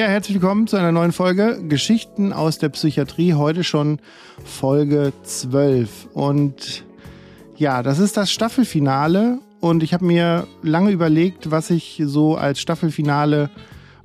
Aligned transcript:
Ja, 0.00 0.06
herzlich 0.06 0.40
willkommen 0.40 0.66
zu 0.66 0.78
einer 0.78 0.92
neuen 0.92 1.12
Folge 1.12 1.60
Geschichten 1.68 2.32
aus 2.32 2.56
der 2.56 2.70
Psychiatrie. 2.70 3.34
Heute 3.34 3.64
schon 3.64 3.98
Folge 4.42 5.12
12. 5.24 6.08
Und 6.14 6.84
ja, 7.58 7.82
das 7.82 7.98
ist 7.98 8.16
das 8.16 8.32
Staffelfinale. 8.32 9.40
Und 9.60 9.82
ich 9.82 9.92
habe 9.92 10.06
mir 10.06 10.46
lange 10.62 10.90
überlegt, 10.90 11.50
was 11.50 11.68
ich 11.68 12.00
so 12.02 12.34
als 12.34 12.60
Staffelfinale 12.62 13.50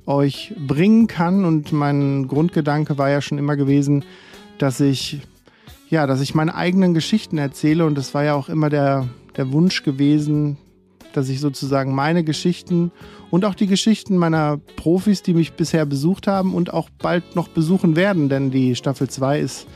euch 0.04 0.52
bringen 0.58 1.06
kann. 1.06 1.46
Und 1.46 1.72
mein 1.72 2.28
Grundgedanke 2.28 2.98
war 2.98 3.08
ja 3.08 3.22
schon 3.22 3.38
immer 3.38 3.56
gewesen, 3.56 4.04
dass 4.58 4.80
ich, 4.80 5.22
ja, 5.88 6.06
dass 6.06 6.20
ich 6.20 6.34
meine 6.34 6.54
eigenen 6.54 6.92
Geschichten 6.92 7.38
erzähle. 7.38 7.86
Und 7.86 7.96
das 7.96 8.12
war 8.12 8.22
ja 8.22 8.34
auch 8.34 8.50
immer 8.50 8.68
der, 8.68 9.08
der 9.38 9.50
Wunsch 9.50 9.82
gewesen, 9.82 10.58
dass 11.14 11.30
ich 11.30 11.40
sozusagen 11.40 11.94
meine 11.94 12.22
Geschichten 12.22 12.92
und 13.30 13.44
auch 13.44 13.54
die 13.54 13.66
Geschichten 13.66 14.16
meiner 14.16 14.58
Profis, 14.76 15.22
die 15.22 15.34
mich 15.34 15.54
bisher 15.54 15.84
besucht 15.86 16.26
haben 16.26 16.54
und 16.54 16.72
auch 16.72 16.88
bald 16.90 17.36
noch 17.36 17.48
besuchen 17.48 17.96
werden, 17.96 18.28
denn 18.28 18.50
die 18.50 18.76
Staffel 18.76 19.08
2 19.08 19.40
ist 19.40 19.66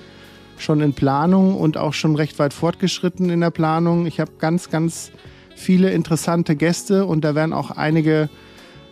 schon 0.59 0.81
in 0.81 0.93
Planung 0.93 1.57
und 1.57 1.77
auch 1.77 1.95
schon 1.95 2.17
recht 2.17 2.39
weit 2.39 2.53
fortgeschritten 2.53 3.31
in 3.31 3.41
der 3.41 3.51
Planung. 3.51 4.07
Ich 4.07 4.21
habe 4.21 4.33
ganz, 4.39 4.71
ganz 4.71 5.11
viele 5.57 5.91
interessante 5.91 6.55
Gäste 6.55 7.07
und 7.07 7.25
da 7.25 7.35
werden 7.35 7.53
auch 7.53 7.71
einige 7.71 8.29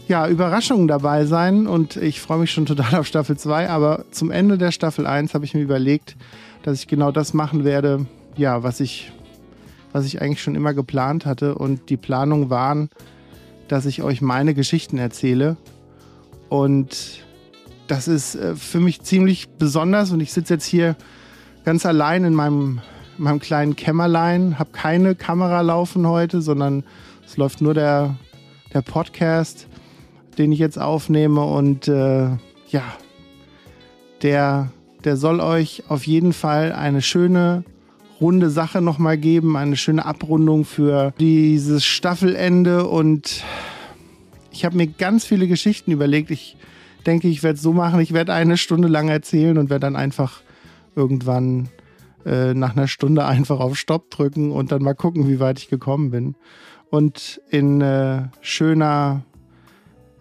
ja, 0.09 0.27
Überraschungen 0.27 0.89
dabei 0.89 1.27
sein 1.27 1.67
und 1.67 1.97
ich 1.97 2.21
freue 2.21 2.39
mich 2.39 2.51
schon 2.51 2.67
total 2.67 2.95
auf 3.01 3.07
Staffel 3.07 3.37
2, 3.37 3.69
aber 3.69 4.07
zum 4.11 4.31
Ende 4.31 4.57
der 4.59 4.73
Staffel 4.73 5.07
1 5.07 5.35
habe 5.35 5.45
ich 5.45 5.55
mir 5.55 5.61
überlegt, 5.61 6.17
dass 6.63 6.81
ich 6.81 6.89
genau 6.89 7.13
das 7.13 7.35
machen 7.35 7.65
werde, 7.65 8.07
ja, 8.37 8.63
was 8.63 8.81
ich 8.81 9.13
was 9.93 10.07
ich 10.07 10.21
eigentlich 10.21 10.43
schon 10.43 10.55
immer 10.55 10.75
geplant 10.75 11.27
hatte. 11.27 11.55
Und 11.55 11.91
die 11.91 11.97
Planungen 11.97 12.51
waren, 12.51 12.91
dass 13.69 13.87
ich 13.87 14.03
euch 14.03 14.21
meine 14.21 14.55
Geschichten 14.55 14.99
erzähle. 14.99 15.57
Und 16.49 17.25
das 17.87 18.09
ist 18.09 18.35
äh, 18.35 18.55
für 18.55 18.81
mich 18.81 19.03
ziemlich 19.03 19.49
besonders. 19.49 20.11
Und 20.11 20.21
ich 20.21 20.33
sitze 20.33 20.55
jetzt 20.55 20.67
hier 20.67 20.97
ganz 21.65 21.87
allein 21.87 22.25
in 22.25 22.35
meinem, 22.35 22.81
in 23.19 23.25
meinem 23.25 23.41
kleinen 23.41 23.77
Kämmerlein, 23.77 24.59
habe 24.59 24.71
keine 24.73 25.15
Kamera 25.15 25.61
laufen 25.61 26.07
heute, 26.07 26.41
sondern 26.41 26.85
es 27.27 27.37
läuft 27.37 27.61
nur 27.61 27.75
der, 27.75 28.17
der 28.73 28.83
Podcast, 28.83 29.67
den 30.39 30.53
ich 30.53 30.59
jetzt 30.59 30.79
aufnehme. 30.79 31.45
Und 31.45 31.89
äh, 31.89 32.29
ja, 32.69 32.85
der, 34.23 34.71
der 35.05 35.17
soll 35.17 35.41
euch 35.41 35.85
auf 35.89 36.07
jeden 36.07 36.33
Fall 36.33 36.73
eine 36.73 37.03
schöne 37.03 37.65
runde 38.21 38.51
Sache 38.51 38.81
nochmal 38.81 39.19
geben, 39.19 39.57
eine 39.57 39.77
schöne 39.77 40.05
Abrundung 40.05 40.65
für 40.65 41.13
dieses 41.19 41.85
Staffelende 41.85 42.87
und 42.87 43.45
ich 44.51 44.65
habe 44.65 44.77
mir 44.77 44.87
ganz 44.87 45.25
viele 45.25 45.47
Geschichten 45.47 45.93
überlegt. 45.93 46.31
Ich 46.31 46.57
denke, 47.07 47.29
ich 47.29 47.43
werde 47.43 47.57
es 47.57 47.63
so 47.63 47.73
machen, 47.73 48.01
ich 48.01 48.13
werde 48.13 48.33
eine 48.33 48.57
Stunde 48.57 48.89
lang 48.89 49.09
erzählen 49.09 49.57
und 49.57 49.71
werde 49.71 49.87
dann 49.87 49.97
einfach 49.97 50.41
irgendwann 50.97 51.69
äh, 52.27 52.55
nach 52.55 52.77
einer 52.77 52.89
Stunde 52.89 53.25
einfach 53.25 53.61
auf 53.61 53.77
Stopp 53.77 54.11
drücken 54.11 54.51
und 54.51 54.73
dann 54.73 54.83
mal 54.83 54.95
gucken, 54.95 55.29
wie 55.29 55.39
weit 55.39 55.59
ich 55.59 55.69
gekommen 55.69 56.11
bin. 56.11 56.35
Und 56.91 57.41
in 57.51 57.81
äh, 57.81 58.29
schöner 58.41 59.23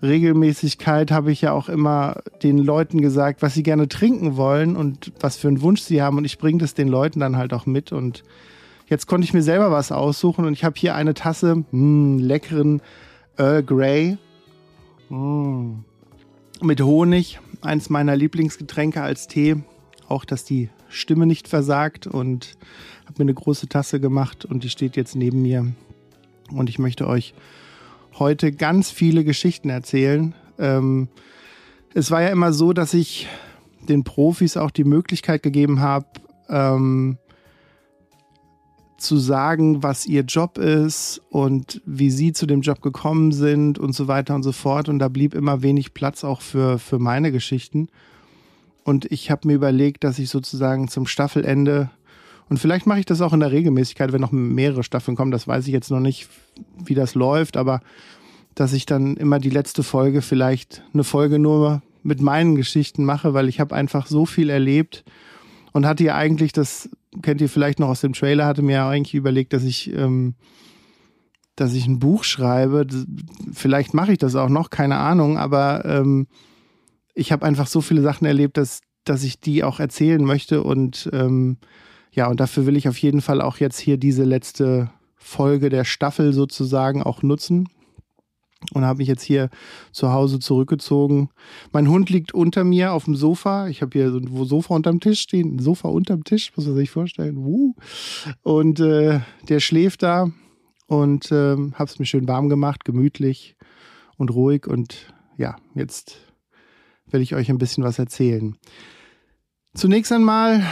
Regelmäßigkeit 0.02 1.12
habe 1.12 1.32
ich 1.32 1.42
ja 1.42 1.52
auch 1.52 1.70
immer 1.70 2.22
den 2.44 2.58
Leuten 2.60 3.02
gesagt, 3.02 3.42
was 3.42 3.54
sie 3.54 3.64
gerne 3.64 3.88
trinken 3.88 4.38
wollen 4.38 4.76
und 4.76 5.12
was 5.20 5.38
für 5.38 5.48
einen 5.48 5.62
Wunsch 5.62 5.82
sie 5.82 6.02
haben. 6.02 6.18
Und 6.18 6.26
ich 6.26 6.38
bringe 6.38 6.60
das 6.60 6.74
den 6.74 6.88
Leuten 6.88 7.20
dann 7.20 7.38
halt 7.38 7.54
auch 7.54 7.66
mit. 7.66 7.92
Und 7.92 8.24
jetzt 8.88 9.08
konnte 9.08 9.26
ich 9.26 9.34
mir 9.34 9.42
selber 9.42 9.72
was 9.72 9.92
aussuchen 9.92 10.46
und 10.46 10.54
ich 10.54 10.64
habe 10.64 10.76
hier 10.78 10.96
eine 10.96 11.14
Tasse 11.14 11.56
mh, 11.56 11.66
hm, 11.72 12.20
leckeren 12.20 12.82
Earl 13.38 13.64
Grey 13.64 14.18
mh, 15.10 15.18
hm, 15.18 15.84
mit 16.62 16.82
Honig. 16.82 17.40
Eins 17.62 17.90
meiner 17.90 18.16
Lieblingsgetränke 18.16 19.02
als 19.02 19.28
Tee. 19.28 19.58
Auch, 20.08 20.26
dass 20.26 20.46
die 20.46 20.70
Stimme 20.90 21.26
nicht 21.26 21.48
versagt 21.48 22.06
und 22.08 22.56
habe 23.06 23.16
mir 23.18 23.24
eine 23.24 23.34
große 23.34 23.68
Tasse 23.68 24.00
gemacht 24.00 24.46
und 24.46 24.64
die 24.64 24.70
steht 24.70 24.96
jetzt 24.96 25.16
neben 25.16 25.42
mir. 25.42 25.74
Und 26.52 26.70
ich 26.70 26.80
möchte 26.80 27.08
euch 27.08 27.34
heute 28.20 28.52
ganz 28.52 28.92
viele 28.92 29.24
Geschichten 29.24 29.70
erzählen. 29.70 30.34
Ähm, 30.58 31.08
es 31.94 32.12
war 32.12 32.22
ja 32.22 32.30
immer 32.30 32.54
so, 32.54 32.74
dass 32.74 32.94
ich 32.94 33.28
den 33.88 34.04
Profis 34.04 34.58
auch 34.58 34.72
die 34.72 34.84
Möglichkeit 34.84 35.44
gegeben 35.44 35.80
habe, 35.80 36.08
ähm, 36.50 37.18
zu 38.98 39.18
sagen, 39.18 39.84
was 39.84 40.08
ihr 40.08 40.24
Job 40.24 40.58
ist 40.58 41.22
und 41.30 41.82
wie 41.86 42.10
sie 42.10 42.34
zu 42.34 42.48
dem 42.48 42.62
Job 42.62 42.82
gekommen 42.82 43.32
sind 43.32 43.78
und 43.78 43.94
so 43.94 44.08
weiter 44.08 44.34
und 44.34 44.44
so 44.44 44.52
fort. 44.52 44.90
Und 44.90 45.00
da 45.00 45.08
blieb 45.08 45.36
immer 45.36 45.62
wenig 45.62 45.94
Platz 45.94 46.24
auch 46.24 46.42
für, 46.42 46.80
für 46.80 46.98
meine 46.98 47.32
Geschichten. 47.32 47.90
Und 48.84 49.12
ich 49.12 49.30
habe 49.30 49.48
mir 49.48 49.54
überlegt, 49.54 50.04
dass 50.04 50.18
ich 50.18 50.30
sozusagen 50.30 50.88
zum 50.88 51.06
Staffelende 51.06 51.92
und 52.50 52.58
vielleicht 52.58 52.88
mache 52.88 53.00
ich 53.00 53.06
das 53.06 53.22
auch 53.22 53.34
in 53.34 53.42
der 53.42 53.52
Regelmäßigkeit, 53.52 54.14
wenn 54.14 54.22
noch 54.22 54.32
mehrere 54.32 54.84
Staffeln 54.84 55.18
kommen. 55.18 55.32
Das 55.32 55.48
weiß 55.48 55.68
ich 55.68 55.74
jetzt 55.74 55.92
noch 55.92 56.00
nicht, 56.00 56.30
wie 56.84 56.96
das 56.96 57.16
läuft, 57.16 57.58
aber 57.58 57.82
dass 58.56 58.74
ich 58.74 58.86
dann 58.86 59.18
immer 59.18 59.40
die 59.40 59.50
letzte 59.50 59.84
Folge 59.84 60.22
vielleicht 60.22 60.82
eine 60.94 61.04
Folge 61.04 61.40
nur 61.40 61.82
mit 62.04 62.22
meinen 62.22 62.56
Geschichten 62.56 63.04
mache, 63.04 63.34
weil 63.34 63.50
ich 63.50 63.60
habe 63.60 63.76
einfach 63.76 64.08
so 64.08 64.26
viel 64.26 64.50
erlebt 64.50 65.04
und 65.74 65.86
hatte 65.86 66.06
ja 66.06 66.16
eigentlich, 66.16 66.54
das 66.54 66.90
kennt 67.22 67.42
ihr 67.42 67.50
vielleicht 67.50 67.80
noch 67.80 67.90
aus 67.90 68.02
dem 68.02 68.14
Trailer, 68.14 68.46
hatte 68.46 68.62
mir 68.62 68.74
ja 68.74 68.90
eigentlich 68.90 69.14
überlegt, 69.14 69.54
dass 69.54 69.64
ich, 69.64 69.94
ähm, 69.94 70.36
dass 71.56 71.74
ich 71.74 71.86
ein 71.86 72.00
Buch 72.00 72.24
schreibe. 72.24 72.88
Vielleicht 73.52 73.94
mache 73.94 74.14
ich 74.14 74.18
das 74.18 74.36
auch 74.36 74.50
noch, 74.50 74.70
keine 74.70 74.98
Ahnung, 74.98 75.38
aber 75.38 75.86
ähm, 75.86 76.28
ich 77.14 77.32
habe 77.32 77.46
einfach 77.46 77.68
so 77.68 77.82
viele 77.82 78.02
Sachen 78.02 78.26
erlebt, 78.26 78.58
dass, 78.58 78.82
dass 79.04 79.24
ich 79.24 79.40
die 79.40 79.64
auch 79.64 79.80
erzählen 79.80 80.24
möchte 80.24 80.64
und 80.64 81.10
ähm, 81.14 81.58
ja, 82.18 82.28
und 82.28 82.40
dafür 82.40 82.66
will 82.66 82.76
ich 82.76 82.90
auf 82.90 82.98
jeden 82.98 83.22
Fall 83.22 83.42
auch 83.42 83.58
jetzt 83.58 83.78
hier 83.80 83.98
diese 83.98 84.24
letzte 84.24 84.90
Folge 85.16 85.70
der 85.70 85.84
Staffel 85.84 86.34
sozusagen 86.34 87.04
auch 87.04 87.22
nutzen. 87.22 87.70
Und 88.74 88.84
habe 88.84 88.98
mich 88.98 89.08
jetzt 89.08 89.22
hier 89.22 89.52
zu 89.92 90.12
Hause 90.12 90.40
zurückgezogen. 90.40 91.30
Mein 91.72 91.88
Hund 91.88 92.10
liegt 92.10 92.34
unter 92.34 92.64
mir 92.64 92.92
auf 92.92 93.06
dem 93.06 93.16
Sofa. 93.16 93.68
Ich 93.68 93.84
habe 93.84 93.92
hier 93.94 94.10
so 94.10 94.18
ein 94.18 94.46
Sofa 94.46 94.74
unterm 94.74 95.00
Tisch 95.00 95.20
stehen. 95.20 95.58
Ein 95.58 95.60
Sofa 95.60 95.90
unterm 95.90 96.24
Tisch, 96.24 96.52
muss 96.56 96.66
man 96.66 96.76
sich 96.76 96.90
vorstellen. 96.90 97.38
Uh. 97.38 97.76
Und 98.42 98.80
äh, 98.80 99.20
der 99.48 99.60
schläft 99.60 100.02
da 100.02 100.32
und 100.88 101.32
äh, 101.32 101.56
habe 101.56 101.84
es 101.84 102.00
mir 102.00 102.08
schön 102.08 102.28
warm 102.28 102.50
gemacht, 102.50 102.84
gemütlich 102.84 103.56
und 104.18 104.34
ruhig. 104.34 104.66
Und 104.66 105.14
ja, 105.38 105.56
jetzt 105.76 106.18
will 107.12 107.22
ich 107.22 107.36
euch 107.36 107.52
ein 107.52 107.60
bisschen 107.60 107.84
was 107.84 108.00
erzählen. 108.00 108.56
Zunächst 109.76 110.12
einmal 110.12 110.64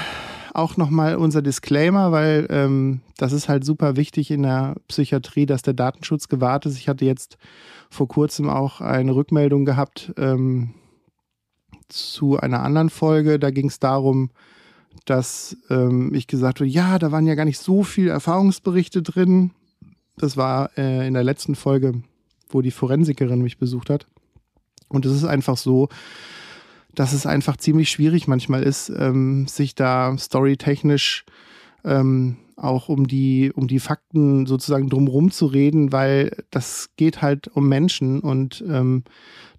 auch 0.55 0.77
nochmal 0.77 1.15
unser 1.15 1.41
Disclaimer, 1.41 2.11
weil 2.11 2.47
ähm, 2.49 3.01
das 3.17 3.33
ist 3.33 3.49
halt 3.49 3.65
super 3.65 3.95
wichtig 3.95 4.31
in 4.31 4.43
der 4.43 4.75
Psychiatrie, 4.87 5.45
dass 5.45 5.61
der 5.61 5.73
Datenschutz 5.73 6.27
gewahrt 6.27 6.65
ist. 6.65 6.77
Ich 6.77 6.87
hatte 6.87 7.05
jetzt 7.05 7.37
vor 7.89 8.07
kurzem 8.07 8.49
auch 8.49 8.81
eine 8.81 9.15
Rückmeldung 9.15 9.65
gehabt 9.65 10.13
ähm, 10.17 10.73
zu 11.89 12.39
einer 12.39 12.63
anderen 12.63 12.89
Folge. 12.89 13.39
Da 13.39 13.51
ging 13.51 13.67
es 13.67 13.79
darum, 13.79 14.31
dass 15.05 15.57
ähm, 15.69 16.13
ich 16.13 16.27
gesagt 16.27 16.59
habe, 16.59 16.69
ja, 16.69 16.99
da 16.99 17.11
waren 17.11 17.27
ja 17.27 17.35
gar 17.35 17.45
nicht 17.45 17.59
so 17.59 17.83
viele 17.83 18.11
Erfahrungsberichte 18.11 19.01
drin. 19.01 19.51
Das 20.17 20.37
war 20.37 20.71
äh, 20.77 21.07
in 21.07 21.13
der 21.13 21.23
letzten 21.23 21.55
Folge, 21.55 22.01
wo 22.49 22.61
die 22.61 22.71
Forensikerin 22.71 23.41
mich 23.41 23.57
besucht 23.57 23.89
hat. 23.89 24.07
Und 24.87 25.05
es 25.05 25.13
ist 25.13 25.25
einfach 25.25 25.57
so, 25.57 25.89
dass 26.95 27.13
es 27.13 27.25
einfach 27.25 27.57
ziemlich 27.57 27.89
schwierig 27.89 28.27
manchmal 28.27 28.63
ist, 28.63 28.89
ähm, 28.89 29.47
sich 29.47 29.75
da 29.75 30.17
storytechnisch 30.17 31.25
ähm, 31.83 32.37
auch 32.55 32.89
um 32.89 33.07
die, 33.07 33.51
um 33.53 33.67
die 33.67 33.79
Fakten 33.79 34.45
sozusagen 34.45 34.89
drumherum 34.89 35.31
zu 35.31 35.45
reden, 35.45 35.91
weil 35.91 36.35
das 36.51 36.89
geht 36.95 37.21
halt 37.21 37.47
um 37.49 37.67
Menschen 37.67 38.21
und 38.21 38.63
ähm, 38.67 39.03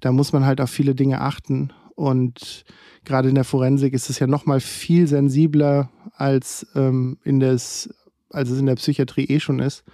da 0.00 0.12
muss 0.12 0.32
man 0.32 0.44
halt 0.44 0.60
auf 0.60 0.70
viele 0.70 0.94
Dinge 0.94 1.20
achten. 1.20 1.72
Und 1.94 2.64
gerade 3.04 3.28
in 3.28 3.34
der 3.34 3.44
Forensik 3.44 3.94
ist 3.94 4.10
es 4.10 4.18
ja 4.18 4.26
nochmal 4.26 4.60
viel 4.60 5.06
sensibler 5.06 5.90
als, 6.14 6.66
ähm, 6.74 7.18
in 7.24 7.40
des, 7.40 7.94
als 8.30 8.50
es 8.50 8.58
in 8.58 8.66
der 8.66 8.76
Psychiatrie 8.76 9.24
eh 9.24 9.40
schon 9.40 9.60
ist. 9.60 9.84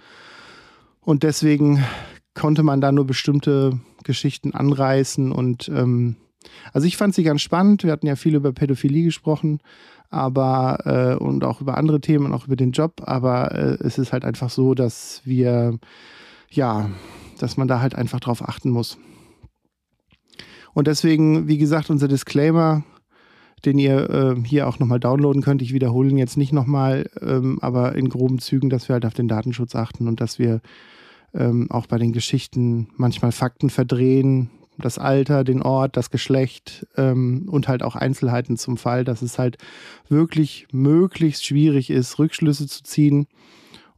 Und 1.01 1.23
deswegen 1.23 1.83
konnte 2.33 2.63
man 2.63 2.81
da 2.81 2.91
nur 2.91 3.05
bestimmte 3.05 3.79
Geschichten 4.03 4.53
anreißen 4.53 5.31
und 5.31 5.69
ähm, 5.69 6.15
Also 6.71 6.87
ich 6.87 6.97
fand 6.97 7.15
sie 7.15 7.23
ganz 7.23 7.41
spannend. 7.41 7.83
Wir 7.83 7.91
hatten 7.91 8.07
ja 8.07 8.15
viel 8.15 8.35
über 8.35 8.51
Pädophilie 8.51 9.03
gesprochen, 9.03 9.59
aber 10.09 10.79
äh, 11.19 11.23
und 11.23 11.43
auch 11.43 11.61
über 11.61 11.77
andere 11.77 12.01
Themen 12.01 12.25
und 12.25 12.33
auch 12.33 12.47
über 12.47 12.55
den 12.55 12.71
Job. 12.71 13.01
Aber 13.05 13.51
äh, 13.51 13.77
es 13.83 13.97
ist 13.97 14.13
halt 14.13 14.25
einfach 14.25 14.49
so, 14.49 14.73
dass 14.73 15.21
wir 15.25 15.79
ja, 16.49 16.89
dass 17.39 17.57
man 17.57 17.67
da 17.67 17.81
halt 17.81 17.95
einfach 17.95 18.19
drauf 18.19 18.47
achten 18.47 18.69
muss. 18.69 18.97
Und 20.73 20.87
deswegen, 20.87 21.47
wie 21.47 21.57
gesagt, 21.57 21.89
unser 21.89 22.07
Disclaimer, 22.07 22.83
den 23.65 23.77
ihr 23.77 24.09
äh, 24.09 24.35
hier 24.43 24.67
auch 24.67 24.79
nochmal 24.79 24.99
downloaden 24.99 25.41
könnt. 25.41 25.61
Ich 25.61 25.73
wiederhole 25.73 26.09
ihn 26.09 26.17
jetzt 26.17 26.37
nicht 26.37 26.51
nochmal, 26.51 27.09
ähm, 27.21 27.59
aber 27.61 27.95
in 27.95 28.09
groben 28.09 28.39
Zügen, 28.39 28.69
dass 28.69 28.89
wir 28.89 28.93
halt 28.93 29.05
auf 29.05 29.13
den 29.13 29.27
Datenschutz 29.27 29.75
achten 29.75 30.07
und 30.07 30.19
dass 30.19 30.39
wir 30.39 30.61
ähm, 31.33 31.71
auch 31.71 31.87
bei 31.87 31.97
den 31.97 32.11
Geschichten 32.11 32.89
manchmal 32.97 33.31
Fakten 33.31 33.69
verdrehen, 33.69 34.49
das 34.77 34.97
Alter, 34.97 35.43
den 35.43 35.61
Ort, 35.61 35.97
das 35.97 36.09
Geschlecht 36.09 36.87
ähm, 36.97 37.47
und 37.49 37.67
halt 37.67 37.83
auch 37.83 37.95
Einzelheiten 37.95 38.57
zum 38.57 38.77
Fall, 38.77 39.03
dass 39.03 39.21
es 39.21 39.37
halt 39.37 39.57
wirklich 40.09 40.67
möglichst 40.71 41.45
schwierig 41.45 41.89
ist, 41.89 42.19
Rückschlüsse 42.19 42.67
zu 42.67 42.83
ziehen. 42.83 43.27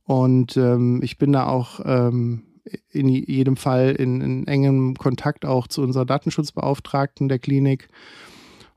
Und 0.04 0.58
ähm, 0.58 1.02
ich 1.04 1.18
bin 1.18 1.32
da 1.32 1.48
auch 1.48 1.80
ähm, 1.84 2.44
in 2.90 3.08
jedem 3.08 3.58
Fall 3.58 3.92
in, 3.92 4.22
in, 4.22 4.48
engem 4.48 4.96
Kontakt 4.96 5.46
auch 5.46 5.68
zu 5.68 5.82
unserer 5.82 6.06
Datenschutzbeauftragten 6.06 7.28
der 7.28 7.40
Klinik. 7.40 7.88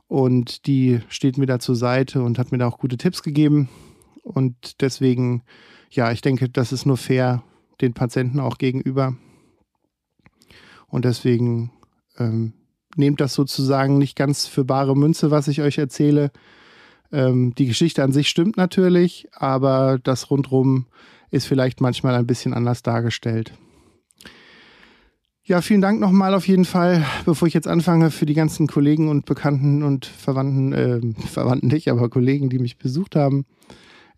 Und 0.07 0.67
die 0.67 1.01
steht 1.09 1.37
mir 1.37 1.47
da 1.47 1.59
zur 1.59 1.77
Seite 1.77 2.23
und 2.23 2.39
hat 2.39 2.53
mir 2.53 2.59
da 2.59 2.67
auch 2.67 2.79
gute 2.79 2.97
Tipps 2.97 3.23
gegeben. 3.23 3.69
Und 4.23 4.81
deswegen, 4.81 5.43
ja, 5.91 6.13
ich 6.13 6.23
denke, 6.23 6.49
das 6.49 6.73
ist 6.73 6.87
nur 6.87 6.97
fair 6.97 7.43
den 7.81 7.95
Patienten 7.95 8.41
auch 8.41 8.59
gegenüber. 8.59 9.17
Und 10.89 11.05
deswegen 11.05 11.71
ähm, 12.19 12.53
nehmt 12.97 13.21
das 13.21 13.35
sozusagen 13.35 13.99
nicht 13.99 14.17
ganz 14.17 14.47
für 14.47 14.65
bare 14.65 14.97
Münze, 14.97 15.31
was 15.31 15.49
ich 15.49 15.63
euch 15.63 15.79
erzähle. 15.79 16.31
Ähm, 17.13 17.55
die 17.57 17.67
Geschichte 17.67 18.03
an 18.03 18.13
sich 18.13 18.29
stimmt 18.29 18.57
natürlich, 18.57 19.29
aber 19.33 19.99
das 20.03 20.31
rundrum 20.31 20.87
ist 21.31 21.47
vielleicht 21.47 21.81
manchmal 21.81 22.15
ein 22.15 22.27
bisschen 22.27 22.55
anders 22.55 22.83
dargestellt. 22.83 23.53
Ja, 25.45 25.63
vielen 25.63 25.81
Dank 25.81 25.99
nochmal 25.99 26.35
auf 26.35 26.47
jeden 26.47 26.67
Fall, 26.67 27.07
bevor 27.25 27.49
ich 27.49 27.55
jetzt 27.55 27.69
anfange, 27.69 28.11
für 28.11 28.27
die 28.27 28.35
ganzen 28.35 28.67
Kollegen 28.67 29.09
und 29.09 29.25
Bekannten 29.25 29.83
und 29.83 30.05
Verwandten, 30.05 30.73
äh, 30.75 31.01
Verwandten 31.27 31.69
nicht, 31.69 31.89
aber 31.89 32.11
Kollegen, 32.11 32.51
die 32.51 32.59
mich 32.59 32.77
besucht 32.77 33.17
haben 33.17 33.47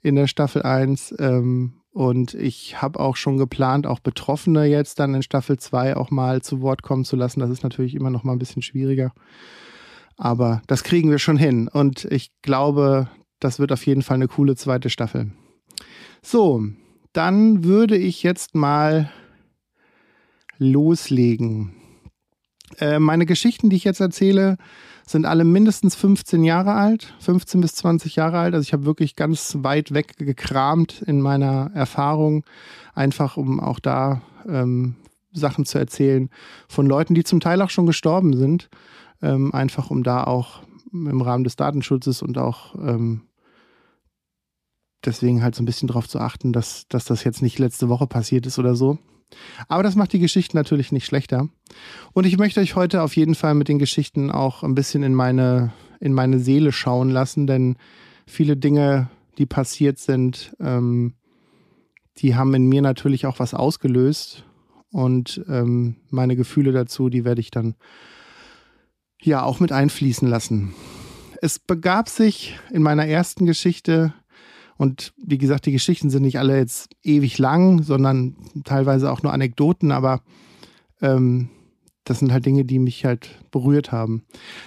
in 0.02 0.16
der 0.16 0.26
Staffel 0.26 0.62
1. 0.62 1.14
Ähm, 1.18 1.74
und 1.92 2.34
ich 2.34 2.80
habe 2.80 3.00
auch 3.00 3.16
schon 3.16 3.36
geplant, 3.36 3.86
auch 3.86 3.98
Betroffene 3.98 4.64
jetzt 4.66 5.00
dann 5.00 5.14
in 5.14 5.22
Staffel 5.22 5.58
2 5.58 5.96
auch 5.96 6.10
mal 6.10 6.40
zu 6.40 6.60
Wort 6.60 6.82
kommen 6.82 7.04
zu 7.04 7.16
lassen. 7.16 7.40
Das 7.40 7.50
ist 7.50 7.64
natürlich 7.64 7.94
immer 7.94 8.10
noch 8.10 8.22
mal 8.22 8.32
ein 8.32 8.38
bisschen 8.38 8.62
schwieriger. 8.62 9.12
Aber 10.16 10.62
das 10.66 10.84
kriegen 10.84 11.10
wir 11.10 11.18
schon 11.18 11.36
hin. 11.36 11.66
Und 11.66 12.04
ich 12.04 12.30
glaube, 12.42 13.08
das 13.40 13.58
wird 13.58 13.72
auf 13.72 13.84
jeden 13.86 14.02
Fall 14.02 14.16
eine 14.16 14.28
coole 14.28 14.54
zweite 14.54 14.90
Staffel. 14.90 15.32
So, 16.22 16.62
dann 17.12 17.64
würde 17.64 17.96
ich 17.96 18.22
jetzt 18.22 18.54
mal 18.54 19.10
loslegen. 20.58 21.74
Äh, 22.78 23.00
meine 23.00 23.26
Geschichten, 23.26 23.70
die 23.70 23.76
ich 23.76 23.84
jetzt 23.84 24.00
erzähle, 24.00 24.58
sind 25.10 25.26
alle 25.26 25.44
mindestens 25.44 25.94
15 25.96 26.44
Jahre 26.44 26.74
alt, 26.74 27.14
15 27.20 27.60
bis 27.60 27.74
20 27.74 28.16
Jahre 28.16 28.38
alt. 28.38 28.54
Also 28.54 28.62
ich 28.62 28.72
habe 28.72 28.86
wirklich 28.86 29.16
ganz 29.16 29.56
weit 29.60 29.92
weg 29.92 30.16
gekramt 30.18 31.02
in 31.02 31.20
meiner 31.20 31.70
Erfahrung, 31.74 32.44
einfach 32.94 33.36
um 33.36 33.60
auch 33.60 33.80
da 33.80 34.22
ähm, 34.46 34.96
Sachen 35.32 35.64
zu 35.64 35.78
erzählen 35.78 36.30
von 36.68 36.86
Leuten, 36.86 37.14
die 37.14 37.24
zum 37.24 37.40
Teil 37.40 37.62
auch 37.62 37.70
schon 37.70 37.86
gestorben 37.86 38.36
sind, 38.36 38.68
ähm, 39.22 39.54
einfach 39.54 39.90
um 39.90 40.02
da 40.02 40.24
auch 40.24 40.62
im 40.92 41.22
Rahmen 41.22 41.44
des 41.44 41.56
Datenschutzes 41.56 42.22
und 42.22 42.38
auch 42.38 42.74
ähm, 42.76 43.22
deswegen 45.04 45.42
halt 45.42 45.54
so 45.54 45.62
ein 45.62 45.66
bisschen 45.66 45.88
darauf 45.88 46.08
zu 46.08 46.18
achten, 46.18 46.52
dass, 46.52 46.86
dass 46.88 47.04
das 47.04 47.24
jetzt 47.24 47.42
nicht 47.42 47.58
letzte 47.58 47.88
Woche 47.88 48.06
passiert 48.06 48.46
ist 48.46 48.58
oder 48.58 48.74
so. 48.74 48.98
Aber 49.68 49.82
das 49.82 49.96
macht 49.96 50.12
die 50.12 50.18
Geschichte 50.18 50.56
natürlich 50.56 50.92
nicht 50.92 51.06
schlechter. 51.06 51.48
Und 52.12 52.26
ich 52.26 52.38
möchte 52.38 52.60
euch 52.60 52.76
heute 52.76 53.02
auf 53.02 53.16
jeden 53.16 53.34
Fall 53.34 53.54
mit 53.54 53.68
den 53.68 53.78
Geschichten 53.78 54.30
auch 54.30 54.62
ein 54.62 54.74
bisschen 54.74 55.02
in 55.02 55.14
meine, 55.14 55.72
in 56.00 56.12
meine 56.12 56.38
Seele 56.38 56.72
schauen 56.72 57.10
lassen, 57.10 57.46
denn 57.46 57.76
viele 58.26 58.56
Dinge, 58.56 59.08
die 59.38 59.46
passiert 59.46 59.98
sind, 59.98 60.54
ähm, 60.60 61.14
die 62.18 62.34
haben 62.34 62.54
in 62.54 62.66
mir 62.66 62.82
natürlich 62.82 63.26
auch 63.26 63.38
was 63.38 63.54
ausgelöst. 63.54 64.44
Und 64.92 65.44
ähm, 65.48 65.96
meine 66.10 66.34
Gefühle 66.36 66.72
dazu, 66.72 67.08
die 67.08 67.24
werde 67.24 67.40
ich 67.40 67.50
dann 67.50 67.76
ja 69.22 69.42
auch 69.42 69.60
mit 69.60 69.72
einfließen 69.72 70.28
lassen. 70.28 70.74
Es 71.42 71.58
begab 71.58 72.08
sich 72.08 72.58
in 72.70 72.82
meiner 72.82 73.06
ersten 73.06 73.46
Geschichte 73.46 74.12
und 74.80 75.12
wie 75.22 75.36
gesagt, 75.36 75.66
die 75.66 75.72
Geschichten 75.72 76.08
sind 76.08 76.22
nicht 76.22 76.38
alle 76.38 76.56
jetzt 76.56 76.88
ewig 77.02 77.36
lang, 77.36 77.82
sondern 77.82 78.34
teilweise 78.64 79.12
auch 79.12 79.22
nur 79.22 79.30
Anekdoten, 79.30 79.92
aber 79.92 80.22
ähm, 81.02 81.50
das 82.04 82.20
sind 82.20 82.32
halt 82.32 82.46
Dinge, 82.46 82.64
die 82.64 82.78
mich 82.78 83.04
halt 83.04 83.28
berührt 83.50 83.92
haben. 83.92 84.22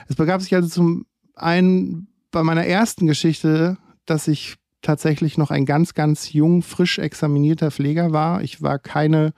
Es 0.07 0.15
begab 0.15 0.39
sich 0.43 0.53
also 0.53 0.69
zum 0.69 1.07
einen 1.33 2.09
bei 2.29 2.43
meiner 2.43 2.63
ersten 2.63 3.07
Geschichte, 3.07 3.79
dass 4.05 4.27
ich 4.27 4.57
tatsächlich 4.83 5.39
noch 5.39 5.49
ein 5.49 5.65
ganz, 5.65 5.95
ganz 5.95 6.31
jung, 6.31 6.61
frisch 6.61 6.99
examinierter 6.99 7.71
Pfleger 7.71 8.13
war. 8.13 8.43
Ich 8.43 8.61
war 8.61 8.77
keine, 8.77 9.33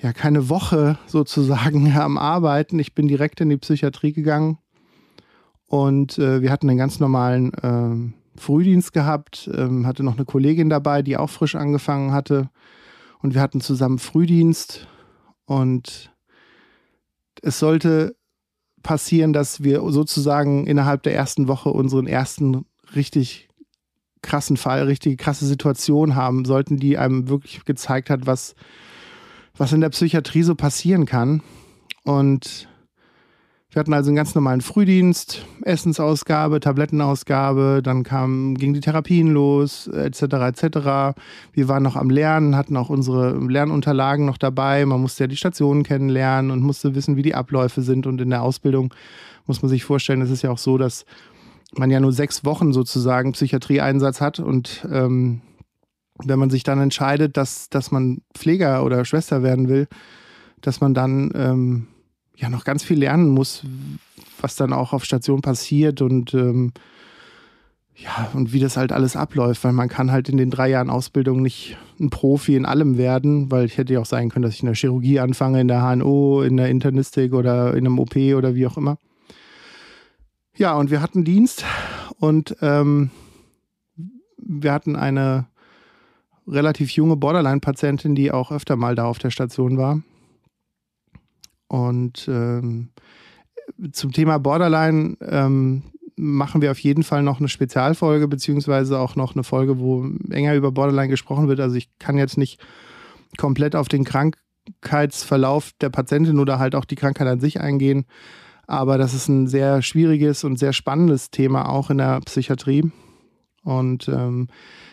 ja, 0.00 0.14
keine 0.14 0.48
Woche 0.48 0.98
sozusagen 1.06 1.92
am 1.98 2.16
Arbeiten. 2.16 2.78
Ich 2.78 2.94
bin 2.94 3.06
direkt 3.06 3.42
in 3.42 3.50
die 3.50 3.58
Psychiatrie 3.58 4.14
gegangen 4.14 4.56
und 5.66 6.18
äh, 6.18 6.40
wir 6.40 6.50
hatten 6.50 6.70
einen 6.70 6.78
ganz 6.78 7.00
normalen 7.00 7.52
äh, 7.52 8.21
Frühdienst 8.42 8.92
gehabt, 8.92 9.48
ähm, 9.54 9.86
hatte 9.86 10.02
noch 10.02 10.16
eine 10.16 10.24
Kollegin 10.24 10.68
dabei, 10.68 11.02
die 11.02 11.16
auch 11.16 11.30
frisch 11.30 11.54
angefangen 11.54 12.12
hatte. 12.12 12.50
Und 13.20 13.34
wir 13.34 13.40
hatten 13.40 13.60
zusammen 13.60 13.98
Frühdienst. 13.98 14.88
Und 15.46 16.12
es 17.40 17.58
sollte 17.58 18.16
passieren, 18.82 19.32
dass 19.32 19.62
wir 19.62 19.80
sozusagen 19.90 20.66
innerhalb 20.66 21.04
der 21.04 21.14
ersten 21.14 21.46
Woche 21.46 21.70
unseren 21.70 22.06
ersten 22.06 22.66
richtig 22.96 23.48
krassen 24.22 24.56
Fall, 24.56 24.84
richtig 24.84 25.18
krasse 25.18 25.46
Situation 25.46 26.14
haben 26.16 26.44
sollten, 26.44 26.76
die 26.76 26.98
einem 26.98 27.28
wirklich 27.28 27.64
gezeigt 27.64 28.10
hat, 28.10 28.26
was, 28.26 28.54
was 29.56 29.72
in 29.72 29.80
der 29.80 29.90
Psychiatrie 29.90 30.42
so 30.42 30.54
passieren 30.54 31.06
kann. 31.06 31.42
Und 32.04 32.68
wir 33.72 33.80
hatten 33.80 33.94
also 33.94 34.10
einen 34.10 34.16
ganz 34.16 34.34
normalen 34.34 34.60
Frühdienst, 34.60 35.46
Essensausgabe, 35.62 36.60
Tablettenausgabe, 36.60 37.80
dann 37.82 38.02
kam, 38.02 38.54
ging 38.54 38.74
die 38.74 38.80
Therapien 38.80 39.28
los, 39.28 39.86
etc. 39.86 40.22
etc. 40.22 41.16
Wir 41.54 41.68
waren 41.68 41.82
noch 41.82 41.96
am 41.96 42.10
Lernen, 42.10 42.54
hatten 42.54 42.76
auch 42.76 42.90
unsere 42.90 43.34
Lernunterlagen 43.38 44.26
noch 44.26 44.36
dabei. 44.36 44.84
Man 44.84 45.00
musste 45.00 45.24
ja 45.24 45.28
die 45.28 45.38
Stationen 45.38 45.84
kennenlernen 45.84 46.50
und 46.50 46.60
musste 46.60 46.94
wissen, 46.94 47.16
wie 47.16 47.22
die 47.22 47.34
Abläufe 47.34 47.80
sind. 47.80 48.06
Und 48.06 48.20
in 48.20 48.28
der 48.28 48.42
Ausbildung 48.42 48.92
muss 49.46 49.62
man 49.62 49.70
sich 49.70 49.84
vorstellen, 49.84 50.20
es 50.20 50.30
ist 50.30 50.42
ja 50.42 50.50
auch 50.50 50.58
so, 50.58 50.76
dass 50.76 51.06
man 51.74 51.90
ja 51.90 51.98
nur 51.98 52.12
sechs 52.12 52.44
Wochen 52.44 52.74
sozusagen 52.74 53.32
Psychiatrieeinsatz 53.32 54.20
hat 54.20 54.38
und 54.38 54.86
ähm, 54.92 55.40
wenn 56.22 56.38
man 56.38 56.50
sich 56.50 56.62
dann 56.62 56.78
entscheidet, 56.78 57.38
dass, 57.38 57.70
dass 57.70 57.90
man 57.90 58.18
Pfleger 58.34 58.84
oder 58.84 59.06
Schwester 59.06 59.42
werden 59.42 59.68
will, 59.68 59.88
dass 60.60 60.82
man 60.82 60.92
dann 60.92 61.30
ähm, 61.34 61.86
ja 62.36 62.48
noch 62.48 62.64
ganz 62.64 62.82
viel 62.82 62.98
lernen 62.98 63.28
muss, 63.28 63.64
was 64.40 64.56
dann 64.56 64.72
auch 64.72 64.92
auf 64.92 65.04
Station 65.04 65.42
passiert 65.42 66.02
und 66.02 66.34
ähm, 66.34 66.72
ja, 67.94 68.30
und 68.32 68.52
wie 68.52 68.58
das 68.58 68.76
halt 68.76 68.90
alles 68.90 69.16
abläuft, 69.16 69.62
weil 69.64 69.72
man 69.72 69.88
kann 69.88 70.10
halt 70.10 70.28
in 70.28 70.36
den 70.36 70.50
drei 70.50 70.68
Jahren 70.70 70.90
Ausbildung 70.90 71.42
nicht 71.42 71.76
ein 72.00 72.10
Profi 72.10 72.56
in 72.56 72.64
allem 72.64 72.96
werden, 72.96 73.50
weil 73.50 73.66
ich 73.66 73.78
hätte 73.78 73.92
ja 73.92 74.00
auch 74.00 74.06
sein 74.06 74.30
können, 74.30 74.42
dass 74.42 74.54
ich 74.54 74.62
in 74.62 74.66
der 74.66 74.74
Chirurgie 74.74 75.20
anfange, 75.20 75.60
in 75.60 75.68
der 75.68 75.82
HNO, 75.82 76.42
in 76.42 76.56
der 76.56 76.68
Internistik 76.68 77.32
oder 77.32 77.74
in 77.74 77.86
einem 77.86 77.98
OP 77.98 78.16
oder 78.16 78.54
wie 78.54 78.66
auch 78.66 78.76
immer. 78.76 78.96
Ja, 80.56 80.74
und 80.74 80.90
wir 80.90 81.00
hatten 81.00 81.24
Dienst 81.24 81.64
und 82.18 82.56
ähm, 82.60 83.10
wir 84.36 84.72
hatten 84.72 84.96
eine 84.96 85.46
relativ 86.46 86.90
junge 86.90 87.16
Borderline-Patientin, 87.16 88.14
die 88.14 88.32
auch 88.32 88.50
öfter 88.50 88.76
mal 88.76 88.94
da 88.94 89.04
auf 89.04 89.18
der 89.18 89.30
Station 89.30 89.78
war. 89.78 90.02
Und 91.72 92.28
ähm, 92.28 92.90
zum 93.92 94.12
Thema 94.12 94.36
Borderline 94.36 95.16
ähm, 95.22 95.84
machen 96.16 96.60
wir 96.60 96.70
auf 96.70 96.78
jeden 96.80 97.02
Fall 97.02 97.22
noch 97.22 97.38
eine 97.38 97.48
Spezialfolge, 97.48 98.28
beziehungsweise 98.28 98.98
auch 98.98 99.16
noch 99.16 99.34
eine 99.34 99.42
Folge, 99.42 99.78
wo 99.78 100.06
enger 100.28 100.54
über 100.54 100.70
Borderline 100.70 101.08
gesprochen 101.08 101.48
wird. 101.48 101.60
Also 101.60 101.76
ich 101.76 101.88
kann 101.98 102.18
jetzt 102.18 102.36
nicht 102.36 102.60
komplett 103.38 103.74
auf 103.74 103.88
den 103.88 104.04
Krankheitsverlauf 104.04 105.70
der 105.80 105.88
Patientin 105.88 106.40
oder 106.40 106.58
halt 106.58 106.74
auch 106.74 106.84
die 106.84 106.94
Krankheit 106.94 107.26
an 107.26 107.40
sich 107.40 107.58
eingehen. 107.58 108.04
Aber 108.66 108.98
das 108.98 109.14
ist 109.14 109.28
ein 109.28 109.46
sehr 109.46 109.80
schwieriges 109.80 110.44
und 110.44 110.58
sehr 110.58 110.74
spannendes 110.74 111.30
Thema 111.30 111.70
auch 111.70 111.88
in 111.88 111.96
der 111.96 112.20
Psychiatrie. 112.20 112.92
Und 113.64 114.08
ähm, 114.08 114.48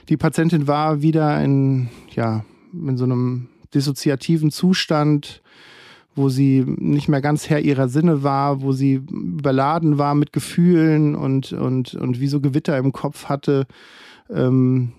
die 0.07 0.15
Patientin 0.15 0.65
war 0.65 1.01
wieder 1.01 1.43
in, 1.43 1.89
ja, 2.11 2.45
in 2.71 2.95
so 2.95 3.03
einem 3.03 3.49
dissoziativen 3.73 4.49
Zustand, 4.49 5.41
wo 6.19 6.27
sie 6.27 6.65
nicht 6.67 7.07
mehr 7.07 7.21
ganz 7.21 7.49
Herr 7.49 7.61
ihrer 7.61 7.87
Sinne 7.87 8.23
war, 8.23 8.61
wo 8.61 8.73
sie 8.73 8.95
überladen 8.95 9.97
war 9.97 10.15
mit 10.15 10.33
Gefühlen 10.33 11.15
und, 11.15 11.53
und, 11.53 11.95
und 11.95 12.19
wie 12.19 12.27
so 12.27 12.41
Gewitter 12.41 12.77
im 12.77 12.91
Kopf 12.91 13.25
hatte, 13.25 13.65
ähm, 14.29 14.91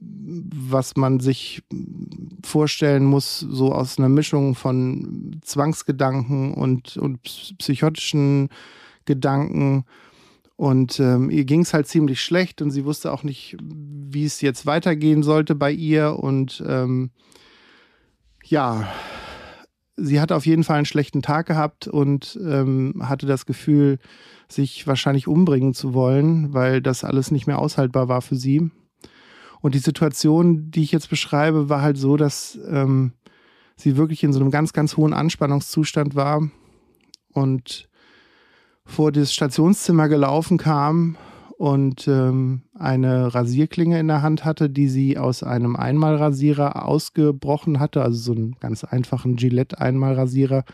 was 0.00 0.96
man 0.96 1.20
sich 1.20 1.62
vorstellen 2.44 3.04
muss, 3.04 3.38
so 3.38 3.72
aus 3.72 3.98
einer 3.98 4.08
Mischung 4.08 4.56
von 4.56 5.40
Zwangsgedanken 5.44 6.54
und, 6.54 6.96
und 6.96 7.22
psychotischen 7.58 8.48
Gedanken. 9.04 9.84
Und 10.56 10.98
ähm, 10.98 11.30
ihr 11.30 11.44
ging 11.44 11.60
es 11.60 11.72
halt 11.72 11.86
ziemlich 11.86 12.20
schlecht 12.20 12.62
und 12.62 12.72
sie 12.72 12.84
wusste 12.84 13.12
auch 13.12 13.22
nicht, 13.22 13.56
wie 13.62 14.24
es 14.24 14.40
jetzt 14.40 14.66
weitergehen 14.66 15.22
sollte 15.22 15.54
bei 15.54 15.70
ihr. 15.70 16.18
Und 16.18 16.62
ähm, 16.66 17.10
ja, 18.44 18.88
sie 19.98 20.20
hatte 20.20 20.36
auf 20.36 20.46
jeden 20.46 20.64
Fall 20.64 20.76
einen 20.76 20.86
schlechten 20.86 21.22
Tag 21.22 21.46
gehabt 21.46 21.88
und 21.88 22.38
ähm, 22.42 23.02
hatte 23.02 23.26
das 23.26 23.46
Gefühl, 23.46 23.98
sich 24.48 24.86
wahrscheinlich 24.86 25.28
umbringen 25.28 25.74
zu 25.74 25.92
wollen, 25.92 26.54
weil 26.54 26.80
das 26.80 27.04
alles 27.04 27.30
nicht 27.30 27.46
mehr 27.46 27.58
aushaltbar 27.58 28.08
war 28.08 28.22
für 28.22 28.36
sie. 28.36 28.70
Und 29.60 29.74
die 29.74 29.80
Situation, 29.80 30.70
die 30.70 30.82
ich 30.82 30.92
jetzt 30.92 31.10
beschreibe, 31.10 31.68
war 31.68 31.82
halt 31.82 31.98
so, 31.98 32.16
dass 32.16 32.58
ähm, 32.68 33.12
sie 33.76 33.96
wirklich 33.96 34.22
in 34.22 34.32
so 34.32 34.40
einem 34.40 34.50
ganz, 34.50 34.72
ganz 34.72 34.96
hohen 34.96 35.12
Anspannungszustand 35.12 36.14
war 36.14 36.48
und 37.32 37.88
vor 38.84 39.12
das 39.12 39.34
Stationszimmer 39.34 40.08
gelaufen 40.08 40.56
kam 40.56 41.16
und 41.58 42.06
ähm, 42.06 42.62
eine 42.78 43.34
Rasierklinge 43.34 43.98
in 43.98 44.06
der 44.06 44.22
Hand 44.22 44.44
hatte, 44.44 44.70
die 44.70 44.86
sie 44.86 45.18
aus 45.18 45.42
einem 45.42 45.74
Einmalrasierer 45.74 46.86
ausgebrochen 46.86 47.80
hatte, 47.80 48.00
also 48.00 48.16
so 48.16 48.32
einen 48.32 48.56
ganz 48.60 48.84
einfachen 48.84 49.34
Gillette-Einmalrasierer. 49.34 50.64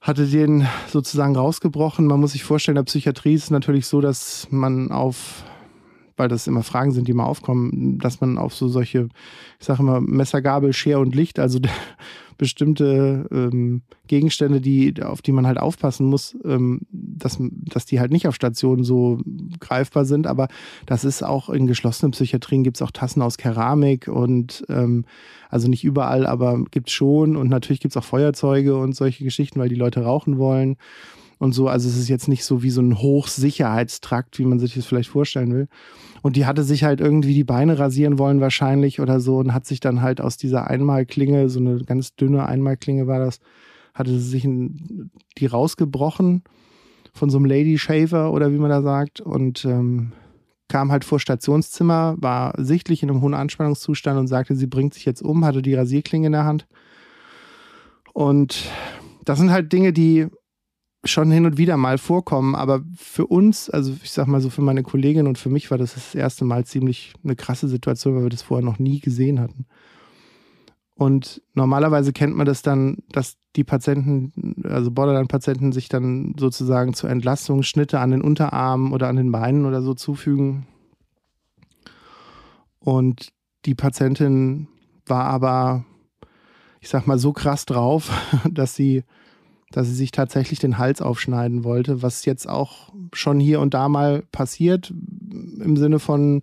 Hatte 0.00 0.26
den 0.26 0.66
sozusagen 0.88 1.34
rausgebrochen. 1.36 2.06
Man 2.06 2.20
muss 2.20 2.32
sich 2.32 2.44
vorstellen, 2.44 2.76
in 2.76 2.84
der 2.84 2.90
Psychiatrie 2.90 3.34
ist 3.34 3.44
es 3.44 3.50
natürlich 3.50 3.86
so, 3.86 4.00
dass 4.00 4.46
man 4.50 4.92
auf 4.92 5.44
weil 6.16 6.28
das 6.28 6.46
immer 6.46 6.62
Fragen 6.62 6.92
sind, 6.92 7.08
die 7.08 7.14
mal 7.14 7.24
aufkommen, 7.24 7.98
dass 7.98 8.20
man 8.20 8.38
auf 8.38 8.54
so 8.54 8.68
solche, 8.68 9.08
ich 9.58 9.66
sage 9.66 9.82
immer, 9.82 10.00
Messer, 10.00 10.42
Gabel, 10.42 10.72
Schere 10.72 11.00
und 11.00 11.14
Licht, 11.14 11.38
also 11.38 11.58
bestimmte 12.38 13.26
ähm, 13.30 13.82
Gegenstände, 14.06 14.60
die, 14.60 15.02
auf 15.02 15.22
die 15.22 15.32
man 15.32 15.46
halt 15.46 15.58
aufpassen 15.58 16.06
muss, 16.06 16.36
ähm, 16.44 16.80
dass, 16.90 17.38
dass 17.40 17.86
die 17.86 18.00
halt 18.00 18.12
nicht 18.12 18.28
auf 18.28 18.34
Stationen 18.34 18.84
so 18.84 19.20
greifbar 19.60 20.04
sind. 20.04 20.26
Aber 20.26 20.48
das 20.86 21.04
ist 21.04 21.22
auch 21.22 21.48
in 21.48 21.66
geschlossenen 21.66 22.12
Psychiatrien 22.12 22.64
gibt 22.64 22.76
es 22.76 22.82
auch 22.82 22.90
Tassen 22.90 23.22
aus 23.22 23.38
Keramik 23.38 24.08
und 24.08 24.64
ähm, 24.68 25.04
also 25.48 25.68
nicht 25.68 25.84
überall, 25.84 26.26
aber 26.26 26.64
gibt 26.70 26.88
es 26.88 26.94
schon. 26.94 27.36
Und 27.36 27.48
natürlich 27.48 27.80
gibt 27.80 27.92
es 27.92 27.96
auch 27.96 28.04
Feuerzeuge 28.04 28.76
und 28.76 28.94
solche 28.94 29.24
Geschichten, 29.24 29.60
weil 29.60 29.68
die 29.68 29.74
Leute 29.74 30.02
rauchen 30.02 30.38
wollen 30.38 30.76
und 31.42 31.54
so. 31.54 31.66
Also 31.66 31.88
es 31.88 31.96
ist 31.96 32.08
jetzt 32.08 32.28
nicht 32.28 32.44
so 32.44 32.62
wie 32.62 32.70
so 32.70 32.80
ein 32.80 32.98
Hochsicherheitstrakt, 32.98 34.38
wie 34.38 34.44
man 34.44 34.60
sich 34.60 34.74
das 34.74 34.86
vielleicht 34.86 35.08
vorstellen 35.08 35.52
will. 35.52 35.66
Und 36.22 36.36
die 36.36 36.46
hatte 36.46 36.62
sich 36.62 36.84
halt 36.84 37.00
irgendwie 37.00 37.34
die 37.34 37.42
Beine 37.42 37.80
rasieren 37.80 38.16
wollen 38.16 38.40
wahrscheinlich 38.40 39.00
oder 39.00 39.18
so 39.18 39.38
und 39.38 39.52
hat 39.52 39.66
sich 39.66 39.80
dann 39.80 40.02
halt 40.02 40.20
aus 40.20 40.36
dieser 40.36 40.70
Einmalklinge, 40.70 41.48
so 41.48 41.58
eine 41.58 41.82
ganz 41.82 42.14
dünne 42.14 42.46
Einmalklinge 42.46 43.08
war 43.08 43.18
das, 43.18 43.40
hatte 43.92 44.12
sie 44.12 44.20
sich 44.20 44.48
die 45.36 45.46
rausgebrochen 45.46 46.44
von 47.12 47.28
so 47.28 47.38
einem 47.38 47.46
Lady 47.46 47.76
Shaver 47.76 48.32
oder 48.32 48.52
wie 48.52 48.58
man 48.58 48.70
da 48.70 48.80
sagt 48.80 49.20
und 49.20 49.64
ähm, 49.64 50.12
kam 50.68 50.92
halt 50.92 51.04
vor 51.04 51.18
Stationszimmer, 51.18 52.14
war 52.18 52.54
sichtlich 52.56 53.02
in 53.02 53.10
einem 53.10 53.20
hohen 53.20 53.34
Anspannungszustand 53.34 54.16
und 54.16 54.28
sagte, 54.28 54.54
sie 54.54 54.68
bringt 54.68 54.94
sich 54.94 55.04
jetzt 55.06 55.22
um, 55.22 55.44
hatte 55.44 55.60
die 55.60 55.74
Rasierklinge 55.74 56.28
in 56.28 56.32
der 56.34 56.44
Hand. 56.44 56.68
Und 58.12 58.70
das 59.24 59.40
sind 59.40 59.50
halt 59.50 59.72
Dinge, 59.72 59.92
die 59.92 60.28
schon 61.04 61.30
hin 61.30 61.46
und 61.46 61.58
wieder 61.58 61.76
mal 61.76 61.98
vorkommen, 61.98 62.54
aber 62.54 62.82
für 62.96 63.26
uns, 63.26 63.68
also 63.68 63.92
ich 64.02 64.12
sag 64.12 64.26
mal 64.26 64.40
so 64.40 64.50
für 64.50 64.62
meine 64.62 64.82
Kollegin 64.82 65.26
und 65.26 65.36
für 65.36 65.48
mich 65.48 65.70
war 65.70 65.78
das 65.78 65.94
das 65.94 66.14
erste 66.14 66.44
Mal 66.44 66.64
ziemlich 66.64 67.14
eine 67.24 67.34
krasse 67.34 67.68
Situation, 67.68 68.14
weil 68.14 68.22
wir 68.22 68.30
das 68.30 68.42
vorher 68.42 68.64
noch 68.64 68.78
nie 68.78 69.00
gesehen 69.00 69.40
hatten. 69.40 69.66
Und 70.94 71.42
normalerweise 71.54 72.12
kennt 72.12 72.36
man 72.36 72.46
das 72.46 72.62
dann, 72.62 72.98
dass 73.10 73.36
die 73.56 73.64
Patienten, 73.64 74.62
also 74.64 74.92
Borderline-Patienten, 74.92 75.72
sich 75.72 75.88
dann 75.88 76.34
sozusagen 76.38 76.94
zur 76.94 77.10
Entlastung 77.10 77.64
Schnitte 77.64 77.98
an 77.98 78.12
den 78.12 78.22
Unterarmen 78.22 78.92
oder 78.92 79.08
an 79.08 79.16
den 79.16 79.32
Beinen 79.32 79.66
oder 79.66 79.82
so 79.82 79.94
zufügen. 79.94 80.66
Und 82.78 83.32
die 83.64 83.74
Patientin 83.74 84.68
war 85.06 85.24
aber, 85.24 85.84
ich 86.80 86.88
sag 86.88 87.06
mal, 87.08 87.18
so 87.18 87.32
krass 87.32 87.66
drauf, 87.66 88.10
dass 88.50 88.76
sie 88.76 89.02
dass 89.72 89.88
sie 89.88 89.94
sich 89.94 90.10
tatsächlich 90.10 90.58
den 90.58 90.78
Hals 90.78 91.02
aufschneiden 91.02 91.64
wollte, 91.64 92.02
was 92.02 92.24
jetzt 92.24 92.48
auch 92.48 92.92
schon 93.12 93.40
hier 93.40 93.60
und 93.60 93.74
da 93.74 93.88
mal 93.88 94.22
passiert, 94.32 94.92
im 95.60 95.76
Sinne 95.76 95.98
von, 95.98 96.42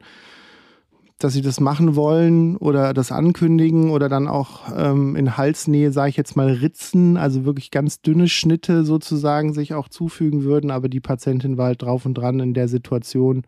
dass 1.19 1.33
sie 1.33 1.41
das 1.41 1.59
machen 1.59 1.95
wollen 1.95 2.55
oder 2.55 2.93
das 2.93 3.11
ankündigen 3.11 3.91
oder 3.91 4.07
dann 4.07 4.29
auch 4.29 4.71
ähm, 4.75 5.17
in 5.17 5.35
Halsnähe, 5.35 5.91
sage 5.91 6.09
ich 6.11 6.17
jetzt 6.17 6.37
mal, 6.37 6.49
Ritzen, 6.49 7.17
also 7.17 7.43
wirklich 7.43 7.71
ganz 7.71 8.01
dünne 8.01 8.29
Schnitte 8.29 8.85
sozusagen 8.85 9.53
sich 9.53 9.73
auch 9.73 9.89
zufügen 9.89 10.43
würden. 10.43 10.71
Aber 10.71 10.87
die 10.87 11.01
Patientin 11.01 11.57
war 11.57 11.67
halt 11.67 11.81
drauf 11.81 12.05
und 12.05 12.13
dran 12.13 12.39
in 12.39 12.53
der 12.53 12.69
Situation, 12.69 13.43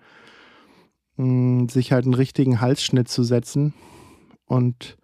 mh, 1.15 1.25
mm, 1.25 1.69
sich 1.69 1.93
halt 1.93 2.03
einen 2.03 2.13
richtigen 2.13 2.59
Halsschnitt 2.59 3.07
zu 3.07 3.23
setzen. 3.23 3.73
Und 4.45 4.97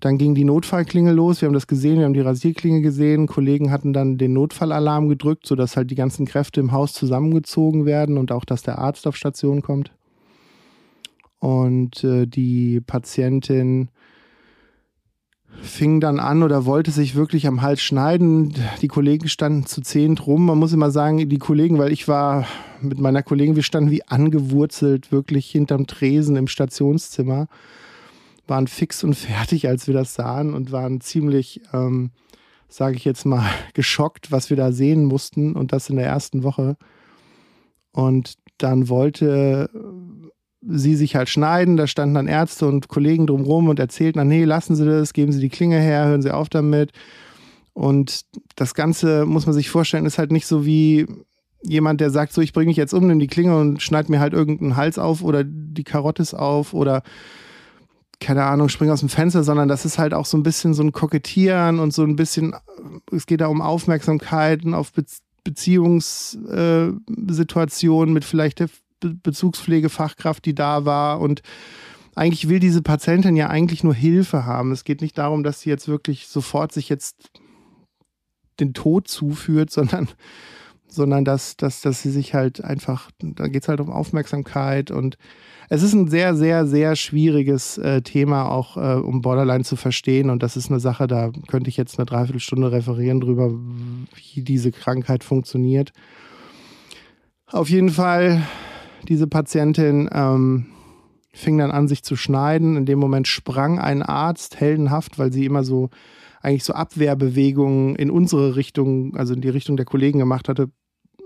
dann 0.00 0.18
ging 0.18 0.34
die 0.34 0.44
Notfallklinge 0.44 1.12
los. 1.12 1.40
Wir 1.40 1.46
haben 1.46 1.54
das 1.54 1.66
gesehen, 1.66 1.98
wir 1.98 2.04
haben 2.04 2.14
die 2.14 2.20
Rasierklinge 2.20 2.82
gesehen. 2.82 3.26
Kollegen 3.26 3.70
hatten 3.70 3.92
dann 3.92 4.18
den 4.18 4.32
Notfallalarm 4.34 5.08
gedrückt, 5.08 5.46
sodass 5.46 5.76
halt 5.76 5.90
die 5.90 5.94
ganzen 5.94 6.26
Kräfte 6.26 6.60
im 6.60 6.72
Haus 6.72 6.92
zusammengezogen 6.92 7.86
werden 7.86 8.18
und 8.18 8.32
auch, 8.32 8.44
dass 8.44 8.62
der 8.62 8.78
Arzt 8.78 9.06
auf 9.06 9.16
Station 9.16 9.62
kommt. 9.62 9.92
Und 11.38 12.04
äh, 12.04 12.26
die 12.26 12.80
Patientin 12.80 13.88
fing 15.62 16.00
dann 16.00 16.20
an 16.20 16.42
oder 16.42 16.66
wollte 16.66 16.90
sich 16.90 17.14
wirklich 17.14 17.46
am 17.46 17.62
Hals 17.62 17.80
schneiden. 17.80 18.54
Die 18.82 18.88
Kollegen 18.88 19.28
standen 19.28 19.64
zu 19.64 19.80
zehnt 19.80 20.26
rum. 20.26 20.44
Man 20.44 20.58
muss 20.58 20.74
immer 20.74 20.90
sagen, 20.90 21.28
die 21.28 21.38
Kollegen, 21.38 21.78
weil 21.78 21.92
ich 21.92 22.08
war 22.08 22.46
mit 22.82 22.98
meiner 22.98 23.22
Kollegin, 23.22 23.56
wir 23.56 23.62
standen 23.62 23.90
wie 23.90 24.06
angewurzelt 24.06 25.12
wirklich 25.12 25.50
hinterm 25.50 25.86
Tresen 25.86 26.36
im 26.36 26.48
Stationszimmer 26.48 27.48
waren 28.46 28.66
fix 28.66 29.04
und 29.04 29.14
fertig, 29.14 29.68
als 29.68 29.86
wir 29.86 29.94
das 29.94 30.14
sahen 30.14 30.54
und 30.54 30.72
waren 30.72 31.00
ziemlich, 31.00 31.60
ähm, 31.72 32.10
sage 32.68 32.96
ich 32.96 33.04
jetzt 33.04 33.26
mal, 33.26 33.48
geschockt, 33.74 34.32
was 34.32 34.50
wir 34.50 34.56
da 34.56 34.72
sehen 34.72 35.04
mussten 35.04 35.54
und 35.54 35.72
das 35.72 35.90
in 35.90 35.96
der 35.96 36.06
ersten 36.06 36.42
Woche. 36.42 36.76
Und 37.92 38.34
dann 38.58 38.88
wollte 38.88 39.70
sie 40.68 40.96
sich 40.96 41.16
halt 41.16 41.28
schneiden, 41.28 41.76
da 41.76 41.86
standen 41.86 42.14
dann 42.14 42.26
Ärzte 42.26 42.66
und 42.66 42.88
Kollegen 42.88 43.26
drumherum 43.26 43.68
und 43.68 43.78
erzählten 43.78 44.18
dann, 44.18 44.28
nee, 44.28 44.44
lassen 44.44 44.74
Sie 44.74 44.84
das, 44.84 45.12
geben 45.12 45.32
Sie 45.32 45.40
die 45.40 45.48
Klinge 45.48 45.78
her, 45.78 46.06
hören 46.06 46.22
Sie 46.22 46.34
auf 46.34 46.48
damit. 46.48 46.92
Und 47.72 48.22
das 48.56 48.74
Ganze, 48.74 49.26
muss 49.26 49.46
man 49.46 49.54
sich 49.54 49.68
vorstellen, 49.68 50.06
ist 50.06 50.18
halt 50.18 50.32
nicht 50.32 50.46
so 50.46 50.64
wie 50.64 51.06
jemand, 51.62 52.00
der 52.00 52.10
sagt, 52.10 52.32
so, 52.32 52.40
ich 52.40 52.52
bringe 52.52 52.68
mich 52.68 52.76
jetzt 52.76 52.94
um, 52.94 53.06
nimm 53.06 53.18
die 53.18 53.26
Klinge 53.26 53.58
und 53.58 53.82
schneid 53.82 54.08
mir 54.08 54.20
halt 54.20 54.32
irgendeinen 54.32 54.76
Hals 54.76 54.98
auf 54.98 55.22
oder 55.22 55.44
die 55.44 55.84
Karottis 55.84 56.32
auf 56.32 56.74
oder 56.74 57.02
keine 58.20 58.44
Ahnung, 58.44 58.68
spring 58.68 58.90
aus 58.90 59.00
dem 59.00 59.08
Fenster, 59.08 59.42
sondern 59.44 59.68
das 59.68 59.84
ist 59.84 59.98
halt 59.98 60.14
auch 60.14 60.26
so 60.26 60.36
ein 60.36 60.42
bisschen 60.42 60.74
so 60.74 60.82
ein 60.82 60.90
Kokettieren 60.92 61.78
und 61.78 61.92
so 61.92 62.02
ein 62.02 62.16
bisschen, 62.16 62.56
es 63.12 63.26
geht 63.26 63.40
da 63.40 63.46
um 63.48 63.62
Aufmerksamkeiten 63.62 64.74
auf 64.74 64.92
Be 64.92 65.04
Beziehungssituationen 65.44 68.12
mit 68.12 68.24
vielleicht 68.24 68.58
der 68.58 68.68
Be 68.98 69.14
Bezugspflegefachkraft, 69.14 70.44
die 70.44 70.56
da 70.56 70.84
war 70.84 71.20
und 71.20 71.42
eigentlich 72.16 72.48
will 72.48 72.58
diese 72.58 72.82
Patientin 72.82 73.36
ja 73.36 73.48
eigentlich 73.48 73.84
nur 73.84 73.94
Hilfe 73.94 74.46
haben. 74.46 74.72
Es 74.72 74.82
geht 74.82 75.02
nicht 75.02 75.18
darum, 75.18 75.44
dass 75.44 75.60
sie 75.60 75.70
jetzt 75.70 75.86
wirklich 75.86 76.26
sofort 76.26 76.72
sich 76.72 76.88
jetzt 76.88 77.30
den 78.58 78.72
Tod 78.72 79.06
zuführt, 79.06 79.70
sondern, 79.76 80.08
sondern 80.96 81.24
dass, 81.24 81.56
dass, 81.56 81.80
dass 81.80 82.02
sie 82.02 82.10
sich 82.10 82.34
halt 82.34 82.64
einfach, 82.64 83.10
da 83.20 83.46
geht 83.46 83.62
es 83.62 83.68
halt 83.68 83.80
um 83.80 83.90
Aufmerksamkeit 83.90 84.90
und 84.90 85.16
es 85.68 85.82
ist 85.82 85.94
ein 85.94 86.08
sehr, 86.08 86.36
sehr, 86.36 86.66
sehr 86.66 86.94
schwieriges 86.96 87.78
äh, 87.78 88.02
Thema, 88.02 88.48
auch 88.48 88.76
äh, 88.76 89.00
um 89.00 89.20
Borderline 89.20 89.64
zu 89.64 89.76
verstehen. 89.76 90.30
Und 90.30 90.42
das 90.42 90.56
ist 90.56 90.70
eine 90.70 90.78
Sache, 90.78 91.06
da 91.06 91.30
könnte 91.48 91.68
ich 91.68 91.76
jetzt 91.76 91.98
eine 91.98 92.06
Dreiviertelstunde 92.06 92.70
referieren 92.70 93.20
drüber, 93.20 93.50
wie 93.50 94.42
diese 94.42 94.70
Krankheit 94.70 95.24
funktioniert. 95.24 95.92
Auf 97.46 97.68
jeden 97.68 97.90
Fall, 97.90 98.42
diese 99.08 99.26
Patientin 99.26 100.08
ähm, 100.12 100.66
fing 101.32 101.58
dann 101.58 101.70
an, 101.70 101.88
sich 101.88 102.02
zu 102.02 102.16
schneiden. 102.16 102.76
In 102.76 102.86
dem 102.86 102.98
Moment 102.98 103.28
sprang 103.28 103.78
ein 103.78 104.02
Arzt 104.02 104.60
heldenhaft, 104.60 105.18
weil 105.18 105.32
sie 105.32 105.44
immer 105.44 105.64
so 105.64 105.90
eigentlich 106.42 106.64
so 106.64 106.74
Abwehrbewegungen 106.74 107.96
in 107.96 108.10
unsere 108.10 108.54
Richtung, 108.54 109.16
also 109.16 109.34
in 109.34 109.40
die 109.40 109.48
Richtung 109.48 109.76
der 109.76 109.86
Kollegen 109.86 110.20
gemacht 110.20 110.48
hatte, 110.48 110.70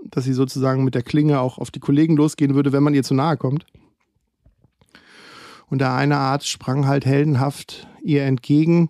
dass 0.09 0.23
sie 0.23 0.33
sozusagen 0.33 0.83
mit 0.83 0.95
der 0.95 1.03
Klinge 1.03 1.39
auch 1.39 1.57
auf 1.57 1.71
die 1.71 1.79
Kollegen 1.79 2.15
losgehen 2.15 2.55
würde, 2.55 2.71
wenn 2.71 2.83
man 2.83 2.93
ihr 2.93 3.03
zu 3.03 3.13
nahe 3.13 3.37
kommt. 3.37 3.65
Und 5.69 5.79
der 5.79 5.93
eine 5.93 6.17
Arzt 6.17 6.49
sprang 6.49 6.85
halt 6.85 7.05
heldenhaft 7.05 7.87
ihr 8.03 8.23
entgegen, 8.23 8.89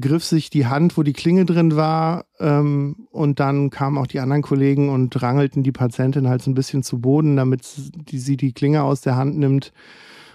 griff 0.00 0.24
sich 0.24 0.50
die 0.50 0.66
Hand, 0.66 0.96
wo 0.96 1.02
die 1.02 1.12
Klinge 1.12 1.44
drin 1.44 1.76
war. 1.76 2.24
Ähm, 2.40 3.06
und 3.10 3.38
dann 3.40 3.70
kamen 3.70 3.98
auch 3.98 4.06
die 4.06 4.20
anderen 4.20 4.42
Kollegen 4.42 4.88
und 4.88 5.22
rangelten 5.22 5.62
die 5.62 5.72
Patientin 5.72 6.28
halt 6.28 6.42
so 6.42 6.50
ein 6.50 6.54
bisschen 6.54 6.82
zu 6.82 7.00
Boden, 7.00 7.36
damit 7.36 7.62
die, 8.10 8.18
sie 8.18 8.36
die 8.36 8.52
Klinge 8.52 8.82
aus 8.82 9.02
der 9.02 9.16
Hand 9.16 9.38
nimmt. 9.38 9.72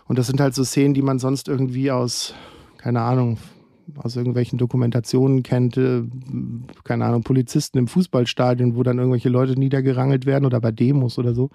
Und 0.06 0.18
das 0.18 0.28
sind 0.28 0.40
halt 0.40 0.56
so 0.56 0.64
Szenen, 0.64 0.94
die 0.94 1.02
man 1.02 1.20
sonst 1.20 1.48
irgendwie 1.48 1.92
aus, 1.92 2.34
keine 2.78 3.02
Ahnung, 3.02 3.38
aus 3.98 4.16
irgendwelchen 4.16 4.58
Dokumentationen 4.58 5.44
kennt, 5.44 5.78
äh, 5.78 6.04
keine 6.84 7.06
Ahnung, 7.06 7.24
Polizisten 7.24 7.78
im 7.78 7.88
Fußballstadion, 7.88 8.76
wo 8.76 8.84
dann 8.84 8.98
irgendwelche 8.98 9.30
Leute 9.30 9.60
niedergerangelt 9.60 10.26
werden 10.26 10.46
oder 10.46 10.60
bei 10.62 10.72
Demos 10.72 11.18
oder 11.18 11.34
so. 11.34 11.50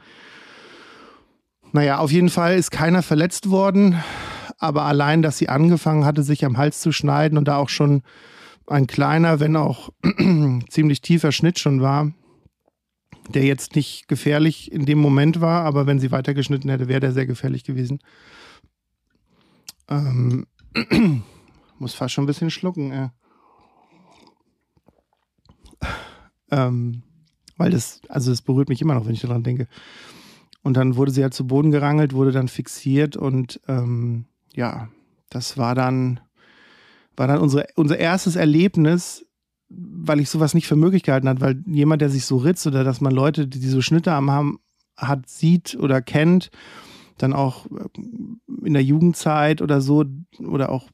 Naja, 1.73 1.99
auf 1.99 2.13
jeden 2.13 2.29
Fall 2.29 2.57
ist 2.57 2.71
keiner 2.71 3.03
verletzt 3.03 3.51
worden, 3.51 3.97
aber 4.59 4.83
allein, 4.85 5.23
dass 5.23 5.39
sie 5.39 5.49
angefangen 5.49 6.05
hatte, 6.05 6.23
sich 6.23 6.45
am 6.45 6.57
Hals 6.57 6.81
zu 6.81 6.93
schneiden 6.93 7.37
und 7.37 7.49
da 7.49 7.57
auch 7.57 7.69
schon 7.69 8.03
ein 8.67 8.87
kleiner, 8.87 9.41
wenn 9.41 9.57
auch 9.57 9.91
ziemlich 10.69 11.01
tiefer 11.01 11.33
Schnitt 11.33 11.59
schon 11.59 11.81
war, 11.81 12.13
der 13.29 13.45
jetzt 13.45 13.75
nicht 13.75 14.09
gefährlich 14.09 14.71
in 14.71 14.87
dem 14.87 14.99
Moment 14.99 15.41
war, 15.41 15.65
aber 15.65 15.87
wenn 15.87 15.99
sie 15.99 16.13
weitergeschnitten 16.13 16.71
hätte, 16.71 16.89
wäre 16.89 17.01
der 17.01 17.13
sehr 17.13 17.27
gefährlich 17.27 17.65
gewesen. 17.65 17.99
Ähm, 19.89 20.47
muss 21.79 21.95
fast 21.95 22.15
schon 22.15 22.25
ein 22.25 22.29
bisschen 22.29 22.51
schlucken, 22.51 22.93
ja. 22.93 23.13
Ähm, 26.51 27.03
weil 27.57 27.71
das, 27.71 28.01
also 28.09 28.31
das 28.31 28.43
berührt 28.43 28.69
mich 28.69 28.81
immer 28.83 28.95
noch, 28.95 29.07
wenn 29.07 29.15
ich 29.15 29.21
daran 29.21 29.43
denke. 29.43 29.69
Und 30.63 30.77
dann 30.77 30.97
wurde 30.97 31.11
sie 31.11 31.23
halt 31.23 31.35
zu 31.35 31.47
Boden 31.47 31.71
gerangelt, 31.71 32.15
wurde 32.15 32.33
dann 32.33 32.49
fixiert 32.49 33.17
und 33.17 33.61
ähm, 33.69 34.27
ja, 34.55 34.89
das 35.31 35.59
war 35.59 35.75
dann, 35.75 36.21
war 37.17 37.27
dann 37.27 37.39
unsere, 37.41 37.67
unser 37.75 37.99
erstes 37.99 38.37
Erlebnis, 38.37 39.27
weil 39.69 40.21
ich 40.21 40.31
sowas 40.31 40.55
nicht 40.55 40.67
für 40.67 40.77
möglich 40.77 41.03
gehalten 41.03 41.29
habe, 41.29 41.41
weil 41.41 41.63
jemand, 41.67 42.03
der 42.03 42.09
sich 42.09 42.25
so 42.25 42.37
ritzt 42.37 42.67
oder 42.67 42.85
dass 42.85 43.01
man 43.01 43.13
Leute, 43.13 43.47
die 43.47 43.59
so 43.69 43.83
Schnitte 43.83 44.13
am 44.13 44.31
haben, 44.31 44.59
hat, 44.97 45.29
sieht 45.29 45.77
oder 45.77 46.01
kennt, 46.01 46.51
dann 47.19 47.33
auch 47.33 47.67
äh, 47.67 47.89
in 48.65 48.75
der 48.75 48.83
Jugendzeit 48.83 49.63
oder 49.63 49.81
so 49.81 50.05
oder 50.41 50.71
auch, 50.71 50.89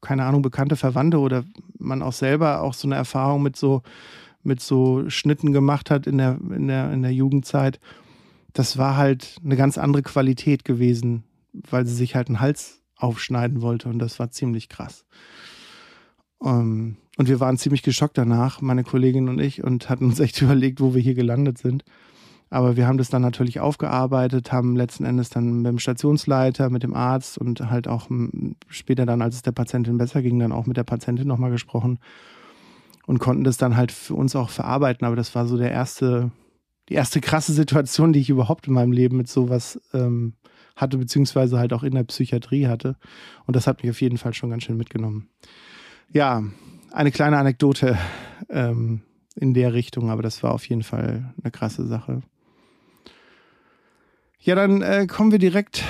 keine 0.00 0.24
Ahnung, 0.24 0.42
bekannte 0.42 0.76
Verwandte 0.76 1.18
oder 1.18 1.44
man 1.78 2.02
auch 2.02 2.12
selber 2.12 2.62
auch 2.62 2.74
so 2.74 2.88
eine 2.88 2.96
Erfahrung 2.96 3.42
mit 3.42 3.56
so, 3.56 3.82
mit 4.42 4.60
so 4.60 5.08
Schnitten 5.08 5.52
gemacht 5.52 5.90
hat 5.90 6.06
in 6.06 6.18
der, 6.18 6.38
in 6.54 6.68
der, 6.68 6.92
in 6.92 7.02
der 7.02 7.12
Jugendzeit. 7.12 7.80
Das 8.52 8.78
war 8.78 8.96
halt 8.96 9.36
eine 9.44 9.56
ganz 9.56 9.78
andere 9.78 10.02
Qualität 10.02 10.64
gewesen, 10.64 11.24
weil 11.52 11.86
sie 11.86 11.94
sich 11.94 12.14
halt 12.14 12.28
einen 12.28 12.40
Hals 12.40 12.82
aufschneiden 12.96 13.62
wollte 13.62 13.88
und 13.88 13.98
das 13.98 14.18
war 14.18 14.30
ziemlich 14.30 14.68
krass. 14.68 15.04
Um, 16.38 16.48
ähm, 16.48 16.96
und 17.18 17.28
wir 17.28 17.38
waren 17.38 17.58
ziemlich 17.58 17.82
geschockt 17.82 18.16
danach, 18.16 18.62
meine 18.62 18.82
Kollegin 18.82 19.28
und 19.28 19.38
ich, 19.40 19.62
und 19.62 19.90
hatten 19.90 20.06
uns 20.06 20.20
echt 20.20 20.40
überlegt, 20.42 20.80
wo 20.80 20.94
wir 20.94 21.02
hier 21.02 21.14
gelandet 21.14 21.58
sind. 21.58 21.84
Aber 22.50 22.76
wir 22.76 22.88
haben 22.88 22.98
das 22.98 23.08
dann 23.08 23.22
natürlich 23.22 23.60
aufgearbeitet, 23.60 24.52
haben 24.52 24.74
letzten 24.74 25.04
Endes 25.04 25.30
dann 25.30 25.62
mit 25.62 25.70
dem 25.70 25.78
Stationsleiter, 25.78 26.68
mit 26.68 26.82
dem 26.82 26.94
Arzt 26.94 27.38
und 27.38 27.70
halt 27.70 27.86
auch 27.86 28.08
später 28.68 29.06
dann, 29.06 29.22
als 29.22 29.36
es 29.36 29.42
der 29.42 29.52
Patientin 29.52 29.98
besser 29.98 30.20
ging, 30.20 30.38
dann 30.40 30.50
auch 30.50 30.66
mit 30.66 30.76
der 30.76 30.84
Patientin 30.84 31.28
nochmal 31.28 31.52
gesprochen 31.52 32.00
und 33.06 33.20
konnten 33.20 33.44
das 33.44 33.56
dann 33.56 33.76
halt 33.76 33.92
für 33.92 34.14
uns 34.14 34.34
auch 34.34 34.50
verarbeiten. 34.50 35.06
Aber 35.06 35.14
das 35.14 35.34
war 35.36 35.46
so 35.46 35.56
der 35.56 35.70
erste, 35.70 36.32
die 36.88 36.94
erste 36.94 37.20
krasse 37.20 37.52
Situation, 37.52 38.12
die 38.12 38.20
ich 38.20 38.30
überhaupt 38.30 38.66
in 38.66 38.74
meinem 38.74 38.92
Leben 38.92 39.16
mit 39.16 39.28
sowas 39.28 39.80
ähm, 39.92 40.34
hatte, 40.74 40.98
beziehungsweise 40.98 41.56
halt 41.58 41.72
auch 41.72 41.84
in 41.84 41.94
der 41.94 42.04
Psychiatrie 42.04 42.66
hatte. 42.66 42.96
Und 43.46 43.54
das 43.54 43.68
hat 43.68 43.82
mich 43.82 43.90
auf 43.90 44.00
jeden 44.00 44.18
Fall 44.18 44.34
schon 44.34 44.50
ganz 44.50 44.64
schön 44.64 44.76
mitgenommen. 44.76 45.28
Ja, 46.12 46.42
eine 46.90 47.12
kleine 47.12 47.38
Anekdote 47.38 47.96
ähm, 48.48 49.02
in 49.36 49.54
der 49.54 49.72
Richtung, 49.72 50.10
aber 50.10 50.22
das 50.22 50.42
war 50.42 50.52
auf 50.52 50.68
jeden 50.68 50.82
Fall 50.82 51.32
eine 51.40 51.50
krasse 51.52 51.86
Sache. 51.86 52.22
Ja, 54.42 54.54
dann 54.54 54.80
äh, 54.80 55.06
kommen 55.06 55.32
wir 55.32 55.38
direkt 55.38 55.84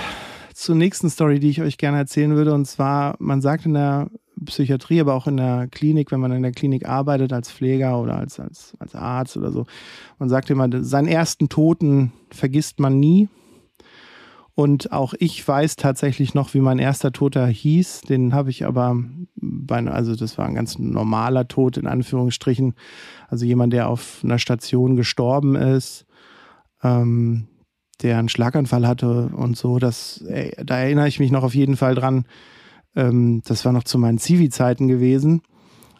zur 0.54 0.74
nächsten 0.74 1.08
Story, 1.08 1.38
die 1.38 1.50
ich 1.50 1.62
euch 1.62 1.78
gerne 1.78 1.98
erzählen 1.98 2.34
würde. 2.34 2.52
Und 2.52 2.66
zwar, 2.66 3.14
man 3.20 3.40
sagt 3.40 3.64
in 3.64 3.74
der 3.74 4.10
Psychiatrie, 4.44 5.00
aber 5.00 5.14
auch 5.14 5.28
in 5.28 5.36
der 5.36 5.68
Klinik, 5.68 6.10
wenn 6.10 6.18
man 6.18 6.32
in 6.32 6.42
der 6.42 6.50
Klinik 6.50 6.88
arbeitet 6.88 7.32
als 7.32 7.52
Pfleger 7.52 8.00
oder 8.00 8.16
als, 8.16 8.40
als, 8.40 8.74
als 8.80 8.96
Arzt 8.96 9.36
oder 9.36 9.52
so, 9.52 9.66
man 10.18 10.28
sagt 10.28 10.50
immer, 10.50 10.68
seinen 10.82 11.06
ersten 11.06 11.48
Toten 11.48 12.12
vergisst 12.30 12.80
man 12.80 12.98
nie. 12.98 13.28
Und 14.56 14.90
auch 14.90 15.14
ich 15.20 15.46
weiß 15.46 15.76
tatsächlich 15.76 16.34
noch, 16.34 16.52
wie 16.52 16.60
mein 16.60 16.80
erster 16.80 17.12
Toter 17.12 17.46
hieß. 17.46 18.00
Den 18.00 18.34
habe 18.34 18.50
ich 18.50 18.66
aber 18.66 18.96
bei, 19.36 19.86
also 19.86 20.16
das 20.16 20.38
war 20.38 20.46
ein 20.46 20.56
ganz 20.56 20.76
normaler 20.76 21.46
Tod 21.46 21.76
in 21.76 21.86
Anführungsstrichen. 21.86 22.74
Also 23.28 23.46
jemand, 23.46 23.72
der 23.72 23.88
auf 23.88 24.22
einer 24.24 24.40
Station 24.40 24.96
gestorben 24.96 25.54
ist. 25.54 26.04
Ähm, 26.82 27.46
der 28.02 28.18
einen 28.18 28.28
Schlaganfall 28.28 28.86
hatte 28.86 29.30
und 29.34 29.56
so. 29.56 29.78
Das, 29.78 30.22
äh, 30.22 30.52
da 30.64 30.78
erinnere 30.78 31.08
ich 31.08 31.20
mich 31.20 31.30
noch 31.30 31.44
auf 31.44 31.54
jeden 31.54 31.76
Fall 31.76 31.94
dran. 31.94 32.24
Ähm, 32.96 33.42
das 33.44 33.64
war 33.64 33.72
noch 33.72 33.84
zu 33.84 33.98
meinen 33.98 34.18
Zivi-Zeiten 34.18 34.88
gewesen. 34.88 35.42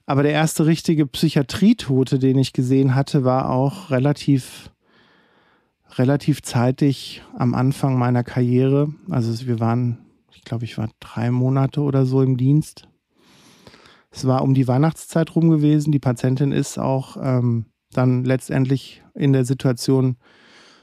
Aber 0.07 0.23
der 0.23 0.33
erste 0.33 0.67
richtige 0.67 1.07
Psychiatrietote, 1.07 2.19
den 2.19 2.39
ich 2.39 2.53
gesehen 2.53 2.95
hatte, 2.95 3.25
war 3.25 3.51
auch 3.51 3.91
relativ, 3.91 4.71
relativ 5.93 6.43
zeitig 6.43 7.23
am 7.39 7.55
Anfang 7.55 7.97
meiner 7.97 8.25
Karriere. 8.25 8.93
Also 9.09 9.47
wir 9.47 9.61
waren, 9.61 9.99
ich 10.33 10.43
glaube, 10.43 10.65
ich 10.65 10.79
war 10.79 10.89
drei 10.99 11.31
Monate 11.31 11.81
oder 11.81 12.07
so 12.07 12.23
im 12.23 12.37
Dienst. 12.37 12.89
Es 14.11 14.27
war 14.27 14.43
um 14.43 14.55
die 14.55 14.67
Weihnachtszeit 14.67 15.35
rum 15.37 15.49
gewesen. 15.51 15.93
Die 15.93 16.01
Patientin 16.01 16.51
ist 16.51 16.79
auch 16.79 17.17
ähm, 17.23 17.67
dann 17.93 18.25
letztendlich 18.25 19.05
in 19.15 19.33
der 19.33 19.45
Situation 19.45 20.17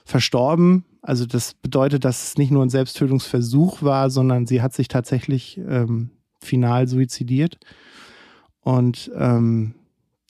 verstorben. 0.05 0.85
Also 1.07 1.25
das 1.25 1.53
bedeutet, 1.53 2.03
dass 2.03 2.27
es 2.27 2.37
nicht 2.37 2.51
nur 2.51 2.65
ein 2.65 2.69
Selbsttötungsversuch 2.69 3.81
war, 3.81 4.09
sondern 4.09 4.45
sie 4.45 4.61
hat 4.61 4.73
sich 4.73 4.89
tatsächlich 4.89 5.57
ähm, 5.57 6.09
final 6.41 6.89
suizidiert. 6.89 7.59
Und 8.59 9.09
ähm, 9.15 9.73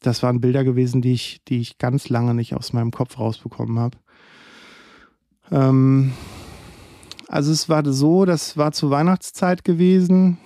das 0.01 0.21
waren 0.21 0.39
Bilder 0.39 0.63
gewesen, 0.63 1.01
die 1.01 1.13
ich, 1.13 1.41
die 1.47 1.61
ich 1.61 1.79
ganz 1.79 2.09
lange 2.09 2.35
nicht 2.35 2.53
aus 2.53 2.73
meinem 2.73 2.91
Kopf 2.91 3.17
rausbekommen 3.17 3.79
habe. 3.79 3.97
Ähm, 5.49 6.13
also 7.27 7.51
es 7.51 7.69
war 7.69 7.83
so, 7.91 8.25
das 8.25 8.55
war 8.55 8.71
zur 8.71 8.91
Weihnachtszeit 8.91 9.63
gewesen. 9.63 10.37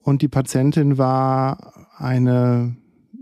Und 0.00 0.20
die 0.20 0.28
Patientin 0.28 0.98
war 0.98 1.88
eine 1.96 2.76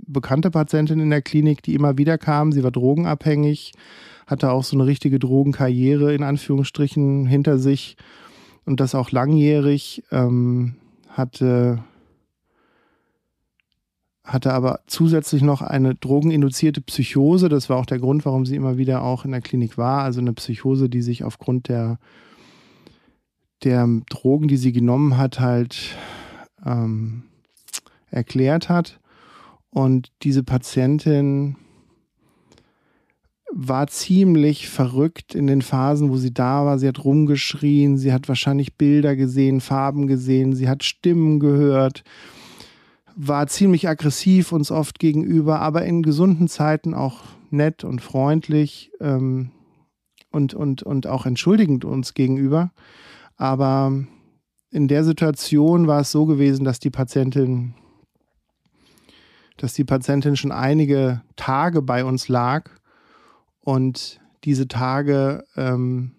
bekannte 0.04 0.50
Patientin 0.50 0.98
in 0.98 1.10
der 1.10 1.22
Klinik, 1.22 1.62
die 1.62 1.74
immer 1.74 1.96
wieder 1.96 2.18
kam. 2.18 2.50
Sie 2.50 2.64
war 2.64 2.72
drogenabhängig, 2.72 3.70
hatte 4.26 4.50
auch 4.50 4.64
so 4.64 4.76
eine 4.76 4.86
richtige 4.86 5.18
Drogenkarriere 5.18 6.14
in 6.14 6.22
Anführungsstrichen 6.22 7.26
hinter 7.26 7.58
sich 7.58 7.96
und 8.64 8.80
das 8.80 8.94
auch 8.94 9.10
langjährig, 9.10 10.02
ähm, 10.10 10.76
hatte, 11.08 11.84
hatte 14.24 14.52
aber 14.52 14.80
zusätzlich 14.86 15.42
noch 15.42 15.62
eine 15.62 15.94
drogeninduzierte 15.94 16.80
Psychose. 16.80 17.48
Das 17.48 17.68
war 17.68 17.76
auch 17.76 17.86
der 17.86 17.98
Grund, 17.98 18.24
warum 18.24 18.46
sie 18.46 18.56
immer 18.56 18.78
wieder 18.78 19.02
auch 19.02 19.24
in 19.24 19.32
der 19.32 19.42
Klinik 19.42 19.76
war. 19.78 20.02
Also 20.02 20.20
eine 20.20 20.32
Psychose, 20.32 20.88
die 20.88 21.02
sich 21.02 21.24
aufgrund 21.24 21.68
der, 21.68 21.98
der 23.62 23.86
Drogen, 24.08 24.48
die 24.48 24.56
sie 24.56 24.72
genommen 24.72 25.18
hat, 25.18 25.40
halt 25.40 25.96
ähm, 26.64 27.24
erklärt 28.10 28.68
hat. 28.68 28.98
Und 29.70 30.10
diese 30.22 30.42
Patientin 30.42 31.56
war 33.56 33.86
ziemlich 33.86 34.68
verrückt 34.68 35.36
in 35.36 35.46
den 35.46 35.62
Phasen, 35.62 36.10
wo 36.10 36.16
sie 36.16 36.34
da 36.34 36.66
war. 36.66 36.76
Sie 36.80 36.88
hat 36.88 37.04
rumgeschrien, 37.04 37.96
sie 37.96 38.12
hat 38.12 38.28
wahrscheinlich 38.28 38.76
Bilder 38.76 39.14
gesehen, 39.14 39.60
Farben 39.60 40.08
gesehen, 40.08 40.56
sie 40.56 40.68
hat 40.68 40.82
Stimmen 40.82 41.38
gehört, 41.38 42.02
war 43.14 43.46
ziemlich 43.46 43.88
aggressiv 43.88 44.50
uns 44.50 44.72
oft 44.72 44.98
gegenüber, 44.98 45.60
aber 45.60 45.84
in 45.84 46.02
gesunden 46.02 46.48
Zeiten 46.48 46.94
auch 46.94 47.20
nett 47.50 47.84
und 47.84 48.00
freundlich 48.00 48.90
ähm, 49.00 49.52
und, 50.32 50.52
und, 50.52 50.82
und 50.82 51.06
auch 51.06 51.24
entschuldigend 51.24 51.84
uns 51.84 52.14
gegenüber. 52.14 52.72
Aber 53.36 53.92
in 54.72 54.88
der 54.88 55.04
Situation 55.04 55.86
war 55.86 56.00
es 56.00 56.10
so 56.10 56.26
gewesen, 56.26 56.64
dass 56.64 56.80
die 56.80 56.90
Patientin, 56.90 57.74
dass 59.58 59.74
die 59.74 59.84
Patientin 59.84 60.34
schon 60.34 60.50
einige 60.50 61.22
Tage 61.36 61.82
bei 61.82 62.04
uns 62.04 62.26
lag 62.26 62.68
und 63.64 64.20
diese 64.44 64.68
Tage 64.68 65.44
ähm, 65.56 66.12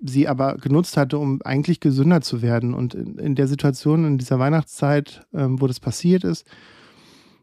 sie 0.00 0.28
aber 0.28 0.56
genutzt 0.56 0.96
hatte, 0.96 1.18
um 1.18 1.40
eigentlich 1.42 1.80
gesünder 1.80 2.20
zu 2.20 2.42
werden. 2.42 2.74
Und 2.74 2.94
in, 2.94 3.18
in 3.18 3.34
der 3.34 3.48
Situation, 3.48 4.04
in 4.04 4.18
dieser 4.18 4.38
Weihnachtszeit, 4.38 5.26
ähm, 5.32 5.60
wo 5.60 5.66
das 5.66 5.80
passiert 5.80 6.24
ist, 6.24 6.46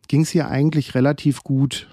ging 0.07 0.21
es 0.21 0.33
ihr 0.33 0.47
eigentlich 0.47 0.95
relativ 0.95 1.43
gut. 1.43 1.87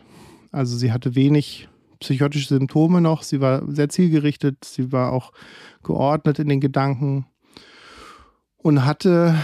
Also 0.52 0.76
sie 0.76 0.92
hatte 0.92 1.14
wenig 1.14 1.68
psychotische 2.00 2.48
Symptome 2.48 3.00
noch, 3.00 3.22
sie 3.22 3.40
war 3.40 3.62
sehr 3.70 3.88
zielgerichtet, 3.88 4.64
sie 4.64 4.92
war 4.92 5.12
auch 5.12 5.32
geordnet 5.82 6.38
in 6.38 6.48
den 6.48 6.60
Gedanken 6.60 7.26
und 8.56 8.84
hatte 8.84 9.34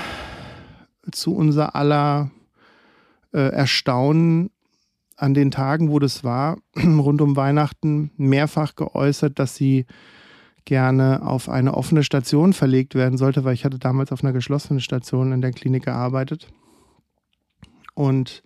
zu 1.11 1.35
unser 1.35 1.75
aller 1.75 2.31
äh, 3.33 3.53
Erstaunen 3.53 4.51
an 5.17 5.35
den 5.35 5.51
Tagen, 5.51 5.91
wo 5.91 5.99
das 5.99 6.25
war, 6.25 6.59
rund 6.77 7.21
um 7.21 7.37
Weihnachten, 7.37 8.11
mehrfach 8.17 8.75
geäußert, 8.75 9.39
dass 9.39 9.55
sie 9.55 9.87
gerne 10.65 11.23
auf 11.27 11.49
eine 11.49 11.75
offene 11.75 12.05
Station 12.05 12.53
verlegt 12.53 12.95
werden 12.95 13.19
sollte, 13.19 13.45
weil 13.45 13.55
ich 13.55 13.65
hatte 13.65 13.79
damals 13.79 14.13
auf 14.13 14.23
einer 14.23 14.33
geschlossenen 14.33 14.81
Station 14.81 15.33
in 15.33 15.41
der 15.41 15.53
Klinik 15.53 15.85
gearbeitet. 15.85 16.49
Und 17.95 18.43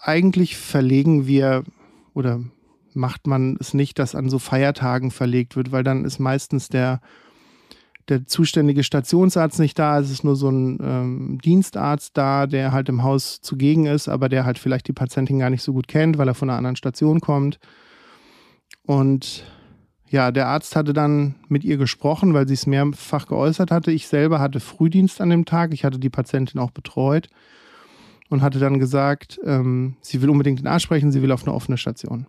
eigentlich 0.00 0.56
verlegen 0.56 1.26
wir 1.26 1.64
oder 2.14 2.40
macht 2.94 3.26
man 3.26 3.56
es 3.60 3.74
nicht, 3.74 3.98
dass 3.98 4.14
an 4.14 4.30
so 4.30 4.38
Feiertagen 4.38 5.10
verlegt 5.10 5.56
wird, 5.56 5.72
weil 5.72 5.82
dann 5.82 6.04
ist 6.04 6.18
meistens 6.18 6.68
der, 6.68 7.00
der 8.08 8.26
zuständige 8.26 8.84
Stationsarzt 8.84 9.58
nicht 9.58 9.78
da, 9.78 9.98
es 9.98 10.10
ist 10.10 10.24
nur 10.24 10.36
so 10.36 10.50
ein 10.50 10.78
ähm, 10.82 11.38
Dienstarzt 11.44 12.16
da, 12.16 12.46
der 12.46 12.72
halt 12.72 12.88
im 12.88 13.02
Haus 13.02 13.40
zugegen 13.40 13.86
ist, 13.86 14.08
aber 14.08 14.28
der 14.28 14.44
halt 14.44 14.58
vielleicht 14.58 14.88
die 14.88 14.92
Patientin 14.92 15.38
gar 15.38 15.50
nicht 15.50 15.62
so 15.62 15.72
gut 15.72 15.88
kennt, 15.88 16.18
weil 16.18 16.28
er 16.28 16.34
von 16.34 16.50
einer 16.50 16.58
anderen 16.58 16.76
Station 16.76 17.20
kommt. 17.20 17.58
Und 18.86 19.44
ja, 20.08 20.30
der 20.30 20.48
Arzt 20.48 20.76
hatte 20.76 20.92
dann 20.92 21.34
mit 21.48 21.64
ihr 21.64 21.78
gesprochen, 21.78 22.34
weil 22.34 22.46
sie 22.46 22.54
es 22.54 22.66
mehrfach 22.66 23.26
geäußert 23.26 23.70
hatte. 23.70 23.90
Ich 23.90 24.06
selber 24.06 24.38
hatte 24.38 24.60
Frühdienst 24.60 25.20
an 25.20 25.30
dem 25.30 25.44
Tag. 25.44 25.72
Ich 25.72 25.84
hatte 25.84 25.98
die 25.98 26.10
Patientin 26.10 26.60
auch 26.60 26.70
betreut 26.70 27.30
und 28.28 28.42
hatte 28.42 28.58
dann 28.58 28.78
gesagt, 28.78 29.40
ähm, 29.44 29.96
sie 30.02 30.20
will 30.20 30.30
unbedingt 30.30 30.58
den 30.58 30.66
Arzt 30.66 30.84
sprechen, 30.84 31.10
sie 31.10 31.22
will 31.22 31.32
auf 31.32 31.44
eine 31.44 31.54
offene 31.54 31.78
Station. 31.78 32.26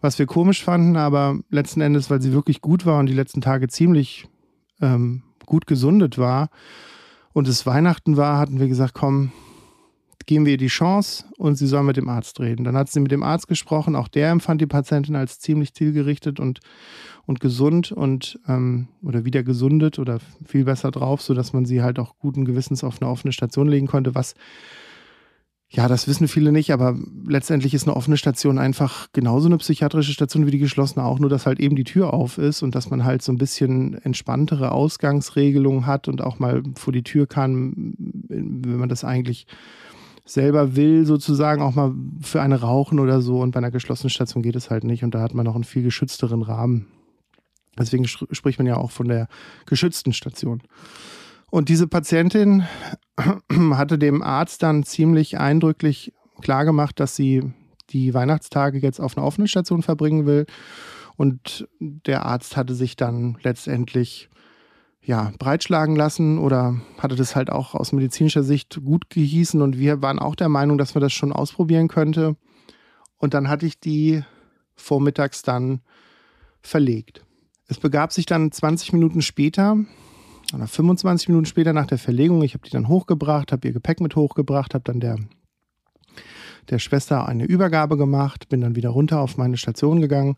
Was 0.00 0.18
wir 0.18 0.26
komisch 0.26 0.64
fanden, 0.64 0.96
aber 0.96 1.38
letzten 1.50 1.80
Endes, 1.80 2.10
weil 2.10 2.22
sie 2.22 2.32
wirklich 2.32 2.60
gut 2.62 2.86
war 2.86 2.98
und 2.98 3.06
die 3.06 3.14
letzten 3.14 3.40
Tage 3.40 3.68
ziemlich 3.68 4.28
ähm, 4.80 5.22
gut 5.46 5.66
gesundet 5.66 6.18
war 6.18 6.48
und 7.32 7.48
es 7.48 7.66
Weihnachten 7.66 8.16
war, 8.16 8.38
hatten 8.38 8.60
wir 8.60 8.68
gesagt, 8.68 8.94
komm, 8.94 9.32
geben 10.26 10.44
wir 10.46 10.52
ihr 10.52 10.58
die 10.58 10.68
Chance 10.68 11.24
und 11.38 11.56
sie 11.56 11.66
soll 11.66 11.82
mit 11.82 11.96
dem 11.96 12.08
Arzt 12.08 12.38
reden. 12.38 12.62
Dann 12.62 12.76
hat 12.76 12.88
sie 12.88 13.00
mit 13.00 13.10
dem 13.10 13.24
Arzt 13.24 13.48
gesprochen, 13.48 13.96
auch 13.96 14.06
der 14.06 14.30
empfand 14.30 14.60
die 14.60 14.66
Patientin 14.66 15.16
als 15.16 15.40
ziemlich 15.40 15.74
zielgerichtet 15.74 16.38
und, 16.38 16.60
und 17.26 17.40
gesund 17.40 17.90
und 17.90 18.38
ähm, 18.46 18.86
oder 19.02 19.24
wieder 19.24 19.42
gesundet 19.42 19.98
oder 19.98 20.20
viel 20.46 20.64
besser 20.64 20.92
drauf, 20.92 21.20
sodass 21.20 21.52
man 21.52 21.64
sie 21.64 21.82
halt 21.82 21.98
auch 21.98 22.16
guten 22.18 22.44
Gewissens 22.44 22.84
auf 22.84 23.00
eine 23.00 23.10
offene 23.10 23.32
Station 23.32 23.68
legen 23.68 23.88
konnte, 23.88 24.14
was 24.14 24.34
ja, 25.72 25.86
das 25.86 26.08
wissen 26.08 26.26
viele 26.26 26.50
nicht, 26.50 26.72
aber 26.72 26.98
letztendlich 27.24 27.74
ist 27.74 27.86
eine 27.86 27.94
offene 27.94 28.16
Station 28.16 28.58
einfach 28.58 29.06
genauso 29.12 29.46
eine 29.46 29.56
psychiatrische 29.58 30.12
Station 30.12 30.44
wie 30.44 30.50
die 30.50 30.58
geschlossene 30.58 31.04
auch, 31.04 31.20
nur 31.20 31.30
dass 31.30 31.46
halt 31.46 31.60
eben 31.60 31.76
die 31.76 31.84
Tür 31.84 32.12
auf 32.12 32.38
ist 32.38 32.62
und 32.62 32.74
dass 32.74 32.90
man 32.90 33.04
halt 33.04 33.22
so 33.22 33.30
ein 33.30 33.38
bisschen 33.38 33.94
entspanntere 34.02 34.72
Ausgangsregelungen 34.72 35.86
hat 35.86 36.08
und 36.08 36.22
auch 36.22 36.40
mal 36.40 36.64
vor 36.74 36.92
die 36.92 37.04
Tür 37.04 37.28
kann, 37.28 37.94
wenn 38.28 38.78
man 38.78 38.88
das 38.88 39.04
eigentlich 39.04 39.46
selber 40.24 40.74
will, 40.74 41.06
sozusagen 41.06 41.62
auch 41.62 41.76
mal 41.76 41.94
für 42.20 42.42
eine 42.42 42.60
rauchen 42.60 42.98
oder 42.98 43.20
so. 43.20 43.40
Und 43.40 43.52
bei 43.52 43.58
einer 43.58 43.70
geschlossenen 43.70 44.10
Station 44.10 44.42
geht 44.42 44.56
es 44.56 44.70
halt 44.70 44.82
nicht 44.82 45.04
und 45.04 45.14
da 45.14 45.20
hat 45.20 45.34
man 45.34 45.44
noch 45.44 45.54
einen 45.54 45.64
viel 45.64 45.84
geschützteren 45.84 46.42
Rahmen. 46.42 46.86
Deswegen 47.78 48.08
spricht 48.08 48.58
man 48.58 48.66
ja 48.66 48.76
auch 48.76 48.90
von 48.90 49.06
der 49.06 49.28
geschützten 49.66 50.12
Station. 50.12 50.62
Und 51.50 51.68
diese 51.68 51.86
Patientin 51.86 52.64
hatte 53.72 53.98
dem 53.98 54.22
Arzt 54.22 54.62
dann 54.62 54.84
ziemlich 54.84 55.38
eindrücklich 55.38 56.12
klargemacht, 56.40 57.00
dass 57.00 57.16
sie 57.16 57.52
die 57.90 58.14
Weihnachtstage 58.14 58.78
jetzt 58.78 59.00
auf 59.00 59.16
einer 59.16 59.26
offenen 59.26 59.48
Station 59.48 59.82
verbringen 59.82 60.26
will. 60.26 60.46
Und 61.16 61.68
der 61.80 62.24
Arzt 62.24 62.56
hatte 62.56 62.74
sich 62.74 62.96
dann 62.96 63.36
letztendlich 63.42 64.30
ja, 65.02 65.32
breitschlagen 65.38 65.96
lassen 65.96 66.38
oder 66.38 66.80
hatte 66.98 67.16
das 67.16 67.34
halt 67.34 67.50
auch 67.50 67.74
aus 67.74 67.92
medizinischer 67.92 68.42
Sicht 68.42 68.80
gut 68.84 69.10
gehießen. 69.10 69.60
Und 69.60 69.78
wir 69.78 70.02
waren 70.02 70.18
auch 70.18 70.34
der 70.34 70.48
Meinung, 70.48 70.78
dass 70.78 70.94
man 70.94 71.02
das 71.02 71.12
schon 71.12 71.32
ausprobieren 71.32 71.88
könnte. 71.88 72.36
Und 73.18 73.34
dann 73.34 73.48
hatte 73.48 73.66
ich 73.66 73.80
die 73.80 74.22
vormittags 74.76 75.42
dann 75.42 75.80
verlegt. 76.62 77.24
Es 77.66 77.78
begab 77.78 78.12
sich 78.12 78.26
dann 78.26 78.50
20 78.50 78.92
Minuten 78.92 79.22
später, 79.22 79.76
oder 80.54 80.66
25 80.66 81.28
Minuten 81.28 81.46
später 81.46 81.72
nach 81.72 81.86
der 81.86 81.98
Verlegung, 81.98 82.42
ich 82.42 82.54
habe 82.54 82.64
die 82.64 82.70
dann 82.70 82.88
hochgebracht, 82.88 83.52
habe 83.52 83.68
ihr 83.68 83.72
Gepäck 83.72 84.00
mit 84.00 84.16
hochgebracht, 84.16 84.74
habe 84.74 84.84
dann 84.84 85.00
der, 85.00 85.16
der 86.68 86.78
Schwester 86.78 87.26
eine 87.26 87.44
Übergabe 87.44 87.96
gemacht, 87.96 88.48
bin 88.48 88.60
dann 88.60 88.76
wieder 88.76 88.90
runter 88.90 89.20
auf 89.20 89.36
meine 89.36 89.56
Station 89.56 90.00
gegangen, 90.00 90.36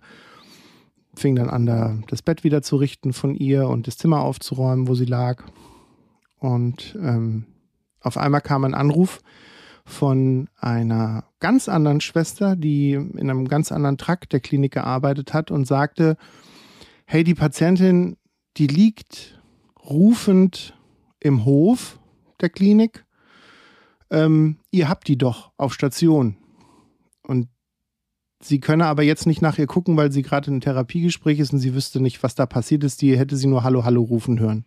fing 1.14 1.35
dann 1.37 1.51
an, 1.51 1.66
da 1.66 1.98
das 2.09 2.22
Bett 2.22 2.44
wieder 2.44 2.62
zu 2.62 2.77
richten 2.77 3.12
von 3.12 3.35
ihr 3.35 3.68
und 3.68 3.87
das 3.87 3.96
Zimmer 3.96 4.20
aufzuräumen, 4.20 4.88
wo 4.88 4.94
sie 4.94 5.05
lag. 5.05 5.44
Und 6.38 6.98
ähm, 7.01 7.46
auf 8.01 8.16
einmal 8.16 8.40
kam 8.40 8.64
ein 8.64 8.75
Anruf 8.75 9.20
von 9.85 10.48
einer 10.59 11.25
ganz 11.40 11.68
anderen 11.68 12.01
Schwester, 12.01 12.57
die 12.57 12.92
in 12.92 13.31
einem 13.31 13.48
ganz 13.48 13.72
anderen 13.72 13.98
Trakt 13.98 14.33
der 14.33 14.40
Klinik 14.40 14.72
gearbeitet 14.72 15.35
hat 15.35 15.51
und 15.51 15.66
sagte, 15.66 16.16
hey, 17.05 17.25
die 17.25 17.35
Patientin, 17.35 18.16
die 18.57 18.66
liegt 18.66 19.42
rufend 19.93 20.75
im 21.21 21.45
Hof 21.45 21.99
der 22.41 22.49
Klinik. 22.49 23.05
Ähm, 24.11 24.59
ihr 24.71 24.89
habt 24.89 25.09
die 25.09 25.19
doch 25.19 25.53
auf 25.57 25.75
Station. 25.75 26.37
Und 27.23 27.49
sie 28.43 28.61
könne 28.61 28.87
aber 28.87 29.03
jetzt 29.03 29.27
nicht 29.27 29.43
nach 29.43 29.59
ihr 29.59 29.67
gucken, 29.67 29.97
weil 29.97 30.11
sie 30.11 30.23
gerade 30.23 30.49
in 30.49 30.55
einem 30.55 30.61
Therapiegespräch 30.61 31.39
ist 31.39 31.53
und 31.53 31.61
sie 31.61 31.75
wüsste 31.75 32.01
nicht, 32.01 32.23
was 32.23 32.35
da 32.35 32.47
passiert 32.47 32.85
ist. 32.85 33.01
Die 33.03 33.17
hätte 33.17 33.37
sie 33.37 33.47
nur 33.47 33.63
Hallo, 33.63 33.85
Hallo 33.85 34.03
rufen 34.03 34.41
hören. 34.41 34.65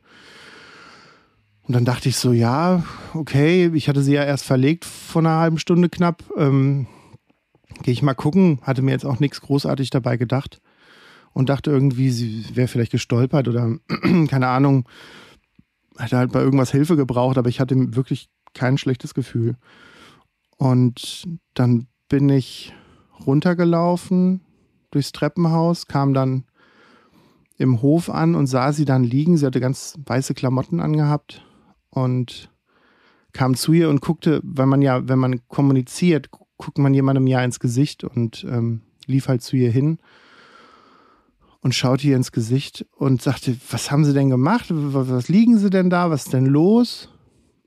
Und 1.64 1.74
dann 1.74 1.86
dachte 1.86 2.10
ich 2.10 2.18
so, 2.18 2.32
ja, 2.32 2.84
okay, 3.14 3.72
ich 3.74 3.90
hatte 3.90 4.04
sie 4.04 4.14
ja 4.14 4.24
erst 4.24 4.46
verlegt 4.46 4.86
vor 4.86 5.22
einer 5.22 5.40
halben 5.40 5.58
Stunde 5.58 5.90
knapp. 5.90 6.24
Ähm, 6.38 6.88
Gehe 7.84 7.92
ich 7.92 8.02
mal 8.02 8.14
gucken, 8.14 8.60
hatte 8.62 8.82
mir 8.82 8.92
jetzt 8.92 9.06
auch 9.06 9.20
nichts 9.20 9.42
großartig 9.42 9.90
dabei 9.90 10.16
gedacht 10.16 10.62
und 11.36 11.50
dachte 11.50 11.70
irgendwie, 11.70 12.12
sie 12.12 12.46
wäre 12.56 12.70
vielleicht 12.70 12.94
gestolpert 12.94 13.50
oder 13.50 13.78
keine 14.30 14.48
Ahnung, 14.48 14.88
hätte 15.98 16.18
halt 16.18 16.32
bei 16.32 16.40
irgendwas 16.40 16.72
Hilfe 16.72 16.96
gebraucht, 16.96 17.38
aber 17.38 17.50
ich 17.50 17.60
hatte 17.60 17.76
wirklich 17.94 18.30
kein 18.54 18.78
schlechtes 18.78 19.14
Gefühl. 19.14 19.58
Und 20.56 21.28
dann 21.54 21.88
bin 22.08 22.30
ich 22.30 22.74
runtergelaufen 23.28 24.46
durchs 24.92 25.12
Treppenhaus, 25.12 25.88
kam 25.88 26.14
dann 26.14 26.46
im 27.58 27.82
Hof 27.82 28.10
an 28.10 28.36
und 28.36 28.48
sah 28.48 28.72
sie 28.72 28.86
dann 28.86 29.04
liegen. 29.04 29.36
Sie 29.36 29.46
hatte 29.46 29.60
ganz 29.60 30.00
weiße 30.06 30.36
Klamotten 30.36 30.80
angehabt 30.80 31.46
und 31.90 32.50
kam 33.34 33.56
zu 33.56 33.74
ihr 33.74 33.90
und 33.90 34.00
guckte, 34.00 34.40
weil 34.42 34.68
man 34.68 34.82
ja, 34.82 35.06
wenn 35.10 35.20
man 35.20 35.46
kommuniziert, 35.50 36.30
guckt 36.56 36.78
man 36.78 36.94
jemandem 36.94 37.28
ja 37.28 37.44
ins 37.44 37.60
Gesicht 37.60 38.06
und 38.06 38.46
ähm, 38.50 38.84
lief 39.06 39.28
halt 39.28 39.42
zu 39.42 39.58
ihr 39.58 39.70
hin 39.70 40.00
und 41.66 41.74
schaute 41.74 42.06
ihr 42.06 42.16
ins 42.16 42.32
Gesicht 42.32 42.86
und 42.96 43.24
sagte, 43.24 43.58
was 43.72 43.90
haben 43.90 44.06
Sie 44.06 44.14
denn 44.14 44.30
gemacht? 44.30 44.68
Was, 44.70 45.30
liegen 45.30 45.58
Sie 45.58 45.72
denn 45.72 45.90
da? 45.90 46.12
Was 46.12 46.26
ist 46.26 46.34
denn 46.34 46.46
los? 46.46 47.10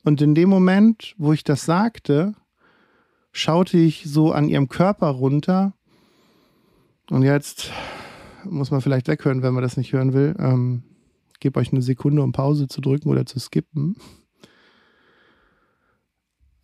Und 0.04 0.22
in 0.22 0.36
dem 0.36 0.48
Moment, 0.48 1.16
wo 1.18 1.32
ich 1.32 1.42
das 1.42 1.64
sagte, 1.64 2.36
schaute 3.32 3.76
ich 3.76 4.04
so 4.06 4.30
an 4.30 4.48
ihrem 4.48 4.68
Körper 4.68 5.08
runter. 5.08 5.74
Und 7.10 7.24
jetzt 7.24 7.72
muss 8.44 8.70
man 8.70 8.82
vielleicht 8.82 9.08
weghören, 9.08 9.42
wenn 9.42 9.52
man 9.52 9.64
das 9.64 9.76
nicht 9.76 9.92
hören 9.92 10.12
will. 10.12 10.36
Ähm, 10.38 10.84
gebe 11.40 11.58
euch 11.58 11.72
eine 11.72 11.82
Sekunde, 11.82 12.22
um 12.22 12.30
Pause 12.30 12.68
zu 12.68 12.80
drücken 12.80 13.08
oder 13.08 13.26
zu 13.26 13.40
skippen. 13.40 13.96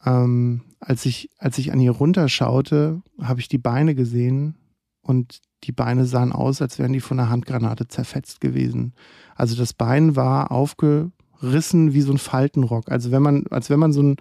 Ähm, 0.06 0.62
als, 0.78 1.04
ich, 1.04 1.30
als 1.38 1.58
ich 1.58 1.72
an 1.72 1.80
ihr 1.80 1.90
runterschaute, 1.90 3.02
habe 3.20 3.40
ich 3.40 3.48
die 3.48 3.58
Beine 3.58 3.96
gesehen 3.96 4.54
und 5.02 5.40
die 5.64 5.72
Beine 5.72 6.06
sahen 6.06 6.32
aus, 6.32 6.62
als 6.62 6.78
wären 6.78 6.92
die 6.92 7.00
von 7.00 7.18
einer 7.18 7.30
Handgranate 7.30 7.88
zerfetzt 7.88 8.40
gewesen. 8.40 8.94
Also 9.34 9.56
das 9.56 9.72
Bein 9.72 10.16
war 10.16 10.52
aufgerissen 10.52 11.92
wie 11.92 12.00
so 12.00 12.12
ein 12.12 12.18
Faltenrock. 12.18 12.90
Also 12.90 13.10
wenn 13.10 13.22
man, 13.22 13.46
als 13.50 13.70
wenn 13.70 13.78
man 13.78 13.92
so 13.92 14.02
ein 14.02 14.16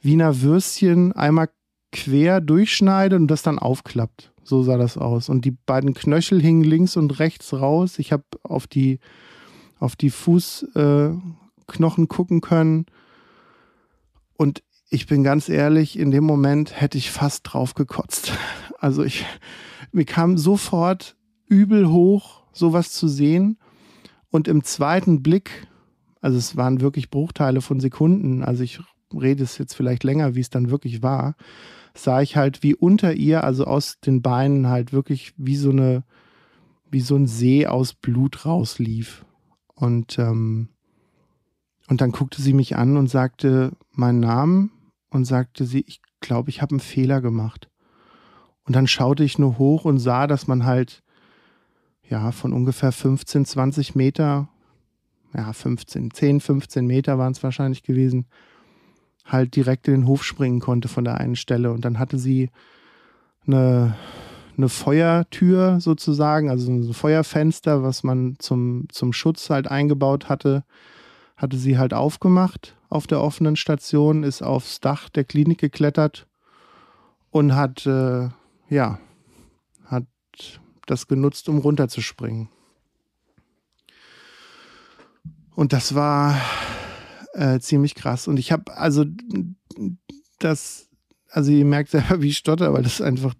Wiener 0.00 0.40
Würstchen 0.42 1.12
einmal 1.12 1.48
quer 1.92 2.40
durchschneidet 2.40 3.18
und 3.18 3.28
das 3.28 3.42
dann 3.42 3.58
aufklappt. 3.58 4.32
So 4.44 4.62
sah 4.62 4.76
das 4.76 4.96
aus. 4.96 5.28
Und 5.28 5.44
die 5.44 5.50
beiden 5.50 5.94
Knöchel 5.94 6.40
hingen 6.40 6.64
links 6.64 6.96
und 6.96 7.18
rechts 7.18 7.52
raus. 7.52 7.98
Ich 7.98 8.12
habe 8.12 8.24
auf 8.42 8.66
die, 8.66 8.98
auf 9.78 9.96
die 9.96 10.10
Fußknochen 10.10 11.34
äh, 12.04 12.06
gucken 12.08 12.40
können. 12.40 12.86
Und 14.36 14.62
ich 14.90 15.06
bin 15.06 15.22
ganz 15.22 15.48
ehrlich, 15.48 15.98
in 15.98 16.10
dem 16.10 16.24
Moment 16.24 16.80
hätte 16.80 16.96
ich 16.98 17.10
fast 17.10 17.52
drauf 17.52 17.74
gekotzt. 17.74 18.32
Also 18.80 19.02
ich, 19.02 19.26
mir 19.92 20.04
kam 20.04 20.38
sofort 20.38 21.16
übel 21.46 21.88
hoch, 21.90 22.42
sowas 22.52 22.92
zu 22.92 23.08
sehen. 23.08 23.58
Und 24.30 24.48
im 24.48 24.62
zweiten 24.62 25.22
Blick, 25.22 25.66
also 26.20 26.36
es 26.36 26.56
waren 26.56 26.80
wirklich 26.80 27.10
Bruchteile 27.10 27.60
von 27.60 27.80
Sekunden, 27.80 28.42
also 28.42 28.62
ich 28.62 28.80
rede 29.14 29.42
es 29.42 29.56
jetzt 29.58 29.74
vielleicht 29.74 30.04
länger, 30.04 30.34
wie 30.34 30.40
es 30.40 30.50
dann 30.50 30.70
wirklich 30.70 31.02
war, 31.02 31.34
sah 31.94 32.20
ich 32.20 32.36
halt, 32.36 32.62
wie 32.62 32.74
unter 32.74 33.14
ihr, 33.14 33.44
also 33.44 33.64
aus 33.64 33.98
den 34.00 34.22
Beinen 34.22 34.68
halt 34.68 34.92
wirklich 34.92 35.32
wie 35.36 35.56
so 35.56 35.70
eine, 35.70 36.04
wie 36.90 37.00
so 37.00 37.16
ein 37.16 37.26
See 37.26 37.66
aus 37.66 37.94
Blut 37.94 38.44
rauslief. 38.44 39.24
Und, 39.74 40.18
ähm, 40.18 40.68
und 41.88 42.00
dann 42.00 42.12
guckte 42.12 42.42
sie 42.42 42.52
mich 42.52 42.76
an 42.76 42.96
und 42.96 43.08
sagte 43.08 43.72
meinen 43.92 44.20
Namen 44.20 44.70
und 45.10 45.24
sagte 45.24 45.64
sie, 45.64 45.84
ich 45.86 46.00
glaube, 46.20 46.50
ich 46.50 46.60
habe 46.60 46.72
einen 46.72 46.80
Fehler 46.80 47.20
gemacht. 47.20 47.70
Und 48.68 48.76
dann 48.76 48.86
schaute 48.86 49.24
ich 49.24 49.38
nur 49.38 49.56
hoch 49.56 49.86
und 49.86 49.98
sah, 49.98 50.26
dass 50.26 50.46
man 50.46 50.66
halt 50.66 51.02
ja 52.06 52.32
von 52.32 52.52
ungefähr 52.52 52.92
15, 52.92 53.46
20 53.46 53.94
Meter, 53.94 54.50
ja 55.34 55.54
15, 55.54 56.10
10, 56.10 56.40
15 56.40 56.86
Meter 56.86 57.16
waren 57.16 57.32
es 57.32 57.42
wahrscheinlich 57.42 57.82
gewesen, 57.82 58.26
halt 59.24 59.56
direkt 59.56 59.88
in 59.88 59.94
den 59.94 60.06
Hof 60.06 60.22
springen 60.22 60.60
konnte 60.60 60.88
von 60.88 61.04
der 61.04 61.16
einen 61.16 61.34
Stelle. 61.34 61.72
Und 61.72 61.86
dann 61.86 61.98
hatte 61.98 62.18
sie 62.18 62.50
eine, 63.46 63.96
eine 64.58 64.68
Feuertür 64.68 65.80
sozusagen, 65.80 66.50
also 66.50 66.70
ein 66.70 66.92
Feuerfenster, 66.92 67.82
was 67.82 68.04
man 68.04 68.36
zum, 68.38 68.86
zum 68.90 69.14
Schutz 69.14 69.48
halt 69.48 69.70
eingebaut 69.70 70.28
hatte, 70.28 70.62
hatte 71.38 71.56
sie 71.56 71.78
halt 71.78 71.94
aufgemacht 71.94 72.76
auf 72.90 73.06
der 73.06 73.22
offenen 73.22 73.56
Station, 73.56 74.24
ist 74.24 74.42
aufs 74.42 74.80
Dach 74.80 75.08
der 75.08 75.24
Klinik 75.24 75.56
geklettert 75.56 76.26
und 77.30 77.54
hat, 77.54 77.86
äh, 77.86 78.28
ja, 78.68 78.98
hat 79.84 80.06
das 80.86 81.06
genutzt, 81.06 81.48
um 81.48 81.58
runterzuspringen. 81.58 82.48
Und 85.54 85.72
das 85.72 85.94
war 85.94 86.40
äh, 87.32 87.58
ziemlich 87.60 87.94
krass. 87.94 88.28
Und 88.28 88.38
ich 88.38 88.52
habe 88.52 88.76
also 88.76 89.04
das, 90.38 90.88
also 91.30 91.50
ihr 91.50 91.64
merkt 91.64 91.90
selber, 91.90 92.22
wie 92.22 92.28
ich 92.28 92.38
stotter, 92.38 92.72
weil 92.72 92.82
das 92.82 93.00
einfach 93.00 93.34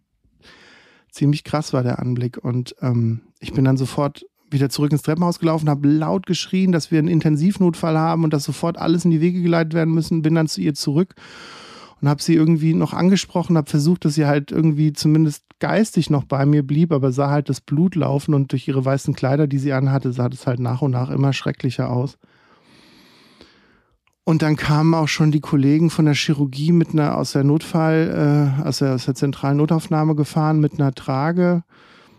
ziemlich 1.10 1.44
krass 1.44 1.72
war, 1.72 1.82
der 1.82 1.98
Anblick. 1.98 2.38
Und 2.38 2.74
ähm, 2.80 3.20
ich 3.40 3.52
bin 3.52 3.64
dann 3.64 3.76
sofort 3.76 4.26
wieder 4.50 4.70
zurück 4.70 4.92
ins 4.92 5.02
Treppenhaus 5.02 5.38
gelaufen, 5.38 5.68
habe 5.68 5.88
laut 5.88 6.26
geschrien, 6.26 6.72
dass 6.72 6.90
wir 6.90 6.98
einen 6.98 7.08
Intensivnotfall 7.08 7.98
haben 7.98 8.24
und 8.24 8.32
dass 8.32 8.44
sofort 8.44 8.78
alles 8.78 9.04
in 9.04 9.10
die 9.10 9.20
Wege 9.20 9.42
geleitet 9.42 9.74
werden 9.74 9.94
müssen. 9.94 10.22
Bin 10.22 10.34
dann 10.34 10.48
zu 10.48 10.60
ihr 10.60 10.74
zurück 10.74 11.14
und 12.00 12.08
habe 12.08 12.22
sie 12.22 12.34
irgendwie 12.34 12.74
noch 12.74 12.92
angesprochen, 12.92 13.56
habe 13.56 13.70
versucht, 13.70 14.04
dass 14.04 14.14
sie 14.14 14.26
halt 14.26 14.50
irgendwie 14.52 14.92
zumindest 14.92 15.44
geistig 15.58 16.10
noch 16.10 16.24
bei 16.24 16.46
mir 16.46 16.66
blieb, 16.66 16.92
aber 16.92 17.12
sah 17.12 17.30
halt 17.30 17.48
das 17.48 17.60
Blut 17.60 17.94
laufen 17.94 18.34
und 18.34 18.52
durch 18.52 18.68
ihre 18.68 18.84
weißen 18.84 19.14
Kleider, 19.14 19.46
die 19.46 19.58
sie 19.58 19.72
anhatte, 19.72 20.12
sah 20.12 20.28
das 20.28 20.46
halt 20.46 20.60
nach 20.60 20.82
und 20.82 20.92
nach 20.92 21.10
immer 21.10 21.32
schrecklicher 21.32 21.90
aus. 21.90 22.18
Und 24.24 24.42
dann 24.42 24.56
kamen 24.56 24.94
auch 24.94 25.08
schon 25.08 25.32
die 25.32 25.40
Kollegen 25.40 25.88
von 25.88 26.04
der 26.04 26.14
Chirurgie 26.14 26.72
mit 26.72 26.90
einer 26.90 27.16
aus 27.16 27.32
der 27.32 27.44
Notfall, 27.44 28.60
äh, 28.62 28.68
aus, 28.68 28.78
der, 28.78 28.94
aus 28.94 29.06
der 29.06 29.14
zentralen 29.14 29.56
Notaufnahme 29.56 30.14
gefahren 30.14 30.60
mit 30.60 30.74
einer 30.74 30.92
Trage 30.92 31.64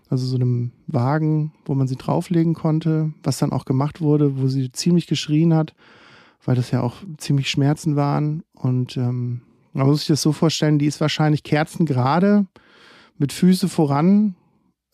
also 0.10 0.26
so 0.26 0.36
einem 0.36 0.72
Wagen, 0.88 1.54
wo 1.66 1.76
man 1.76 1.88
sie 1.88 1.96
drauflegen 1.96 2.56
konnte, 2.56 3.14
was 3.24 3.38
dann 3.38 3.52
auch 3.52 3.66
gemacht 3.66 4.02
wurde, 4.02 4.40
wo 4.42 4.48
sie 4.48 4.72
ziemlich 4.72 5.08
geschrien 5.08 5.54
hat, 5.54 5.76
weil 6.44 6.56
das 6.56 6.72
ja 6.72 6.82
auch 6.82 6.96
ziemlich 7.18 7.50
Schmerzen 7.50 7.96
waren. 7.96 8.44
Und 8.54 8.98
ähm, 8.98 9.42
man 9.74 9.88
muss 9.88 10.00
sich 10.00 10.08
das 10.08 10.22
so 10.22 10.32
vorstellen, 10.32 10.80
die 10.80 10.86
ist 10.86 11.02
wahrscheinlich 11.02 11.44
kerzengerade 11.44 12.46
mit 13.18 13.34
Füße 13.34 13.70
voran 13.70 14.36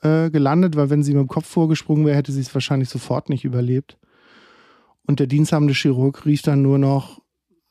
äh, 0.01 0.29
gelandet, 0.29 0.75
weil 0.75 0.89
wenn 0.89 1.03
sie 1.03 1.13
mit 1.13 1.21
dem 1.21 1.27
Kopf 1.27 1.47
vorgesprungen 1.47 2.05
wäre, 2.05 2.17
hätte 2.17 2.31
sie 2.31 2.41
es 2.41 2.53
wahrscheinlich 2.53 2.89
sofort 2.89 3.29
nicht 3.29 3.45
überlebt. 3.45 3.97
Und 5.07 5.19
der 5.19 5.27
diensthabende 5.27 5.73
Chirurg 5.73 6.25
rief 6.25 6.41
dann 6.41 6.61
nur 6.61 6.77
noch 6.77 7.21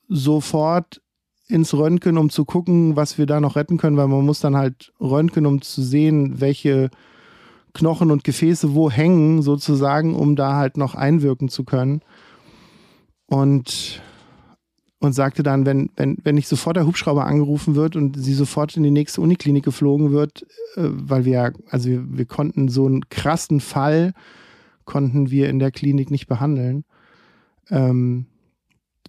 sofort 0.08 1.02
ins 1.48 1.74
Röntgen, 1.74 2.16
um 2.16 2.30
zu 2.30 2.44
gucken, 2.44 2.96
was 2.96 3.18
wir 3.18 3.26
da 3.26 3.40
noch 3.40 3.56
retten 3.56 3.76
können, 3.76 3.96
weil 3.96 4.08
man 4.08 4.24
muss 4.24 4.40
dann 4.40 4.56
halt 4.56 4.92
röntgen, 5.00 5.46
um 5.46 5.60
zu 5.60 5.82
sehen, 5.82 6.40
welche 6.40 6.90
Knochen 7.74 8.10
und 8.10 8.24
Gefäße 8.24 8.74
wo 8.74 8.90
hängen, 8.90 9.42
sozusagen, 9.42 10.14
um 10.14 10.36
da 10.36 10.54
halt 10.54 10.76
noch 10.76 10.94
einwirken 10.94 11.48
zu 11.48 11.64
können. 11.64 12.00
Und, 13.26 14.00
und 15.04 15.12
sagte 15.12 15.42
dann, 15.42 15.66
wenn, 15.66 15.90
wenn, 15.96 16.16
wenn 16.22 16.34
nicht 16.34 16.48
sofort 16.48 16.76
der 16.76 16.86
Hubschrauber 16.86 17.26
angerufen 17.26 17.74
wird 17.74 17.94
und 17.94 18.18
sie 18.18 18.32
sofort 18.32 18.74
in 18.76 18.82
die 18.82 18.90
nächste 18.90 19.20
Uniklinik 19.20 19.64
geflogen 19.64 20.12
wird, 20.12 20.46
äh, 20.76 20.88
weil 20.88 21.26
wir, 21.26 21.52
also 21.68 21.90
wir, 21.90 22.04
wir 22.08 22.24
konnten 22.24 22.68
so 22.68 22.86
einen 22.86 23.08
krassen 23.10 23.60
Fall, 23.60 24.14
konnten 24.86 25.30
wir 25.30 25.50
in 25.50 25.58
der 25.58 25.70
Klinik 25.70 26.10
nicht 26.10 26.26
behandeln. 26.26 26.84
Ähm, 27.70 28.26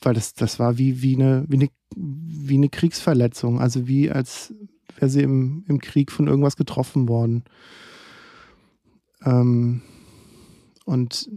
weil 0.01 0.13
das, 0.13 0.33
das 0.33 0.59
war 0.59 0.77
wie, 0.77 1.01
wie, 1.01 1.15
eine, 1.15 1.45
wie, 1.47 1.55
eine, 1.55 1.69
wie 1.95 2.55
eine 2.55 2.69
Kriegsverletzung, 2.69 3.61
also 3.61 3.87
wie 3.87 4.11
als 4.11 4.53
wäre 4.97 5.09
sie 5.09 5.21
im, 5.21 5.63
im 5.67 5.79
Krieg 5.79 6.11
von 6.11 6.27
irgendwas 6.27 6.57
getroffen 6.57 7.07
worden. 7.07 7.45
Ähm, 9.23 9.81
und 10.83 11.29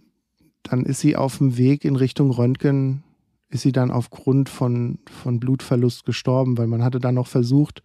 dann 0.64 0.84
ist 0.84 1.00
sie 1.00 1.16
auf 1.16 1.38
dem 1.38 1.56
Weg 1.56 1.84
in 1.84 1.94
Richtung 1.94 2.30
Röntgen, 2.30 3.04
ist 3.50 3.62
sie 3.62 3.72
dann 3.72 3.90
aufgrund 3.90 4.48
von, 4.48 4.98
von 5.22 5.40
Blutverlust 5.40 6.04
gestorben, 6.04 6.58
weil 6.58 6.66
man 6.66 6.84
hatte 6.84 6.98
dann 6.98 7.14
noch 7.14 7.26
versucht, 7.26 7.82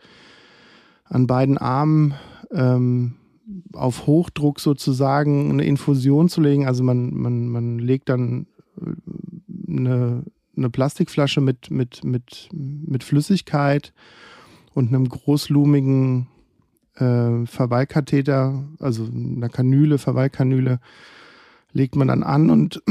an 1.06 1.28
beiden 1.28 1.58
Armen 1.58 2.16
ähm, 2.52 3.16
auf 3.74 4.08
Hochdruck 4.08 4.60
sozusagen 4.60 5.52
eine 5.52 5.66
Infusion 5.66 6.30
zu 6.30 6.42
legen. 6.42 6.66
Also 6.66 6.84
man, 6.84 7.14
man, 7.14 7.48
man 7.48 7.80
legt 7.80 8.10
dann 8.10 8.48
äh, 8.80 9.72
eine, 9.72 10.24
eine 10.56 10.70
Plastikflasche 10.70 11.42
mit, 11.42 11.72
mit, 11.72 12.04
mit, 12.04 12.50
mit 12.52 13.04
Flüssigkeit 13.04 13.94
und 14.74 14.90
einem 14.90 15.08
großlumigen 15.08 16.28
äh, 16.96 17.46
Verweilkatheter, 17.46 18.64
also 18.80 19.06
einer 19.06 19.50
Kanüle, 19.50 19.98
Verweilkanüle, 19.98 20.80
legt 21.72 21.96
man 21.96 22.08
dann 22.08 22.24
an 22.24 22.50
und 22.50 22.82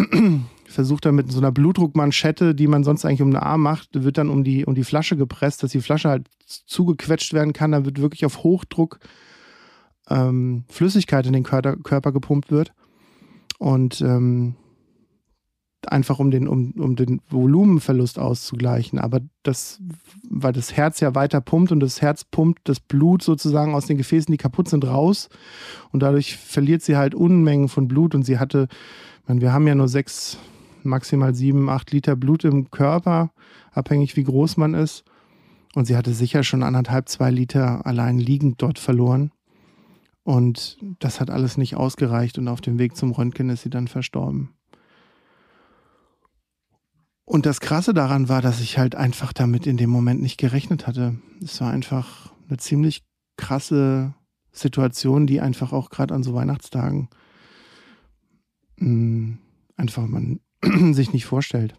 versucht 0.73 1.05
dann 1.05 1.15
mit 1.15 1.31
so 1.31 1.39
einer 1.39 1.53
Blutdruckmanschette, 1.53 2.55
die 2.55 2.67
man 2.67 2.85
sonst 2.85 3.05
eigentlich 3.05 3.23
um 3.23 3.31
den 3.31 3.41
Arm 3.41 3.63
macht, 3.63 3.91
wird 3.93 4.19
dann 4.19 4.29
um 4.29 4.45
die, 4.45 4.65
um 4.65 4.75
die 4.75 4.85
Flasche 4.85 5.17
gepresst, 5.17 5.63
dass 5.63 5.73
die 5.73 5.81
Flasche 5.81 6.09
halt 6.09 6.29
zugequetscht 6.47 7.33
werden 7.33 7.53
kann. 7.53 7.73
Da 7.73 7.85
wird 7.85 8.01
wirklich 8.01 8.25
auf 8.25 8.43
Hochdruck 8.43 8.99
ähm, 10.09 10.65
Flüssigkeit 10.69 11.27
in 11.27 11.33
den 11.33 11.45
Körper, 11.45 11.77
Körper 11.77 12.13
gepumpt 12.13 12.51
wird. 12.51 12.73
Und 13.59 14.01
ähm, 14.01 14.57
einfach 15.87 16.19
um 16.19 16.31
den, 16.31 16.47
um, 16.47 16.73
um 16.73 16.97
den 16.97 17.21
Volumenverlust 17.29 18.19
auszugleichen. 18.19 18.99
Aber 18.99 19.21
das, 19.43 19.81
weil 20.29 20.53
das 20.53 20.77
Herz 20.77 21.01
ja 21.01 21.15
weiter 21.15 21.41
pumpt 21.41 21.73
und 21.73 21.81
das 21.81 22.01
Herz 22.01 22.25
pumpt 22.25 22.61
das 22.65 22.81
Blut 22.81 23.23
sozusagen 23.23 23.75
aus 23.75 23.87
den 23.87 23.99
Gefäßen, 23.99 24.31
die 24.31 24.39
kaputt 24.39 24.69
sind, 24.69 24.87
raus. 24.87 25.29
Und 25.91 26.03
dadurch 26.03 26.37
verliert 26.37 26.83
sie 26.83 26.97
halt 26.97 27.15
Unmengen 27.15 27.69
von 27.69 27.89
Blut. 27.89 28.15
Und 28.15 28.25
sie 28.25 28.39
hatte, 28.39 28.69
meine, 29.27 29.41
wir 29.41 29.53
haben 29.53 29.67
ja 29.67 29.75
nur 29.75 29.89
sechs, 29.89 30.39
maximal 30.85 31.35
sieben, 31.35 31.69
acht 31.69 31.91
Liter 31.93 32.17
Blut 32.17 32.45
im 32.45 32.71
Körper, 32.71 33.33
abhängig 33.73 34.17
wie 34.17 34.25
groß 34.25 34.57
man 34.57 34.75
ist. 34.75 35.05
Und 35.75 35.87
sie 35.87 35.97
hatte 35.97 36.13
sicher 36.13 36.45
schon 36.45 36.63
anderthalb, 36.63 37.09
zwei 37.09 37.31
Liter 37.31 37.87
allein 37.87 38.19
liegend 38.19 38.61
dort 38.61 38.79
verloren. 38.79 39.33
Und 40.23 40.79
das 41.01 41.21
hat 41.21 41.31
alles 41.31 41.57
nicht 41.57 41.77
ausgereicht. 41.77 42.39
Und 42.39 42.49
auf 42.49 42.61
dem 42.61 42.79
Weg 42.79 42.97
zum 42.97 43.13
Röntgen 43.13 43.49
ist 43.49 43.63
sie 43.63 43.71
dann 43.71 43.89
verstorben. 43.89 44.51
Und 47.25 47.47
das 47.47 47.61
Krasse 47.61 47.95
daran 47.95 48.29
war, 48.29 48.43
dass 48.43 48.61
ich 48.61 48.79
halt 48.79 48.95
einfach 48.95 49.33
damit 49.33 49.67
in 49.67 49.77
dem 49.77 49.91
Moment 49.91 50.21
nicht 50.21 50.37
gerechnet 50.37 50.87
hatte. 50.87 51.19
Es 51.43 51.61
war 51.61 51.71
einfach 51.71 52.33
eine 52.49 52.59
ziemlich 52.59 53.05
krasse 53.37 54.15
Situation, 54.51 55.27
die 55.27 55.41
einfach 55.41 55.73
auch 55.73 55.89
gerade 55.89 56.15
an 56.15 56.23
so 56.23 56.35
Weihnachtstagen 56.35 57.09
mh, 58.77 58.87
hm, 58.87 59.39
einfach 59.77 60.07
man 60.07 60.41
sich 60.93 61.13
nicht 61.13 61.27
vorstellt. 61.27 61.75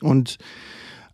Und 0.00 0.38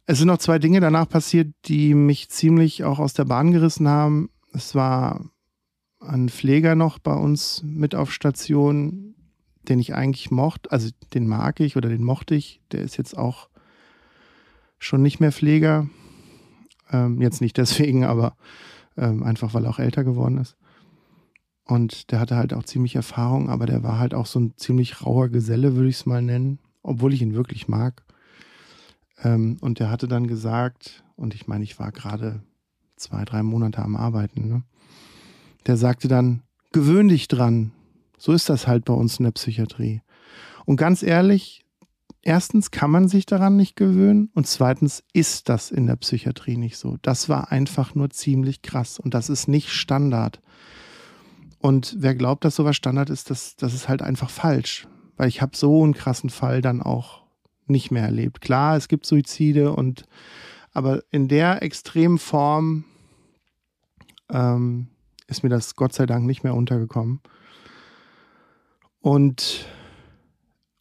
es 0.07 0.19
sind 0.19 0.29
noch 0.29 0.39
zwei 0.39 0.59
Dinge 0.59 0.81
danach 0.81 1.09
passiert, 1.09 1.55
die 1.67 1.95
mich 1.95 2.29
ziemlich 2.29 2.85
auch 2.85 2.99
aus 2.99 3.15
der 3.15 3.25
Bahn 3.25 3.53
gerissen 3.53 3.89
haben. 3.89 4.31
Es 4.53 4.75
war 4.75 5.25
ein 6.01 6.29
Pfleger 6.29 6.75
noch 6.75 6.99
bei 6.99 7.15
uns 7.15 7.63
mit 7.65 7.95
auf 7.95 8.13
Station, 8.13 9.15
den 9.69 9.79
ich 9.79 9.95
eigentlich 9.95 10.31
mochte, 10.31 10.73
also 10.73 10.91
den 11.15 11.29
mag 11.29 11.61
ich 11.61 11.77
oder 11.77 11.89
den 11.89 12.03
mochte 12.03 12.35
ich, 12.35 12.61
der 12.73 12.83
ist 12.83 12.97
jetzt 12.97 13.17
auch 13.17 13.49
schon 14.79 15.03
nicht 15.03 15.21
mehr 15.21 15.31
Pfleger. 15.31 15.89
Ähm, 16.91 17.21
jetzt 17.21 17.41
nicht 17.41 17.57
deswegen, 17.57 18.05
aber 18.05 18.37
ähm, 18.97 19.23
einfach, 19.23 19.55
weil 19.55 19.65
er 19.65 19.71
auch 19.71 19.79
älter 19.79 20.05
geworden 20.05 20.39
ist. 20.39 20.57
Und 21.73 22.11
der 22.11 22.21
hatte 22.21 22.37
halt 22.37 22.53
auch 22.53 22.65
ziemlich 22.65 22.97
Erfahrung, 22.97 23.49
aber 23.49 23.65
der 23.65 23.83
war 23.83 23.99
halt 23.99 24.13
auch 24.13 24.27
so 24.27 24.39
ein 24.39 24.53
ziemlich 24.59 25.07
rauer 25.07 25.31
Geselle, 25.31 25.75
würde 25.75 25.89
ich 25.89 25.97
es 25.97 26.05
mal 26.05 26.21
nennen, 26.21 26.59
obwohl 26.83 27.15
ich 27.15 27.23
ihn 27.23 27.33
wirklich 27.33 27.67
mag. 27.67 28.03
Ähm, 29.25 29.57
und 29.63 29.79
der 29.79 29.89
hatte 29.89 30.07
dann 30.07 30.27
gesagt, 30.27 31.03
und 31.17 31.35
ich 31.35 31.47
meine, 31.47 31.65
ich 31.65 31.79
war 31.79 31.91
gerade 31.91 32.43
zwei, 32.97 33.25
drei 33.25 33.43
Monate 33.43 33.81
am 33.81 33.97
Arbeiten, 33.97 34.49
ne? 34.49 34.65
der 35.67 35.79
sagte 35.79 36.09
dann, 36.09 36.43
gewöhn 36.73 37.09
dich 37.09 37.27
dran, 37.27 37.73
so 38.19 38.33
ist 38.33 38.51
das 38.51 38.67
halt 38.67 38.85
bei 38.85 38.93
uns 38.93 39.19
in 39.19 39.25
der 39.25 39.33
Psychiatrie. 39.33 40.03
Und 40.67 40.77
ganz 40.77 41.03
ehrlich, 41.03 41.65
erstens 42.21 42.71
kann 42.71 42.91
man 42.91 43.09
sich 43.09 43.25
daran 43.25 43.57
nicht 43.57 43.77
gewöhnen 43.77 44.29
und 44.35 44.47
zweitens 44.47 45.05
ist 45.15 45.49
das 45.49 45.71
in 45.71 45.87
der 45.87 45.97
Psychiatrie 45.97 46.59
nicht 46.59 46.77
so. 46.77 46.99
Das 47.01 47.31
war 47.31 47.51
einfach 47.51 47.95
nur 47.95 48.11
ziemlich 48.11 48.61
krass 48.61 48.99
und 48.99 49.15
das 49.15 49.31
ist 49.31 49.49
nicht 49.49 49.71
Standard. 49.71 50.43
Und 51.63 51.95
wer 51.99 52.17
glaubt, 52.17 52.45
dass 52.45 52.57
sowas 52.57 52.75
Standard 52.75 53.09
ist, 53.09 53.31
das, 53.31 53.55
das 53.55 53.73
ist 53.73 53.89
halt 53.89 54.03
einfach 54.03 54.29
falsch. 54.29 54.89
Weil 55.17 55.29
ich 55.29 55.41
habe 55.41 55.57
so 55.57 55.83
einen 55.85 55.95
krassen 55.95 56.29
Fall 56.29 56.61
dann 56.61 56.83
auch 56.83 57.23
nicht 57.67 57.93
mehr 57.93 58.03
erlebt. 58.03 58.41
Klar, 58.41 58.77
es 58.77 58.89
gibt 58.89 59.07
Suizide 59.07 59.73
und 59.73 60.05
aber 60.73 61.03
in 61.11 61.29
der 61.29 61.63
extremen 61.63 62.19
Form 62.19 62.85
ähm, 64.31 64.89
ist 65.29 65.45
mir 65.45 65.51
das 65.51 65.77
Gott 65.77 65.93
sei 65.93 66.07
Dank 66.07 66.27
nicht 66.27 66.43
mehr 66.43 66.55
untergekommen. 66.55 67.21
Und, 69.01 69.67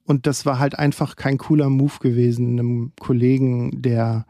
und 0.06 0.26
das 0.26 0.46
war 0.48 0.58
halt 0.58 0.80
einfach 0.80 1.16
kein 1.16 1.38
cooler 1.38 1.70
Move 1.70 2.00
gewesen, 2.00 2.60
einem 2.60 2.94
Kollegen, 3.00 3.82
der 3.84 4.26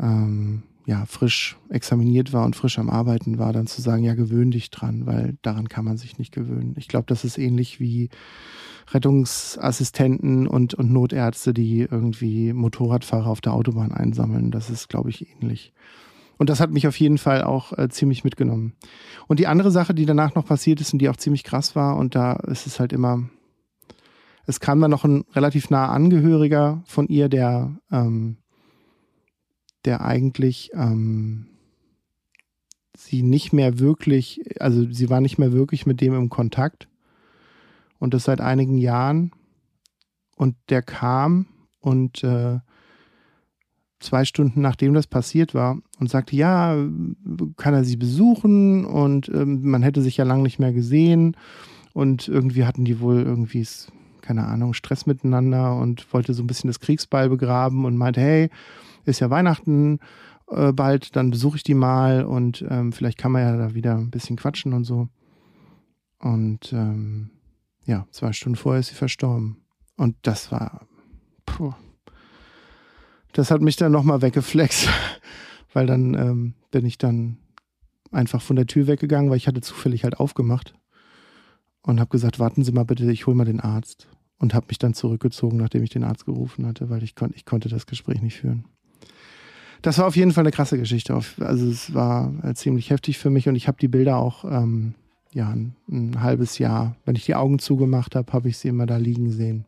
ähm, 0.00 0.64
ja, 0.86 1.04
frisch 1.04 1.56
examiniert 1.68 2.32
war 2.32 2.44
und 2.44 2.54
frisch 2.54 2.78
am 2.78 2.88
Arbeiten 2.88 3.38
war, 3.38 3.52
dann 3.52 3.66
zu 3.66 3.82
sagen, 3.82 4.04
ja, 4.04 4.14
gewöhn 4.14 4.52
dich 4.52 4.70
dran, 4.70 5.04
weil 5.04 5.36
daran 5.42 5.68
kann 5.68 5.84
man 5.84 5.96
sich 5.96 6.16
nicht 6.16 6.32
gewöhnen. 6.32 6.74
Ich 6.78 6.86
glaube, 6.86 7.06
das 7.08 7.24
ist 7.24 7.38
ähnlich 7.38 7.80
wie 7.80 8.08
Rettungsassistenten 8.92 10.46
und, 10.46 10.74
und 10.74 10.92
Notärzte, 10.92 11.52
die 11.52 11.80
irgendwie 11.80 12.52
Motorradfahrer 12.52 13.26
auf 13.26 13.40
der 13.40 13.52
Autobahn 13.52 13.90
einsammeln. 13.90 14.52
Das 14.52 14.70
ist, 14.70 14.88
glaube 14.88 15.10
ich, 15.10 15.28
ähnlich. 15.28 15.72
Und 16.38 16.50
das 16.50 16.60
hat 16.60 16.70
mich 16.70 16.86
auf 16.86 17.00
jeden 17.00 17.18
Fall 17.18 17.42
auch 17.42 17.76
äh, 17.76 17.88
ziemlich 17.88 18.22
mitgenommen. 18.22 18.74
Und 19.26 19.40
die 19.40 19.48
andere 19.48 19.72
Sache, 19.72 19.92
die 19.92 20.06
danach 20.06 20.36
noch 20.36 20.46
passiert 20.46 20.80
ist 20.80 20.92
und 20.92 21.00
die 21.00 21.08
auch 21.08 21.16
ziemlich 21.16 21.42
krass 21.42 21.74
war, 21.74 21.96
und 21.96 22.14
da 22.14 22.34
ist 22.34 22.68
es 22.68 22.78
halt 22.78 22.92
immer, 22.92 23.28
es 24.46 24.60
kam 24.60 24.80
dann 24.80 24.92
noch 24.92 25.04
ein 25.04 25.24
relativ 25.34 25.68
naher 25.68 25.90
Angehöriger 25.90 26.84
von 26.86 27.08
ihr, 27.08 27.28
der 27.28 27.76
ähm, 27.90 28.36
der 29.86 30.02
eigentlich 30.02 30.70
ähm, 30.74 31.46
sie 32.96 33.22
nicht 33.22 33.52
mehr 33.52 33.78
wirklich, 33.78 34.40
also 34.60 34.90
sie 34.90 35.10
war 35.10 35.20
nicht 35.20 35.38
mehr 35.38 35.52
wirklich 35.52 35.86
mit 35.86 36.00
dem 36.00 36.14
im 36.14 36.28
Kontakt. 36.28 36.88
Und 37.98 38.12
das 38.12 38.24
seit 38.24 38.40
einigen 38.40 38.76
Jahren. 38.76 39.32
Und 40.36 40.56
der 40.68 40.82
kam 40.82 41.46
und 41.80 42.22
äh, 42.24 42.58
zwei 44.00 44.24
Stunden 44.24 44.60
nachdem 44.60 44.92
das 44.92 45.06
passiert 45.06 45.54
war 45.54 45.78
und 45.98 46.10
sagte, 46.10 46.36
ja, 46.36 46.76
kann 47.56 47.74
er 47.74 47.84
sie 47.84 47.96
besuchen 47.96 48.84
und 48.84 49.28
ähm, 49.28 49.62
man 49.62 49.82
hätte 49.82 50.02
sich 50.02 50.18
ja 50.18 50.24
lange 50.24 50.42
nicht 50.42 50.58
mehr 50.58 50.72
gesehen 50.72 51.36
und 51.94 52.28
irgendwie 52.28 52.64
hatten 52.66 52.84
die 52.84 53.00
wohl 53.00 53.22
irgendwie, 53.22 53.66
keine 54.20 54.46
Ahnung, 54.46 54.74
Stress 54.74 55.06
miteinander 55.06 55.76
und 55.76 56.12
wollte 56.12 56.34
so 56.34 56.42
ein 56.42 56.46
bisschen 56.46 56.68
das 56.68 56.80
Kriegsball 56.80 57.30
begraben 57.30 57.86
und 57.86 57.96
meinte, 57.96 58.20
hey, 58.20 58.50
ist 59.06 59.20
ja 59.20 59.30
Weihnachten 59.30 60.00
äh, 60.48 60.72
bald, 60.72 61.16
dann 61.16 61.30
besuche 61.30 61.56
ich 61.56 61.62
die 61.62 61.74
mal 61.74 62.24
und 62.24 62.64
ähm, 62.68 62.92
vielleicht 62.92 63.18
kann 63.18 63.32
man 63.32 63.42
ja 63.42 63.56
da 63.56 63.74
wieder 63.74 63.96
ein 63.96 64.10
bisschen 64.10 64.36
quatschen 64.36 64.72
und 64.72 64.84
so. 64.84 65.08
Und 66.18 66.72
ähm, 66.72 67.30
ja, 67.84 68.06
zwei 68.10 68.32
Stunden 68.32 68.56
vorher 68.56 68.80
ist 68.80 68.88
sie 68.88 68.94
verstorben. 68.94 69.58
Und 69.96 70.16
das 70.22 70.50
war, 70.52 70.86
puh, 71.46 71.72
das 73.32 73.50
hat 73.50 73.60
mich 73.60 73.76
dann 73.76 73.92
nochmal 73.92 74.22
weggeflext, 74.22 74.88
weil 75.72 75.86
dann 75.86 76.14
ähm, 76.14 76.54
bin 76.70 76.84
ich 76.84 76.98
dann 76.98 77.38
einfach 78.10 78.42
von 78.42 78.56
der 78.56 78.66
Tür 78.66 78.86
weggegangen, 78.86 79.30
weil 79.30 79.36
ich 79.36 79.46
hatte 79.46 79.60
zufällig 79.60 80.04
halt 80.04 80.18
aufgemacht 80.18 80.74
und 81.82 82.00
habe 82.00 82.10
gesagt, 82.10 82.38
warten 82.38 82.64
Sie 82.64 82.72
mal 82.72 82.84
bitte, 82.84 83.10
ich 83.10 83.26
hole 83.26 83.36
mal 83.36 83.44
den 83.44 83.60
Arzt 83.60 84.08
und 84.38 84.54
habe 84.54 84.66
mich 84.68 84.78
dann 84.78 84.94
zurückgezogen, 84.94 85.58
nachdem 85.58 85.82
ich 85.82 85.90
den 85.90 86.04
Arzt 86.04 86.24
gerufen 86.24 86.66
hatte, 86.66 86.88
weil 86.90 87.02
ich, 87.02 87.14
kon 87.14 87.30
ich 87.34 87.44
konnte 87.44 87.68
das 87.68 87.86
Gespräch 87.86 88.20
nicht 88.22 88.36
führen 88.36 88.64
das 89.86 89.98
war 89.98 90.08
auf 90.08 90.16
jeden 90.16 90.32
Fall 90.32 90.42
eine 90.42 90.50
krasse 90.50 90.78
Geschichte. 90.78 91.14
Also 91.14 91.68
es 91.68 91.94
war 91.94 92.32
äh, 92.42 92.54
ziemlich 92.54 92.90
heftig 92.90 93.18
für 93.18 93.30
mich 93.30 93.48
und 93.48 93.54
ich 93.54 93.68
habe 93.68 93.78
die 93.80 93.86
Bilder 93.86 94.16
auch 94.16 94.44
ähm, 94.44 94.94
ja, 95.32 95.48
ein, 95.48 95.76
ein, 95.88 96.22
halbes 96.22 96.58
Jahr, 96.58 96.96
wenn 97.04 97.14
ich 97.14 97.24
die 97.24 97.36
Augen 97.36 97.60
zugemacht 97.60 98.16
habe, 98.16 98.32
habe 98.32 98.48
ich 98.48 98.58
sie 98.58 98.66
immer 98.66 98.86
da 98.86 98.96
liegen 98.96 99.30
sehen. 99.30 99.64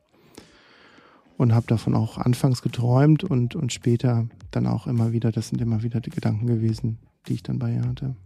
Und 1.36 1.54
habe 1.54 1.68
davon 1.68 1.94
auch 1.94 2.18
anfangs 2.18 2.62
geträumt 2.62 3.22
und, 3.22 3.54
und 3.54 3.72
später 3.72 4.26
dann 4.50 4.66
auch 4.66 4.88
immer 4.88 5.12
wieder, 5.12 5.30
das 5.30 5.50
sind 5.50 5.62
immer 5.62 5.84
wieder 5.84 6.00
die 6.00 6.10
Gedanken 6.10 6.48
gewesen, 6.48 6.98
die 7.28 7.34
ich 7.34 7.44
dann 7.44 7.60
bei 7.60 7.74
ihr 7.74 7.82
hatte. 7.82 8.16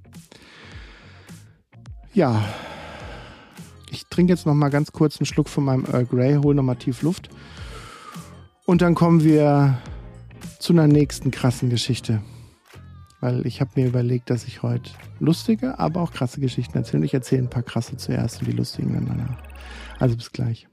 Ja, 2.15 2.43
ich 3.91 4.07
trinke 4.07 4.33
jetzt 4.33 4.47
noch 4.47 4.55
mal 4.55 4.71
ganz 4.71 4.93
kurz 4.93 5.21
einen 5.21 5.27
Schluck 5.27 5.51
von 5.51 5.65
meinem 5.65 5.85
Earl 5.85 6.07
Grey, 6.07 6.37
hole 6.37 6.55
noch 6.55 6.63
mal 6.63 6.75
tief 6.77 7.03
Luft. 7.03 7.29
Und 8.65 8.81
dann 8.81 8.95
kommen 8.95 9.23
wir 9.23 9.77
zu 10.63 10.73
einer 10.73 10.87
nächsten 10.87 11.33
krassen 11.33 11.71
Geschichte. 11.71 12.23
Weil 13.21 13.47
ich 13.47 13.61
habe 13.61 13.73
mir 13.75 13.89
überlegt, 13.89 14.31
dass 14.31 14.45
ich 14.45 14.63
heute 14.63 14.93
lustige, 15.19 15.81
aber 15.81 16.01
auch 16.01 16.13
krasse 16.13 16.41
Geschichten 16.41 16.79
erzähle. 16.79 17.05
Ich 17.05 17.15
erzähle 17.15 17.43
ein 17.43 17.51
paar 17.51 17.65
krasse 17.65 17.97
zuerst 17.97 18.41
und 18.41 18.47
die 18.47 18.53
lustigen 18.53 18.95
dann 18.95 19.07
danach. 19.07 19.43
Also 19.99 20.17
bis 20.17 20.31
gleich. 20.31 20.69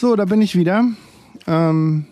So, 0.00 0.16
da 0.16 0.24
bin 0.24 0.40
ich 0.40 0.56
wieder. 0.56 0.86
Ähm, 1.46 2.06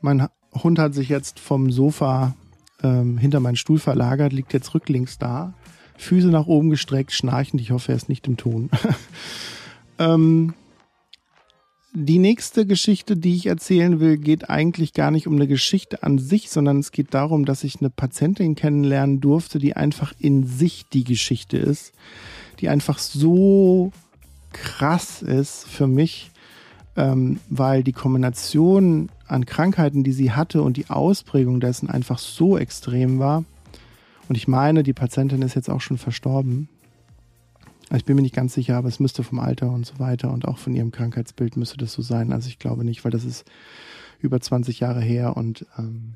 mein 0.00 0.26
Hund 0.54 0.78
hat 0.78 0.94
sich 0.94 1.10
jetzt 1.10 1.38
vom 1.38 1.70
Sofa 1.70 2.34
ähm, 2.82 3.18
hinter 3.18 3.40
meinen 3.40 3.56
Stuhl 3.56 3.78
verlagert, 3.78 4.32
liegt 4.32 4.54
jetzt 4.54 4.74
rücklings 4.74 5.18
da. 5.18 5.52
Füße 5.98 6.28
nach 6.28 6.46
oben 6.46 6.70
gestreckt, 6.70 7.12
schnarchend. 7.12 7.60
Ich 7.60 7.72
hoffe, 7.72 7.92
er 7.92 7.96
ist 7.96 8.08
nicht 8.08 8.26
im 8.26 8.38
Ton. 8.38 8.70
ähm, 9.98 10.54
die 11.92 12.18
nächste 12.18 12.64
Geschichte, 12.64 13.18
die 13.18 13.34
ich 13.34 13.48
erzählen 13.48 14.00
will, 14.00 14.16
geht 14.16 14.48
eigentlich 14.48 14.94
gar 14.94 15.10
nicht 15.10 15.26
um 15.26 15.34
eine 15.34 15.46
Geschichte 15.46 16.04
an 16.04 16.16
sich, 16.16 16.48
sondern 16.48 16.78
es 16.78 16.90
geht 16.90 17.12
darum, 17.12 17.44
dass 17.44 17.64
ich 17.64 17.80
eine 17.82 17.90
Patientin 17.90 18.54
kennenlernen 18.54 19.20
durfte, 19.20 19.58
die 19.58 19.76
einfach 19.76 20.14
in 20.18 20.46
sich 20.46 20.88
die 20.88 21.04
Geschichte 21.04 21.58
ist, 21.58 21.92
die 22.60 22.70
einfach 22.70 22.96
so 22.96 23.92
krass 24.52 25.20
ist 25.20 25.68
für 25.68 25.86
mich, 25.86 26.30
ähm, 26.96 27.40
weil 27.48 27.82
die 27.82 27.92
Kombination 27.92 29.10
an 29.26 29.44
Krankheiten, 29.46 30.04
die 30.04 30.12
sie 30.12 30.32
hatte 30.32 30.62
und 30.62 30.76
die 30.76 30.88
Ausprägung 30.88 31.60
dessen 31.60 31.90
einfach 31.90 32.18
so 32.18 32.56
extrem 32.56 33.18
war. 33.18 33.44
Und 34.28 34.36
ich 34.36 34.48
meine, 34.48 34.82
die 34.82 34.92
Patientin 34.92 35.42
ist 35.42 35.54
jetzt 35.54 35.70
auch 35.70 35.80
schon 35.80 35.98
verstorben. 35.98 36.68
Also 37.88 37.98
ich 37.98 38.04
bin 38.04 38.16
mir 38.16 38.22
nicht 38.22 38.34
ganz 38.34 38.54
sicher, 38.54 38.76
aber 38.76 38.88
es 38.88 38.98
müsste 38.98 39.22
vom 39.22 39.38
Alter 39.38 39.70
und 39.70 39.86
so 39.86 39.98
weiter 39.98 40.32
und 40.32 40.48
auch 40.48 40.58
von 40.58 40.74
ihrem 40.74 40.90
Krankheitsbild 40.90 41.56
müsste 41.56 41.76
das 41.76 41.92
so 41.92 42.02
sein. 42.02 42.32
Also 42.32 42.48
ich 42.48 42.58
glaube 42.58 42.84
nicht, 42.84 43.04
weil 43.04 43.12
das 43.12 43.24
ist 43.24 43.44
über 44.18 44.40
20 44.40 44.80
Jahre 44.80 45.00
her 45.00 45.36
und 45.36 45.66
ähm, 45.78 46.14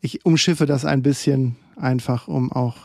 ich 0.00 0.24
umschiffe 0.24 0.66
das 0.66 0.84
ein 0.84 1.02
bisschen 1.02 1.56
einfach, 1.76 2.28
um 2.28 2.52
auch 2.52 2.76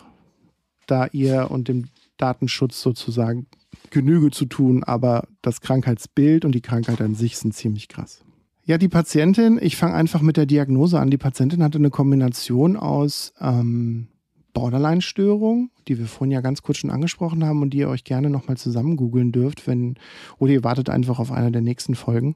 da 0.87 1.05
ihr 1.07 1.51
und 1.51 1.67
dem 1.67 1.89
Datenschutz 2.17 2.81
sozusagen 2.81 3.47
Genüge 3.89 4.31
zu 4.31 4.45
tun, 4.45 4.83
aber 4.83 5.27
das 5.41 5.61
Krankheitsbild 5.61 6.45
und 6.45 6.53
die 6.53 6.61
Krankheit 6.61 7.01
an 7.01 7.15
sich 7.15 7.37
sind 7.37 7.53
ziemlich 7.53 7.87
krass. 7.87 8.21
Ja, 8.63 8.77
die 8.77 8.87
Patientin, 8.87 9.59
ich 9.61 9.75
fange 9.75 9.93
einfach 9.93 10.21
mit 10.21 10.37
der 10.37 10.47
Diagnose 10.47 10.99
an. 10.99 11.11
Die 11.11 11.17
Patientin 11.17 11.61
hatte 11.61 11.77
eine 11.77 11.91
Kombination 11.91 12.77
aus 12.77 13.33
ähm, 13.39 14.07
Borderline-Störung, 14.53 15.69
die 15.87 15.99
wir 15.99 16.07
vorhin 16.07 16.31
ja 16.31 16.41
ganz 16.41 16.63
kurz 16.63 16.77
schon 16.77 16.89
angesprochen 16.89 17.45
haben 17.45 17.61
und 17.61 17.71
die 17.71 17.79
ihr 17.79 17.89
euch 17.89 18.03
gerne 18.03 18.31
nochmal 18.31 18.57
zusammen 18.57 18.95
googeln 18.95 19.31
dürft, 19.31 19.67
wenn, 19.67 19.95
oder 20.39 20.53
ihr 20.53 20.63
wartet 20.63 20.89
einfach 20.89 21.19
auf 21.19 21.31
eine 21.31 21.51
der 21.51 21.61
nächsten 21.61 21.93
Folgen. 21.93 22.35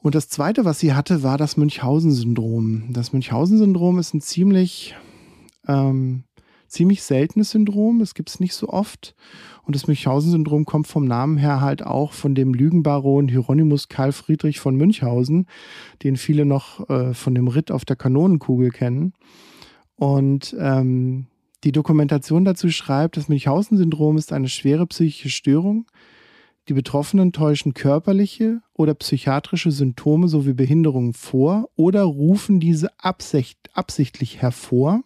Und 0.00 0.14
das 0.14 0.28
zweite, 0.28 0.64
was 0.64 0.78
sie 0.78 0.94
hatte, 0.94 1.24
war 1.24 1.36
das 1.36 1.56
Münchhausen-Syndrom. 1.56 2.92
Das 2.92 3.12
Münchhausen-Syndrom 3.12 3.98
ist 3.98 4.14
ein 4.14 4.20
ziemlich 4.20 4.94
ähm, 5.66 6.22
ziemlich 6.68 7.02
seltenes 7.02 7.50
Syndrom. 7.50 8.00
Es 8.00 8.14
gibt 8.14 8.30
es 8.30 8.40
nicht 8.40 8.54
so 8.54 8.68
oft. 8.68 9.14
Und 9.62 9.74
das 9.74 9.86
Münchhausen-Syndrom 9.86 10.64
kommt 10.64 10.86
vom 10.86 11.04
Namen 11.04 11.38
her 11.38 11.60
halt 11.60 11.84
auch 11.84 12.12
von 12.12 12.34
dem 12.34 12.54
Lügenbaron 12.54 13.28
Hieronymus 13.28 13.88
Karl 13.88 14.12
Friedrich 14.12 14.60
von 14.60 14.76
Münchhausen, 14.76 15.46
den 16.02 16.16
viele 16.16 16.44
noch 16.44 16.88
äh, 16.88 17.14
von 17.14 17.34
dem 17.34 17.48
Ritt 17.48 17.70
auf 17.70 17.84
der 17.84 17.96
Kanonenkugel 17.96 18.70
kennen. 18.70 19.12
Und 19.96 20.54
ähm, 20.58 21.26
die 21.64 21.72
Dokumentation 21.72 22.44
dazu 22.44 22.70
schreibt, 22.70 23.16
das 23.16 23.28
Münchhausen-Syndrom 23.28 24.16
ist 24.18 24.32
eine 24.32 24.48
schwere 24.48 24.86
psychische 24.86 25.30
Störung. 25.30 25.86
Die 26.68 26.74
Betroffenen 26.74 27.32
täuschen 27.32 27.74
körperliche 27.74 28.60
oder 28.74 28.94
psychiatrische 28.94 29.70
Symptome 29.70 30.28
sowie 30.28 30.52
Behinderungen 30.52 31.12
vor 31.12 31.68
oder 31.76 32.02
rufen 32.02 32.60
diese 32.60 32.90
absicht, 32.98 33.58
absichtlich 33.72 34.42
hervor 34.42 35.02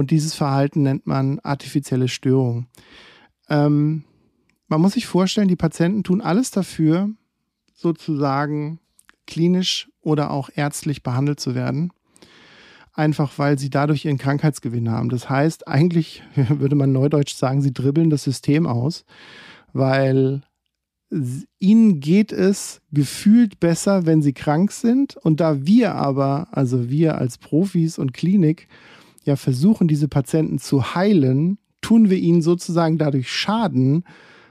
und 0.00 0.10
dieses 0.10 0.34
Verhalten 0.34 0.82
nennt 0.82 1.06
man 1.06 1.40
artifizielle 1.40 2.08
Störung. 2.08 2.66
Ähm, 3.50 4.04
man 4.66 4.80
muss 4.80 4.94
sich 4.94 5.06
vorstellen, 5.06 5.48
die 5.48 5.56
Patienten 5.56 6.04
tun 6.04 6.22
alles 6.22 6.50
dafür, 6.50 7.10
sozusagen 7.74 8.80
klinisch 9.26 9.90
oder 10.00 10.30
auch 10.30 10.48
ärztlich 10.54 11.02
behandelt 11.02 11.38
zu 11.38 11.54
werden. 11.54 11.92
einfach 12.92 13.38
weil 13.38 13.58
sie 13.58 13.70
dadurch 13.70 14.04
ihren 14.04 14.18
Krankheitsgewinn 14.18 14.90
haben. 14.90 15.10
Das 15.10 15.30
heißt, 15.30 15.68
eigentlich 15.68 16.22
würde 16.34 16.76
man 16.76 16.92
neudeutsch 16.92 17.34
sagen, 17.34 17.60
sie 17.60 17.72
dribbeln 17.72 18.10
das 18.10 18.24
System 18.24 18.66
aus, 18.66 19.04
weil 19.72 20.42
ihnen 21.58 22.00
geht 22.00 22.32
es 22.32 22.80
gefühlt 22.90 23.60
besser, 23.60 24.06
wenn 24.06 24.22
sie 24.22 24.32
krank 24.32 24.72
sind. 24.72 25.16
Und 25.16 25.40
da 25.40 25.66
wir 25.66 25.94
aber, 25.94 26.48
also 26.52 26.88
wir 26.88 27.18
als 27.18 27.36
Profis 27.38 27.98
und 27.98 28.12
Klinik, 28.12 28.66
ja 29.24 29.36
versuchen, 29.36 29.88
diese 29.88 30.08
Patienten 30.08 30.58
zu 30.58 30.94
heilen, 30.94 31.58
tun 31.80 32.10
wir 32.10 32.18
ihnen 32.18 32.42
sozusagen 32.42 32.98
dadurch 32.98 33.30
Schaden, 33.30 34.04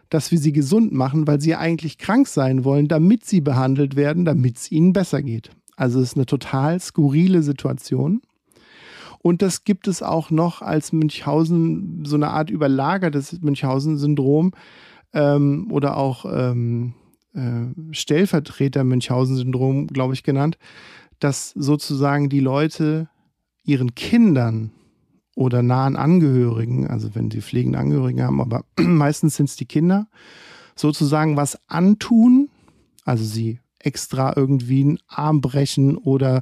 dass 0.09 0.31
wir 0.31 0.39
sie 0.39 0.53
gesund 0.53 0.91
machen, 0.91 1.27
weil 1.27 1.39
sie 1.39 1.55
eigentlich 1.55 1.97
krank 1.97 2.27
sein 2.27 2.63
wollen, 2.63 2.87
damit 2.87 3.25
sie 3.25 3.41
behandelt 3.41 3.95
werden, 3.95 4.25
damit 4.25 4.57
es 4.57 4.71
ihnen 4.71 4.93
besser 4.93 5.21
geht. 5.21 5.51
Also 5.75 5.99
es 5.99 6.09
ist 6.09 6.17
eine 6.17 6.25
total 6.25 6.79
skurrile 6.79 7.43
Situation. 7.43 8.21
Und 9.21 9.41
das 9.41 9.63
gibt 9.65 9.87
es 9.87 10.01
auch 10.01 10.31
noch 10.31 10.61
als 10.61 10.91
Münchhausen, 10.93 12.03
so 12.05 12.15
eine 12.15 12.29
Art 12.29 12.49
überlagertes 12.49 13.41
Münchhausen-Syndrom 13.41 14.51
ähm, 15.13 15.67
oder 15.71 15.97
auch 15.97 16.25
ähm, 16.25 16.93
äh, 17.33 17.67
Stellvertreter-Münchhausen-Syndrom, 17.91 19.87
glaube 19.87 20.13
ich, 20.13 20.23
genannt, 20.23 20.57
dass 21.19 21.51
sozusagen 21.51 22.29
die 22.29 22.39
Leute 22.39 23.09
ihren 23.69 23.93
Kindern 23.95 24.71
oder 25.35 25.61
nahen 25.61 25.95
Angehörigen, 25.95 26.87
also 26.87 27.13
wenn 27.13 27.31
sie 27.31 27.41
pflegende 27.41 27.79
Angehörigen 27.79 28.23
haben, 28.23 28.41
aber 28.41 28.65
meistens 28.79 29.35
sind 29.35 29.47
es 29.47 29.55
die 29.55 29.65
Kinder, 29.65 30.07
sozusagen 30.75 31.37
was 31.37 31.57
antun, 31.69 32.49
also 33.05 33.23
sie 33.23 33.59
extra 33.79 34.33
irgendwie 34.35 34.81
einen 34.81 34.99
Arm 35.07 35.39
brechen 35.39 35.97
oder 35.97 36.41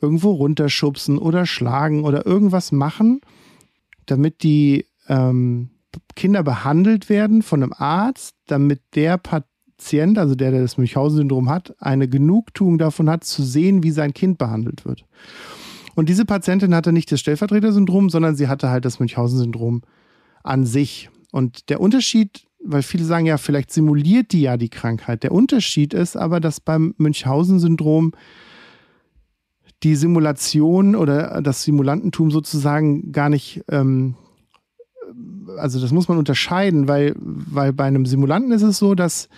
irgendwo 0.00 0.32
runterschubsen 0.32 1.16
oder 1.16 1.46
schlagen 1.46 2.04
oder 2.04 2.26
irgendwas 2.26 2.72
machen, 2.72 3.20
damit 4.04 4.42
die 4.42 4.86
ähm, 5.08 5.70
Kinder 6.16 6.42
behandelt 6.42 7.08
werden 7.08 7.42
von 7.42 7.62
einem 7.62 7.72
Arzt, 7.72 8.34
damit 8.46 8.82
der 8.94 9.16
Patient, 9.16 10.18
also 10.18 10.34
der, 10.34 10.50
der 10.50 10.62
das 10.62 10.76
Münchhausen-Syndrom 10.76 11.48
hat, 11.48 11.74
eine 11.78 12.08
Genugtuung 12.08 12.78
davon 12.78 13.08
hat, 13.08 13.24
zu 13.24 13.42
sehen, 13.42 13.82
wie 13.82 13.92
sein 13.92 14.12
Kind 14.12 14.38
behandelt 14.38 14.84
wird. 14.84 15.06
Und 15.94 16.08
diese 16.08 16.24
Patientin 16.24 16.74
hatte 16.74 16.92
nicht 16.92 17.10
das 17.12 17.20
Stellvertreter-Syndrom, 17.20 18.10
sondern 18.10 18.34
sie 18.36 18.48
hatte 18.48 18.70
halt 18.70 18.84
das 18.84 18.98
Münchhausen-Syndrom 18.98 19.82
an 20.42 20.66
sich. 20.66 21.10
Und 21.32 21.68
der 21.68 21.80
Unterschied, 21.80 22.46
weil 22.62 22.82
viele 22.82 23.04
sagen 23.04 23.26
ja, 23.26 23.38
vielleicht 23.38 23.72
simuliert 23.72 24.32
die 24.32 24.42
ja 24.42 24.56
die 24.56 24.68
Krankheit. 24.68 25.22
Der 25.22 25.32
Unterschied 25.32 25.94
ist 25.94 26.16
aber, 26.16 26.40
dass 26.40 26.60
beim 26.60 26.94
Münchhausen-Syndrom 26.98 28.12
die 29.82 29.96
Simulation 29.96 30.96
oder 30.96 31.42
das 31.42 31.62
Simulantentum 31.62 32.30
sozusagen 32.30 33.12
gar 33.12 33.28
nicht, 33.28 33.62
ähm, 33.68 34.14
also 35.58 35.80
das 35.80 35.92
muss 35.92 36.08
man 36.08 36.18
unterscheiden, 36.18 36.88
weil, 36.88 37.14
weil 37.18 37.72
bei 37.72 37.84
einem 37.84 38.06
Simulanten 38.06 38.52
ist 38.52 38.62
es 38.62 38.78
so, 38.78 38.94
dass 38.94 39.28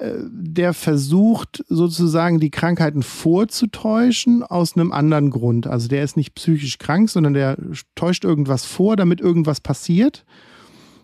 der 0.00 0.74
versucht 0.74 1.64
sozusagen 1.68 2.38
die 2.38 2.50
Krankheiten 2.50 3.02
vorzutäuschen 3.02 4.42
aus 4.42 4.76
einem 4.76 4.92
anderen 4.92 5.30
Grund. 5.30 5.66
Also 5.66 5.88
der 5.88 6.04
ist 6.04 6.16
nicht 6.16 6.34
psychisch 6.34 6.78
krank, 6.78 7.10
sondern 7.10 7.34
der 7.34 7.56
täuscht 7.94 8.24
irgendwas 8.24 8.64
vor, 8.64 8.96
damit 8.96 9.20
irgendwas 9.20 9.60
passiert. 9.60 10.24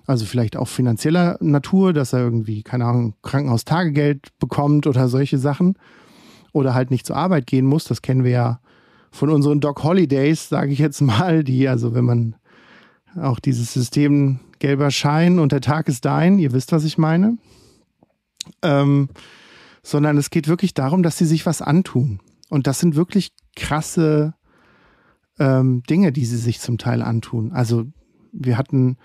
Also 0.07 0.27
vielleicht 0.27 0.57
auch 0.57 0.69
finanzieller 0.69 1.39
Natur, 1.41 1.93
dass 1.93 2.13
er 2.13 2.21
irgendwie, 2.21 2.63
keine 2.63 2.85
Ahnung, 2.85 3.15
Krankenhaustagegeld 3.23 4.39
bekommt 4.39 4.87
oder 4.87 5.09
solche 5.09 5.39
Sachen. 5.39 5.77
Oder 6.53 6.75
halt 6.75 6.93
nicht 6.93 7.07
zur 7.07 7.17
Arbeit 7.17 7.47
gehen 7.47 7.67
muss. 7.67 7.85
Das 7.85 8.01
kennen 8.01 8.23
wir 8.23 8.31
ja 8.31 8.61
von 9.11 9.31
unseren 9.31 9.61
Doc 9.61 9.83
Holidays, 9.83 10.49
sage 10.49 10.73
ich 10.73 10.79
jetzt 10.79 11.01
mal, 11.01 11.43
die, 11.43 11.69
also 11.69 11.95
wenn 11.95 12.05
man 12.05 12.37
auch 13.21 13.41
dieses 13.41 13.73
System 13.73 14.39
gelber 14.61 14.91
Schein 14.91 15.41
und 15.41 15.53
der 15.53 15.61
Tag 15.61 15.89
ist 15.89 16.05
dein, 16.05 16.39
ihr 16.39 16.53
wisst, 16.53 16.71
was 16.71 16.85
ich 16.85 16.97
meine 16.97 17.39
ähm, 18.63 19.09
sondern 19.83 20.17
es 20.17 20.31
geht 20.31 20.49
wirklich 20.49 20.75
darum, 20.75 21.03
dass 21.03 21.19
sie 21.19 21.27
sich 21.27 21.47
was 21.47 21.63
antun. 21.63 22.21
Und 22.49 22.67
das 22.67 22.79
sind 22.79 22.97
wirklich 22.97 23.33
krasse 23.57 24.35
ähm, 25.39 25.83
Dinge, 25.89 26.13
die 26.13 26.25
sie 26.25 26.39
sich 26.39 26.61
zum 26.61 26.79
Teil 26.79 27.03
antun. 27.03 27.53
Also 27.53 27.87
wir 28.33 28.59
hatten 28.59 28.97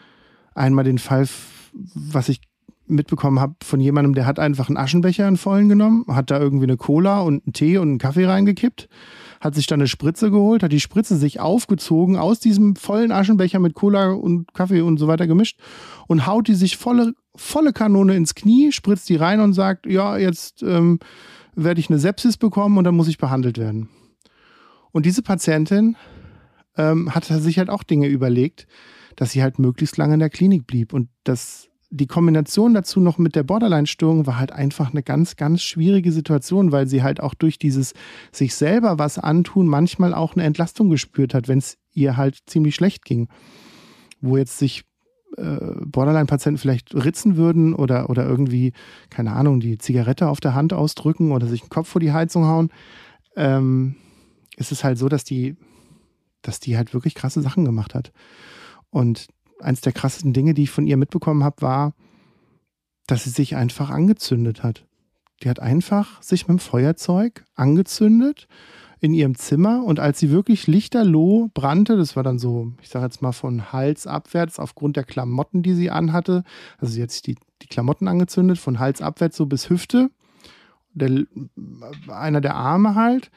einmal 0.56 0.84
den 0.84 0.98
Fall, 0.98 1.28
was 1.74 2.30
ich 2.30 2.42
mitbekommen 2.88 3.40
habe 3.40 3.56
von 3.64 3.80
jemandem, 3.80 4.16
der 4.16 4.26
hat 4.26 4.40
einfach 4.40 4.68
einen 4.68 4.78
Aschenbecher 4.78 5.28
in 5.28 5.38
vollen 5.38 5.70
genommen, 5.70 6.06
hat 6.08 6.32
da 6.32 6.40
irgendwie 6.40 6.66
eine 6.66 6.78
Cola 6.78 7.20
und 7.20 7.46
einen 7.46 7.54
Tee 7.54 7.78
und 7.78 7.90
einen 7.90 7.98
Kaffee 8.00 8.26
reingekippt, 8.26 8.90
hat 9.40 9.56
sich 9.56 9.68
dann 9.68 9.80
eine 9.80 9.88
Spritze 9.88 10.32
geholt, 10.32 10.64
hat 10.64 10.72
die 10.72 10.80
Spritze 10.80 11.16
sich 11.16 11.40
aufgezogen, 11.40 12.18
aus 12.18 12.40
diesem 12.40 12.76
vollen 12.76 13.12
Aschenbecher 13.12 13.60
mit 13.60 13.74
Cola 13.74 14.12
und 14.12 14.54
Kaffee 14.54 14.82
und 14.82 14.98
so 14.98 15.08
weiter 15.08 15.28
gemischt 15.28 15.60
und 16.08 16.28
haut 16.28 16.48
die 16.48 16.56
sich 16.56 16.78
volle 16.78 17.14
volle 17.40 17.74
Kanone 17.74 18.16
ins 18.16 18.36
Knie, 18.36 18.72
spritzt 18.72 19.10
die 19.10 19.16
rein 19.16 19.40
und 19.40 19.54
sagt, 19.54 19.86
ja, 19.86 20.18
jetzt 20.18 20.62
ähm, 20.62 21.00
werde 21.56 21.80
ich 21.80 21.90
eine 21.90 22.00
Sepsis 22.00 22.38
bekommen 22.38 22.78
und 22.78 22.84
dann 22.84 22.96
muss 22.96 23.08
ich 23.08 23.18
behandelt 23.18 23.58
werden. 23.58 23.90
Und 24.92 25.06
diese 25.06 25.22
Patientin 25.22 25.96
ähm, 26.78 27.14
hat 27.14 27.26
sich 27.26 27.58
halt 27.58 27.70
auch 27.70 27.84
Dinge 27.84 28.08
überlegt, 28.08 28.68
dass 29.16 29.32
sie 29.32 29.42
halt 29.42 29.60
möglichst 29.60 29.98
lange 29.98 30.16
in 30.16 30.20
der 30.20 30.30
Klinik 30.30 30.68
blieb. 30.68 30.94
Und 30.94 31.10
das, 31.24 31.69
die 31.92 32.08
Kombination 32.08 32.74
dazu 32.74 33.00
noch 33.00 33.18
mit 33.18 33.36
der 33.36 33.44
Borderline-Störung 33.44 34.28
war 34.28 34.38
halt 34.38 34.52
einfach 34.52 34.92
eine 34.92 35.02
ganz, 35.02 35.36
ganz 35.36 35.62
schwierige 35.62 36.12
Situation, 36.12 36.72
weil 36.72 36.88
sie 36.88 37.02
halt 37.02 37.20
auch 37.20 37.34
durch 37.34 37.58
dieses 37.58 37.94
sich 38.32 38.54
selber 38.56 39.00
was 39.00 39.18
antun 39.18 39.68
manchmal 39.68 40.14
auch 40.14 40.36
eine 40.36 40.44
Entlastung 40.44 40.90
gespürt 40.90 41.34
hat, 41.34 41.48
wenn 41.48 41.58
es 41.58 41.78
ihr 41.94 42.16
halt 42.16 42.38
ziemlich 42.46 42.76
schlecht 42.76 43.06
ging. 43.06 43.28
Wo 44.22 44.38
jetzt 44.38 44.60
sich 44.60 44.84
äh, 45.38 45.58
Borderline-Patienten 45.84 46.60
vielleicht 46.60 46.94
ritzen 46.94 47.38
würden 47.38 47.74
oder, 47.74 48.10
oder 48.10 48.26
irgendwie, 48.26 48.74
keine 49.10 49.32
Ahnung, 49.32 49.60
die 49.60 49.80
Zigarette 49.80 50.28
auf 50.28 50.40
der 50.40 50.54
Hand 50.54 50.74
ausdrücken 50.74 51.32
oder 51.32 51.48
sich 51.48 51.62
den 51.62 51.70
Kopf 51.70 51.88
vor 51.88 52.02
die 52.02 52.12
Heizung 52.12 52.46
hauen, 52.46 52.70
ähm, 53.36 53.96
ist 54.58 54.72
es 54.72 54.84
halt 54.84 55.00
so, 55.00 55.10
dass 55.10 55.24
die, 55.24 55.56
dass 56.44 56.60
die 56.60 56.78
halt 56.78 56.94
wirklich 56.94 57.16
krasse 57.16 57.42
Sachen 57.42 57.66
gemacht 57.66 57.96
hat. 57.96 58.12
Und 58.92 59.28
eins 59.62 59.82
der 59.82 59.94
krassesten 59.94 60.34
Dinge, 60.34 60.54
die 60.54 60.64
ich 60.64 60.72
von 60.72 60.88
ihr 60.88 60.98
mitbekommen 60.98 61.44
habe, 61.44 61.62
war, 61.62 61.94
dass 63.08 63.24
sie 63.24 63.30
sich 63.30 63.56
einfach 63.56 63.90
angezündet 63.90 64.64
hat. 64.64 64.86
Die 65.44 65.50
hat 65.50 65.60
einfach 65.60 66.22
sich 66.22 66.48
mit 66.48 66.58
dem 66.58 66.60
Feuerzeug 66.60 67.46
angezündet 67.56 68.48
in 69.00 69.14
ihrem 69.14 69.36
Zimmer 69.36 69.84
und 69.84 70.00
als 70.00 70.20
sie 70.20 70.30
wirklich 70.30 70.68
lichterloh 70.68 71.50
brannte, 71.54 71.96
das 71.96 72.16
war 72.16 72.24
dann 72.24 72.38
so, 72.38 72.74
ich 72.82 72.90
sage 72.90 73.06
jetzt 73.06 73.22
mal 73.22 73.32
von 73.32 73.72
Hals 73.72 74.08
abwärts 74.08 74.60
aufgrund 74.60 74.98
der 74.98 75.06
Klamotten, 75.06 75.64
die 75.64 75.74
sie 75.74 75.90
anhatte, 75.90 76.44
also 76.80 76.94
sie 76.94 77.02
hat 77.02 77.12
sich 77.12 77.22
die, 77.22 77.38
die 77.62 77.68
Klamotten 77.68 78.10
angezündet, 78.10 78.58
von 78.58 78.80
Hals 78.80 79.02
abwärts 79.02 79.38
so 79.38 79.46
bis 79.46 79.70
Hüfte, 79.70 80.12
der, 80.94 81.24
einer 82.10 82.42
der 82.42 82.56
Arme 82.56 82.96
halt, 82.96 83.32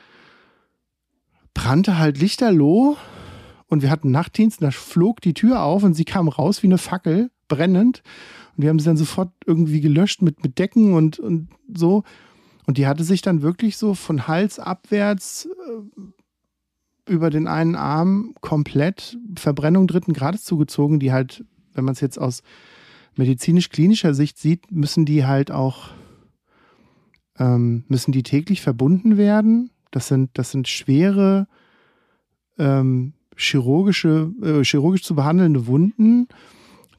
brannte 1.54 1.98
halt 1.98 2.18
lichterloh 2.18 2.96
und 3.72 3.80
wir 3.80 3.90
hatten 3.90 4.10
Nachtdienst, 4.10 4.62
da 4.62 4.70
flog 4.70 5.22
die 5.22 5.32
Tür 5.32 5.62
auf 5.62 5.82
und 5.82 5.94
sie 5.94 6.04
kam 6.04 6.28
raus 6.28 6.62
wie 6.62 6.66
eine 6.66 6.76
Fackel, 6.76 7.30
brennend. 7.48 8.02
Und 8.54 8.62
wir 8.62 8.68
haben 8.68 8.78
sie 8.78 8.84
dann 8.84 8.98
sofort 8.98 9.30
irgendwie 9.46 9.80
gelöscht 9.80 10.20
mit, 10.20 10.42
mit 10.44 10.58
Decken 10.58 10.92
und, 10.92 11.18
und 11.18 11.48
so. 11.74 12.04
Und 12.66 12.76
die 12.76 12.86
hatte 12.86 13.02
sich 13.02 13.22
dann 13.22 13.40
wirklich 13.40 13.78
so 13.78 13.94
von 13.94 14.28
Hals 14.28 14.58
abwärts 14.58 15.46
äh, 15.46 17.10
über 17.10 17.30
den 17.30 17.46
einen 17.46 17.74
Arm 17.74 18.34
komplett 18.42 19.16
Verbrennung 19.36 19.86
dritten 19.86 20.12
Grades 20.12 20.44
zugezogen, 20.44 21.00
die 21.00 21.10
halt, 21.10 21.42
wenn 21.72 21.86
man 21.86 21.94
es 21.94 22.02
jetzt 22.02 22.18
aus 22.18 22.42
medizinisch-klinischer 23.16 24.12
Sicht 24.12 24.36
sieht, 24.36 24.70
müssen 24.70 25.06
die 25.06 25.24
halt 25.24 25.50
auch, 25.50 25.88
ähm, 27.38 27.84
müssen 27.88 28.12
die 28.12 28.22
täglich 28.22 28.60
verbunden 28.60 29.16
werden. 29.16 29.70
Das 29.90 30.08
sind, 30.08 30.28
das 30.34 30.50
sind 30.50 30.68
schwere 30.68 31.48
ähm, 32.58 33.14
chirurgische, 33.36 34.30
äh, 34.42 34.64
chirurgisch 34.64 35.02
zu 35.02 35.14
behandelnde 35.14 35.66
Wunden, 35.66 36.28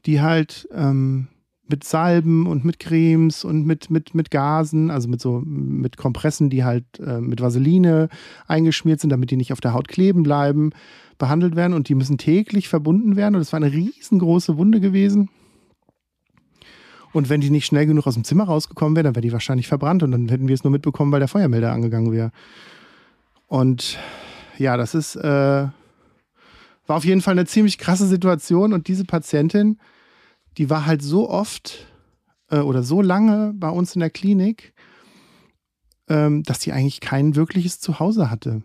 die 0.06 0.20
halt 0.20 0.68
ähm, 0.72 1.28
mit 1.68 1.84
Salben 1.84 2.46
und 2.46 2.64
mit 2.64 2.78
Cremes 2.78 3.44
und 3.44 3.64
mit, 3.64 3.90
mit, 3.90 4.14
mit 4.14 4.30
Gasen, 4.30 4.90
also 4.90 5.08
mit 5.08 5.20
so 5.20 5.42
mit 5.44 5.96
Kompressen, 5.96 6.50
die 6.50 6.64
halt 6.64 6.84
äh, 7.00 7.20
mit 7.20 7.40
Vaseline 7.40 8.08
eingeschmiert 8.46 9.00
sind, 9.00 9.10
damit 9.10 9.30
die 9.30 9.36
nicht 9.36 9.52
auf 9.52 9.60
der 9.60 9.72
Haut 9.72 9.88
kleben 9.88 10.22
bleiben, 10.22 10.70
behandelt 11.16 11.56
werden 11.56 11.72
und 11.72 11.88
die 11.88 11.94
müssen 11.94 12.18
täglich 12.18 12.68
verbunden 12.68 13.16
werden. 13.16 13.34
Und 13.34 13.40
das 13.40 13.52
war 13.52 13.58
eine 13.58 13.72
riesengroße 13.72 14.58
Wunde 14.58 14.80
gewesen. 14.80 15.30
Und 17.12 17.28
wenn 17.28 17.40
die 17.40 17.50
nicht 17.50 17.66
schnell 17.66 17.86
genug 17.86 18.06
aus 18.06 18.14
dem 18.14 18.24
Zimmer 18.24 18.44
rausgekommen 18.44 18.96
wäre, 18.96 19.04
dann 19.04 19.14
wäre 19.14 19.22
die 19.22 19.32
wahrscheinlich 19.32 19.68
verbrannt 19.68 20.02
und 20.02 20.10
dann 20.10 20.28
hätten 20.28 20.48
wir 20.48 20.54
es 20.54 20.64
nur 20.64 20.72
mitbekommen, 20.72 21.12
weil 21.12 21.20
der 21.20 21.28
Feuermelder 21.28 21.72
angegangen 21.72 22.12
wäre. 22.12 22.32
Und 23.46 23.98
ja, 24.58 24.76
das 24.76 24.94
ist, 24.94 25.14
äh, 25.16 25.68
war 26.86 26.96
auf 26.96 27.04
jeden 27.04 27.20
Fall 27.20 27.32
eine 27.32 27.46
ziemlich 27.46 27.78
krasse 27.78 28.06
Situation 28.06 28.72
und 28.72 28.88
diese 28.88 29.04
Patientin, 29.04 29.78
die 30.58 30.70
war 30.70 30.86
halt 30.86 31.02
so 31.02 31.28
oft 31.28 31.86
äh, 32.50 32.58
oder 32.58 32.82
so 32.82 33.02
lange 33.02 33.52
bei 33.54 33.68
uns 33.68 33.94
in 33.94 34.00
der 34.00 34.10
Klinik, 34.10 34.74
ähm, 36.08 36.42
dass 36.42 36.58
die 36.58 36.72
eigentlich 36.72 37.00
kein 37.00 37.36
wirkliches 37.36 37.80
Zuhause 37.80 38.30
hatte. 38.30 38.62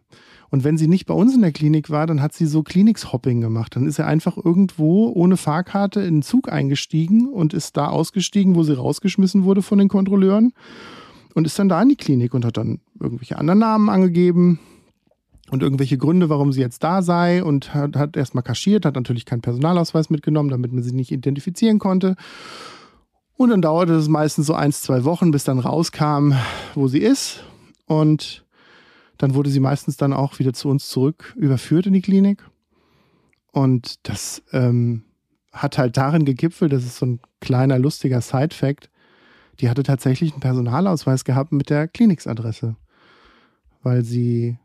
Und 0.51 0.63
wenn 0.63 0.77
sie 0.77 0.87
nicht 0.87 1.05
bei 1.05 1.13
uns 1.13 1.35
in 1.35 1.41
der 1.41 1.51
Klinik 1.51 1.89
war, 1.89 2.07
dann 2.07 2.21
hat 2.21 2.33
sie 2.33 2.47
so 2.47 2.63
Klinikshopping 2.63 3.39
gemacht. 3.39 3.75
Dann 3.75 3.85
ist 3.85 3.95
sie 3.97 4.05
einfach 4.05 4.35
irgendwo 4.35 5.11
ohne 5.13 5.37
Fahrkarte 5.37 6.01
in 6.01 6.15
den 6.15 6.21
Zug 6.23 6.51
eingestiegen 6.51 7.29
und 7.29 7.53
ist 7.53 7.77
da 7.77 7.87
ausgestiegen, 7.87 8.55
wo 8.55 8.63
sie 8.63 8.75
rausgeschmissen 8.75 9.43
wurde 9.43 9.61
von 9.61 9.77
den 9.77 9.89
Kontrolleuren 9.89 10.53
und 11.35 11.45
ist 11.45 11.59
dann 11.59 11.69
da 11.69 11.81
in 11.81 11.89
die 11.89 11.95
Klinik 11.95 12.33
und 12.33 12.45
hat 12.45 12.57
dann 12.57 12.79
irgendwelche 12.99 13.37
anderen 13.37 13.59
Namen 13.59 13.89
angegeben 13.89 14.59
und 15.51 15.63
irgendwelche 15.63 15.97
Gründe, 15.97 16.29
warum 16.29 16.51
sie 16.51 16.61
jetzt 16.61 16.83
da 16.83 17.01
sei 17.01 17.43
und 17.43 17.73
hat, 17.73 17.95
hat 17.95 18.17
erstmal 18.17 18.43
kaschiert, 18.43 18.85
hat 18.85 18.95
natürlich 18.95 19.25
keinen 19.25 19.41
Personalausweis 19.41 20.09
mitgenommen, 20.09 20.49
damit 20.49 20.71
man 20.71 20.83
sie 20.83 20.93
nicht 20.93 21.11
identifizieren 21.11 21.79
konnte. 21.79 22.15
Und 23.35 23.49
dann 23.49 23.61
dauerte 23.61 23.93
es 23.93 24.09
meistens 24.09 24.47
so 24.47 24.53
eins, 24.53 24.81
zwei 24.81 25.05
Wochen, 25.05 25.31
bis 25.31 25.45
dann 25.45 25.59
rauskam, 25.59 26.33
wo 26.75 26.87
sie 26.87 26.99
ist. 26.99 27.43
Und 27.85 28.45
dann 29.17 29.33
wurde 29.33 29.49
sie 29.49 29.59
meistens 29.59 29.97
dann 29.97 30.13
auch 30.13 30.39
wieder 30.39 30.53
zu 30.53 30.69
uns 30.69 30.87
zurück 30.89 31.33
überführt 31.37 31.87
in 31.87 31.93
die 31.93 32.01
Klinik. 32.01 32.43
Und 33.51 34.07
das 34.07 34.43
ähm, 34.51 35.03
hat 35.51 35.77
halt 35.77 35.97
darin 35.97 36.25
gegipfelt, 36.25 36.71
das 36.71 36.83
ist 36.83 36.97
so 36.97 37.05
ein 37.05 37.19
kleiner 37.39 37.79
lustiger 37.79 38.21
Side-Fact, 38.21 38.89
die 39.59 39.69
hatte 39.69 39.83
tatsächlich 39.83 40.31
einen 40.31 40.41
Personalausweis 40.41 41.25
gehabt 41.25 41.51
mit 41.51 41.69
der 41.69 41.87
Kliniksadresse, 41.87 42.75
weil 43.83 44.03
sie, 44.03 44.57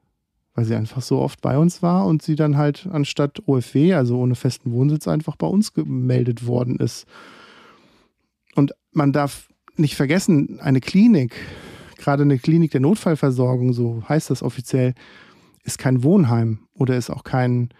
weil 0.54 0.64
sie 0.64 0.74
einfach 0.74 1.02
so 1.02 1.18
oft 1.18 1.40
bei 1.40 1.58
uns 1.58 1.82
war 1.82 2.06
und 2.06 2.22
sie 2.22 2.36
dann 2.36 2.56
halt 2.56 2.88
anstatt 2.90 3.42
OFW, 3.46 3.94
also 3.94 4.18
ohne 4.18 4.34
festen 4.34 4.72
Wohnsitz, 4.72 5.08
einfach 5.08 5.36
bei 5.36 5.46
uns 5.46 5.72
gemeldet 5.72 6.46
worden 6.46 6.76
ist. 6.76 7.06
Und 8.54 8.72
man 8.92 9.12
darf 9.12 9.48
nicht 9.76 9.96
vergessen, 9.96 10.60
eine 10.60 10.80
Klinik 10.80 11.34
gerade 12.04 12.22
eine 12.22 12.38
Klinik 12.38 12.70
der 12.70 12.80
Notfallversorgung, 12.80 13.72
so 13.72 14.02
heißt 14.08 14.30
das 14.30 14.42
offiziell, 14.42 14.94
ist 15.64 15.78
kein 15.78 16.02
Wohnheim 16.02 16.60
oder 16.74 16.96
ist 16.96 17.10
auch 17.10 17.24
kein, 17.24 17.70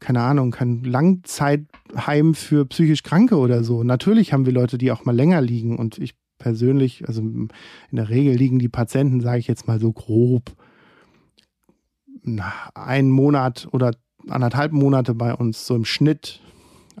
keine 0.00 0.20
Ahnung, 0.20 0.50
kein 0.50 0.82
Langzeitheim 0.82 2.34
für 2.34 2.66
psychisch 2.66 3.04
Kranke 3.04 3.36
oder 3.36 3.62
so. 3.62 3.84
Natürlich 3.84 4.32
haben 4.32 4.46
wir 4.46 4.52
Leute, 4.52 4.78
die 4.78 4.90
auch 4.90 5.04
mal 5.04 5.14
länger 5.14 5.40
liegen 5.40 5.78
und 5.78 5.98
ich 5.98 6.14
persönlich, 6.38 7.06
also 7.06 7.20
in 7.22 7.50
der 7.92 8.08
Regel 8.08 8.34
liegen 8.34 8.58
die 8.58 8.68
Patienten, 8.68 9.20
sage 9.20 9.38
ich 9.38 9.46
jetzt 9.46 9.68
mal 9.68 9.78
so 9.78 9.92
grob, 9.92 10.56
einen 12.74 13.10
Monat 13.10 13.68
oder 13.72 13.92
anderthalb 14.28 14.72
Monate 14.72 15.14
bei 15.14 15.34
uns, 15.34 15.66
so 15.66 15.74
im 15.74 15.84
Schnitt. 15.84 16.40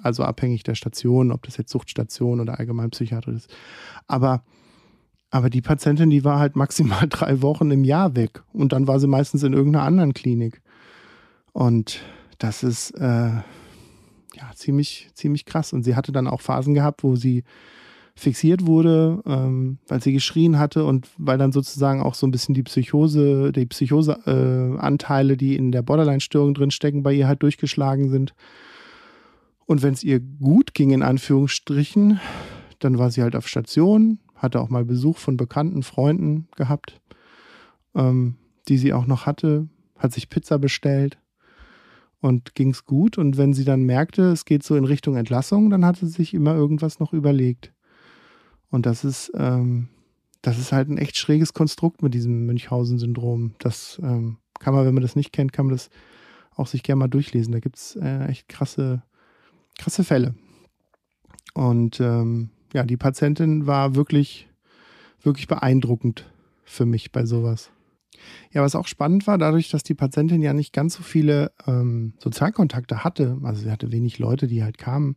Also 0.02 0.24
abhängig 0.24 0.62
der 0.62 0.74
Station, 0.74 1.30
ob 1.32 1.42
das 1.42 1.58
jetzt 1.58 1.70
Suchtstation 1.70 2.40
oder 2.40 2.58
Allgemeinpsychiatrisch 2.58 3.36
ist. 3.36 3.54
Aber 4.06 4.42
aber 5.32 5.48
die 5.48 5.62
Patientin, 5.62 6.10
die 6.10 6.24
war 6.24 6.38
halt 6.38 6.56
maximal 6.56 7.06
drei 7.08 7.40
Wochen 7.40 7.70
im 7.70 7.84
Jahr 7.84 8.14
weg. 8.14 8.42
Und 8.52 8.74
dann 8.74 8.86
war 8.86 9.00
sie 9.00 9.06
meistens 9.06 9.42
in 9.42 9.54
irgendeiner 9.54 9.86
anderen 9.86 10.12
Klinik. 10.12 10.60
Und 11.52 12.02
das 12.38 12.62
ist 12.62 12.90
äh, 12.90 13.30
ja 13.30 13.42
ziemlich, 14.54 15.10
ziemlich 15.14 15.46
krass. 15.46 15.72
Und 15.72 15.84
sie 15.84 15.96
hatte 15.96 16.12
dann 16.12 16.28
auch 16.28 16.42
Phasen 16.42 16.74
gehabt, 16.74 17.02
wo 17.02 17.16
sie 17.16 17.44
fixiert 18.22 18.66
wurde, 18.66 19.22
ähm, 19.26 19.78
weil 19.88 20.02
sie 20.02 20.12
geschrien 20.12 20.58
hatte 20.58 20.84
und 20.84 21.08
weil 21.18 21.38
dann 21.38 21.52
sozusagen 21.52 22.00
auch 22.00 22.14
so 22.14 22.26
ein 22.26 22.30
bisschen 22.30 22.54
die 22.54 22.62
Psychose, 22.62 23.52
die 23.52 23.66
Psychose-Anteile, 23.66 25.34
äh, 25.34 25.36
die 25.36 25.56
in 25.56 25.72
der 25.72 25.82
Borderline-Störung 25.82 26.54
drinstecken, 26.54 27.02
bei 27.02 27.12
ihr 27.12 27.28
halt 27.28 27.42
durchgeschlagen 27.42 28.08
sind. 28.08 28.34
Und 29.66 29.82
wenn 29.82 29.92
es 29.92 30.02
ihr 30.02 30.20
gut 30.20 30.74
ging, 30.74 30.90
in 30.90 31.02
Anführungsstrichen, 31.02 32.20
dann 32.78 32.98
war 32.98 33.10
sie 33.10 33.22
halt 33.22 33.36
auf 33.36 33.48
Station, 33.48 34.18
hatte 34.34 34.60
auch 34.60 34.68
mal 34.68 34.84
Besuch 34.84 35.18
von 35.18 35.36
bekannten 35.36 35.82
Freunden 35.82 36.48
gehabt, 36.56 37.00
ähm, 37.94 38.36
die 38.68 38.78
sie 38.78 38.92
auch 38.92 39.06
noch 39.06 39.26
hatte, 39.26 39.68
hat 39.98 40.12
sich 40.12 40.28
Pizza 40.28 40.58
bestellt 40.58 41.18
und 42.20 42.54
ging 42.54 42.70
es 42.70 42.86
gut. 42.86 43.18
Und 43.18 43.36
wenn 43.36 43.52
sie 43.52 43.64
dann 43.64 43.82
merkte, 43.82 44.30
es 44.30 44.44
geht 44.44 44.62
so 44.62 44.76
in 44.76 44.84
Richtung 44.84 45.16
Entlassung, 45.16 45.70
dann 45.70 45.84
hatte 45.84 46.06
sie 46.06 46.12
sich 46.12 46.34
immer 46.34 46.54
irgendwas 46.54 47.00
noch 47.00 47.12
überlegt. 47.12 47.72
Und 48.72 48.86
das 48.86 49.04
ist, 49.04 49.30
ähm, 49.36 49.88
das 50.40 50.58
ist 50.58 50.72
halt 50.72 50.88
ein 50.88 50.98
echt 50.98 51.16
schräges 51.16 51.52
Konstrukt 51.52 52.02
mit 52.02 52.14
diesem 52.14 52.46
Münchhausen-Syndrom. 52.46 53.54
Das 53.58 54.00
ähm, 54.02 54.38
kann 54.58 54.74
man, 54.74 54.86
wenn 54.86 54.94
man 54.94 55.02
das 55.02 55.14
nicht 55.14 55.32
kennt, 55.32 55.52
kann 55.52 55.66
man 55.66 55.74
das 55.74 55.90
auch 56.56 56.66
sich 56.66 56.82
gerne 56.82 57.00
mal 57.00 57.08
durchlesen. 57.08 57.52
Da 57.52 57.60
gibt 57.60 57.76
es 57.76 57.96
äh, 57.96 58.26
echt 58.26 58.48
krasse, 58.48 59.02
krasse 59.78 60.04
Fälle. 60.04 60.34
Und 61.54 62.00
ähm, 62.00 62.48
ja, 62.72 62.84
die 62.84 62.96
Patientin 62.96 63.66
war 63.66 63.94
wirklich, 63.94 64.48
wirklich 65.22 65.48
beeindruckend 65.48 66.32
für 66.64 66.86
mich 66.86 67.12
bei 67.12 67.26
sowas. 67.26 67.70
Ja, 68.52 68.62
was 68.62 68.74
auch 68.74 68.86
spannend 68.86 69.26
war, 69.26 69.36
dadurch, 69.36 69.68
dass 69.68 69.82
die 69.82 69.94
Patientin 69.94 70.40
ja 70.40 70.54
nicht 70.54 70.72
ganz 70.72 70.94
so 70.94 71.02
viele 71.02 71.52
ähm, 71.66 72.14
Sozialkontakte 72.18 73.04
hatte, 73.04 73.38
also 73.42 73.62
sie 73.62 73.70
hatte 73.70 73.92
wenig 73.92 74.18
Leute, 74.18 74.46
die 74.46 74.62
halt 74.62 74.78
kamen. 74.78 75.16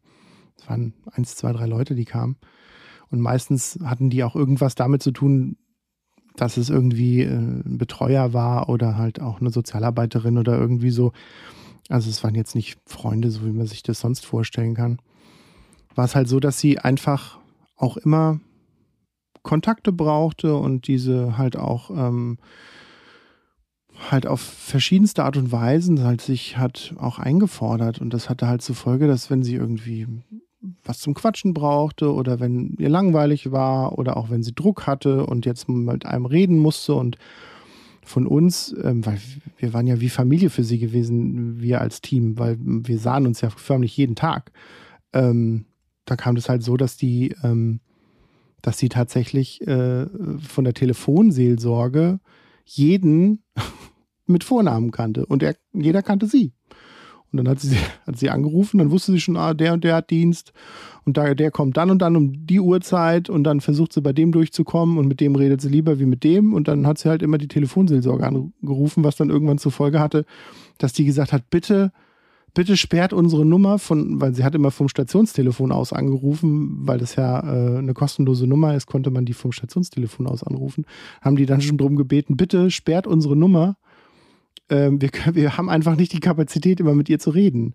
Es 0.57 0.67
waren 0.67 0.93
eins, 1.11 1.35
zwei, 1.35 1.53
drei 1.53 1.67
Leute, 1.67 1.95
die 1.95 2.05
kamen. 2.05 2.37
Und 3.09 3.21
meistens 3.21 3.79
hatten 3.83 4.09
die 4.09 4.23
auch 4.23 4.35
irgendwas 4.35 4.75
damit 4.75 5.01
zu 5.03 5.11
tun, 5.11 5.57
dass 6.35 6.57
es 6.57 6.69
irgendwie 6.69 7.21
äh, 7.21 7.33
ein 7.33 7.77
Betreuer 7.77 8.33
war 8.33 8.69
oder 8.69 8.97
halt 8.97 9.21
auch 9.21 9.39
eine 9.39 9.51
Sozialarbeiterin 9.51 10.37
oder 10.37 10.57
irgendwie 10.57 10.91
so. 10.91 11.11
Also 11.89 12.09
es 12.09 12.23
waren 12.23 12.35
jetzt 12.35 12.55
nicht 12.55 12.79
Freunde, 12.85 13.29
so 13.31 13.45
wie 13.45 13.51
man 13.51 13.67
sich 13.67 13.83
das 13.83 13.99
sonst 13.99 14.25
vorstellen 14.25 14.73
kann. 14.73 14.99
War 15.93 16.05
es 16.05 16.15
halt 16.15 16.27
so, 16.27 16.39
dass 16.39 16.59
sie 16.59 16.79
einfach 16.79 17.39
auch 17.75 17.97
immer 17.97 18.39
Kontakte 19.43 19.91
brauchte 19.91 20.55
und 20.55 20.87
diese 20.87 21.37
halt 21.37 21.55
auch 21.55 21.89
ähm, 21.91 22.37
halt 24.09 24.27
auf 24.27 24.41
verschiedenste 24.41 25.23
Art 25.23 25.37
und 25.37 25.51
Weisen 25.51 26.03
halt 26.03 26.21
sich 26.21 26.57
hat 26.57 26.95
auch 26.97 27.19
eingefordert 27.19 28.01
und 28.01 28.13
das 28.13 28.29
hatte 28.29 28.47
halt 28.47 28.61
zur 28.61 28.75
Folge, 28.75 29.07
dass 29.07 29.29
wenn 29.29 29.43
sie 29.43 29.55
irgendwie 29.55 30.07
was 30.84 30.99
zum 30.99 31.13
Quatschen 31.13 31.53
brauchte 31.53 32.13
oder 32.13 32.39
wenn 32.39 32.76
ihr 32.80 32.89
langweilig 32.89 33.51
war 33.51 33.97
oder 33.97 34.18
auch 34.18 34.30
wenn 34.30 34.43
sie 34.43 34.53
Druck 34.53 34.88
hatte 34.88 35.26
und 35.26 35.45
jetzt 35.45 35.68
mit 35.70 36.05
einem 36.05 36.26
reden 36.26 36.57
musste 36.57 36.95
und 36.95 37.18
von 38.03 38.28
uns, 38.28 38.74
ähm, 38.84 39.05
weil 39.05 39.20
wir 39.57 39.74
waren 39.74 39.88
ja 39.88 39.99
wie 39.99 40.09
Familie 40.09 40.49
für 40.49 40.63
sie 40.63 40.78
gewesen, 40.78 41.59
wir 41.59 41.82
als 41.82 42.01
Team, 42.01 42.38
weil 42.38 42.57
wir 42.59 42.99
sahen 42.99 43.26
uns 43.26 43.41
ja 43.41 43.49
förmlich 43.49 43.97
jeden 43.97 44.16
Tag. 44.16 44.51
Ähm, 45.11 45.66
da 46.05 46.16
kam 46.16 46.36
das 46.36 46.47
halt 46.47 46.63
so, 46.63 46.78
dass 46.78 46.97
die, 46.97 47.36
ähm, 47.43 47.80
dass 48.61 48.78
sie 48.78 48.89
tatsächlich 48.89 49.66
äh, 49.68 50.05
von 50.39 50.63
der 50.63 50.74
Telefonseelsorge 50.74 52.20
jeden 52.63 53.43
mit 54.28 54.43
Vornamen 54.43 54.91
kannte 54.91 55.26
und 55.26 55.43
er, 55.43 55.55
jeder 55.74 56.03
kannte 56.03 56.28
sie. 56.28 56.53
Und 57.38 57.45
dann 57.45 57.51
hat 57.51 57.59
sie, 57.59 57.75
hat 58.07 58.17
sie 58.17 58.29
angerufen, 58.29 58.77
dann 58.77 58.91
wusste 58.91 59.11
sie 59.11 59.19
schon, 59.19 59.38
ah, 59.38 59.53
der 59.53 59.73
und 59.73 59.83
der 59.83 59.95
hat 59.95 60.09
Dienst 60.09 60.53
und 61.05 61.17
da, 61.17 61.33
der 61.33 61.51
kommt 61.51 61.77
dann 61.77 61.91
und 61.91 62.01
dann 62.01 62.15
um 62.15 62.45
die 62.45 62.59
Uhrzeit 62.59 63.29
und 63.29 63.43
dann 63.43 63.61
versucht 63.61 63.93
sie 63.93 64.01
bei 64.01 64.13
dem 64.13 64.31
durchzukommen 64.31 64.97
und 64.97 65.07
mit 65.07 65.19
dem 65.19 65.36
redet 65.36 65.61
sie 65.61 65.69
lieber 65.69 65.99
wie 65.99 66.05
mit 66.05 66.23
dem 66.23 66.53
und 66.53 66.67
dann 66.67 66.88
hat 66.88 66.97
sie 66.97 67.09
halt 67.09 67.21
immer 67.21 67.38
die 67.38 67.47
Telefonseelsorge 67.47 68.25
angerufen, 68.25 69.03
was 69.03 69.15
dann 69.15 69.29
irgendwann 69.29 69.57
zur 69.57 69.71
Folge 69.71 69.99
hatte, 69.99 70.25
dass 70.77 70.93
die 70.93 71.05
gesagt 71.05 71.31
hat, 71.31 71.49
bitte 71.49 71.91
bitte 72.55 72.77
sperrt 72.77 73.13
unsere 73.13 73.45
Nummer 73.45 73.77
von, 73.77 74.19
weil 74.19 74.33
sie 74.33 74.43
hat 74.43 74.55
immer 74.55 74.71
vom 74.71 74.89
Stationstelefon 74.89 75.71
aus 75.71 75.93
angerufen, 75.93 76.88
weil 76.88 76.97
das 76.97 77.15
ja 77.15 77.39
äh, 77.41 77.77
eine 77.77 77.93
kostenlose 77.93 78.47
Nummer 78.47 78.73
ist, 78.73 78.88
konnte 78.88 79.11
man 79.11 79.25
die 79.25 79.33
vom 79.33 79.51
Stationstelefon 79.51 80.25
aus 80.25 80.43
anrufen. 80.43 80.86
Haben 81.21 81.36
die 81.36 81.45
dann 81.45 81.61
schon 81.61 81.77
drum 81.77 81.95
gebeten, 81.95 82.38
bitte 82.38 82.71
sperrt 82.71 83.05
unsere 83.05 83.36
Nummer. 83.36 83.77
Ähm, 84.70 85.01
wir, 85.01 85.09
wir 85.34 85.57
haben 85.57 85.70
einfach 85.70 85.95
nicht 85.95 86.13
die 86.13 86.20
Kapazität, 86.20 86.80
immer 86.80 86.95
mit 86.95 87.09
ihr 87.09 87.20
zu 87.20 87.30
reden. 87.30 87.74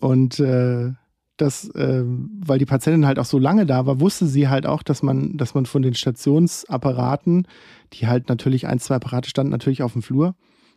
Und 0.00 0.38
äh, 0.40 0.92
das, 1.36 1.68
äh, 1.70 2.04
weil 2.04 2.58
die 2.58 2.66
Patientin 2.66 3.06
halt 3.06 3.18
auch 3.18 3.24
so 3.24 3.38
lange 3.38 3.66
da 3.66 3.86
war, 3.86 4.00
wusste 4.00 4.26
sie 4.26 4.48
halt 4.48 4.66
auch, 4.66 4.82
dass 4.82 5.02
man, 5.02 5.36
dass 5.36 5.54
man 5.54 5.66
von 5.66 5.82
den 5.82 5.94
Stationsapparaten, 5.94 7.48
die 7.92 8.06
halt 8.06 8.28
natürlich 8.28 8.66
ein, 8.66 8.78
zwei 8.78 8.96
Apparate 8.96 9.28
standen 9.28 9.50
natürlich 9.50 9.82
auf 9.82 9.94
dem 9.94 10.02
Flur, 10.02 10.36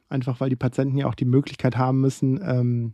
einfach 0.09 0.39
weil 0.39 0.49
die 0.49 0.55
Patienten 0.55 0.97
ja 0.97 1.07
auch 1.07 1.15
die 1.15 1.25
Möglichkeit 1.25 1.77
haben 1.77 2.01
müssen, 2.01 2.39
ähm, 2.43 2.93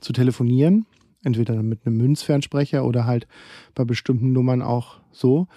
zu 0.00 0.12
telefonieren, 0.12 0.86
entweder 1.22 1.62
mit 1.62 1.86
einem 1.86 1.98
Münzfernsprecher 1.98 2.84
oder 2.84 3.04
halt 3.04 3.26
bei 3.74 3.84
bestimmten 3.84 4.32
Nummern 4.32 4.62
auch 4.62 5.00
so, 5.12 5.48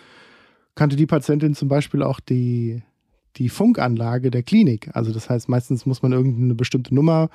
kannte 0.75 0.95
die 0.95 1.05
Patientin 1.05 1.55
zum 1.55 1.69
Beispiel 1.69 2.03
auch 2.03 2.19
die, 2.19 2.83
die 3.37 3.49
Funkanlage 3.49 4.31
der 4.31 4.43
Klinik. 4.43 4.89
Also 4.93 5.13
das 5.13 5.29
heißt, 5.29 5.49
meistens 5.49 5.85
muss 5.85 6.01
man 6.01 6.11
irgendeine 6.11 6.55
bestimmte 6.55 6.93
Nummer 6.93 7.29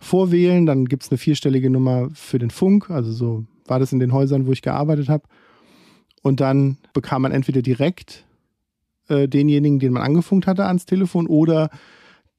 vorwählen, 0.00 0.66
dann 0.66 0.86
gibt 0.86 1.04
es 1.04 1.10
eine 1.10 1.18
vierstellige 1.18 1.70
Nummer 1.70 2.08
für 2.14 2.38
den 2.38 2.50
Funk, 2.50 2.90
also 2.90 3.12
so 3.12 3.44
war 3.66 3.78
das 3.78 3.92
in 3.92 3.98
den 3.98 4.12
Häusern, 4.12 4.46
wo 4.46 4.52
ich 4.52 4.62
gearbeitet 4.62 5.08
habe. 5.08 5.24
Und 6.22 6.40
dann 6.40 6.78
bekam 6.92 7.22
man 7.22 7.32
entweder 7.32 7.62
direkt 7.62 8.24
äh, 9.08 9.28
denjenigen, 9.28 9.78
den 9.78 9.92
man 9.92 10.02
angefunkt 10.02 10.46
hatte, 10.46 10.66
ans 10.66 10.86
Telefon 10.86 11.26
oder 11.26 11.70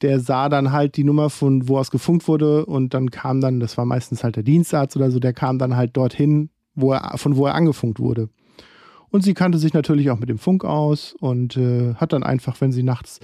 der 0.01 0.19
sah 0.19 0.49
dann 0.49 0.71
halt 0.71 0.97
die 0.97 1.03
Nummer 1.03 1.29
von 1.29 1.67
wo 1.69 1.77
aus 1.77 1.91
gefunkt 1.91 2.27
wurde 2.27 2.65
und 2.65 2.93
dann 2.93 3.11
kam 3.11 3.41
dann, 3.41 3.59
das 3.59 3.77
war 3.77 3.85
meistens 3.85 4.23
halt 4.23 4.35
der 4.35 4.43
Dienstarzt 4.43 4.95
oder 4.95 5.09
so, 5.09 5.19
der 5.19 5.33
kam 5.33 5.57
dann 5.57 5.75
halt 5.75 5.95
dorthin, 5.95 6.49
wo 6.73 6.93
er, 6.93 7.17
von 7.17 7.37
wo 7.37 7.45
er 7.45 7.55
angefunkt 7.55 7.99
wurde. 7.99 8.29
Und 9.09 9.23
sie 9.23 9.33
kannte 9.33 9.57
sich 9.57 9.73
natürlich 9.73 10.09
auch 10.09 10.19
mit 10.19 10.29
dem 10.29 10.37
Funk 10.37 10.65
aus 10.65 11.15
und 11.19 11.57
äh, 11.57 11.95
hat 11.95 12.13
dann 12.13 12.23
einfach, 12.23 12.59
wenn 12.61 12.71
sie 12.71 12.83
nachts 12.83 13.19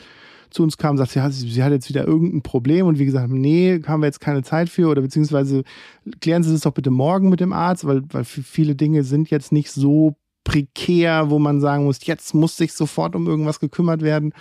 zu 0.52 0.64
uns 0.64 0.78
kam, 0.78 0.98
sagt 0.98 1.12
sie, 1.12 1.50
sie 1.50 1.64
hat 1.64 1.72
jetzt 1.72 1.90
wieder 1.90 2.06
irgendein 2.06 2.42
Problem 2.42 2.86
und 2.86 3.00
wie 3.00 3.06
gesagt, 3.06 3.30
nee, 3.32 3.82
haben 3.88 4.02
wir 4.02 4.08
jetzt 4.08 4.20
keine 4.20 4.44
Zeit 4.44 4.70
für 4.70 4.90
oder 4.90 5.02
beziehungsweise 5.02 5.64
klären 6.20 6.44
Sie 6.44 6.52
das 6.52 6.62
doch 6.62 6.74
bitte 6.74 6.92
morgen 6.92 7.30
mit 7.30 7.40
dem 7.40 7.54
Arzt, 7.54 7.86
weil, 7.86 8.02
weil 8.10 8.26
viele 8.26 8.76
Dinge 8.76 9.04
sind 9.04 9.30
jetzt 9.30 9.52
nicht 9.52 9.72
so 9.72 10.16
prekär, 10.44 11.30
wo 11.30 11.40
man 11.40 11.62
sagen 11.62 11.86
muss, 11.86 12.06
jetzt 12.06 12.34
muss 12.34 12.58
sich 12.58 12.74
sofort 12.74 13.16
um 13.16 13.28
irgendwas 13.28 13.60
gekümmert 13.60 14.02
werden. 14.02 14.34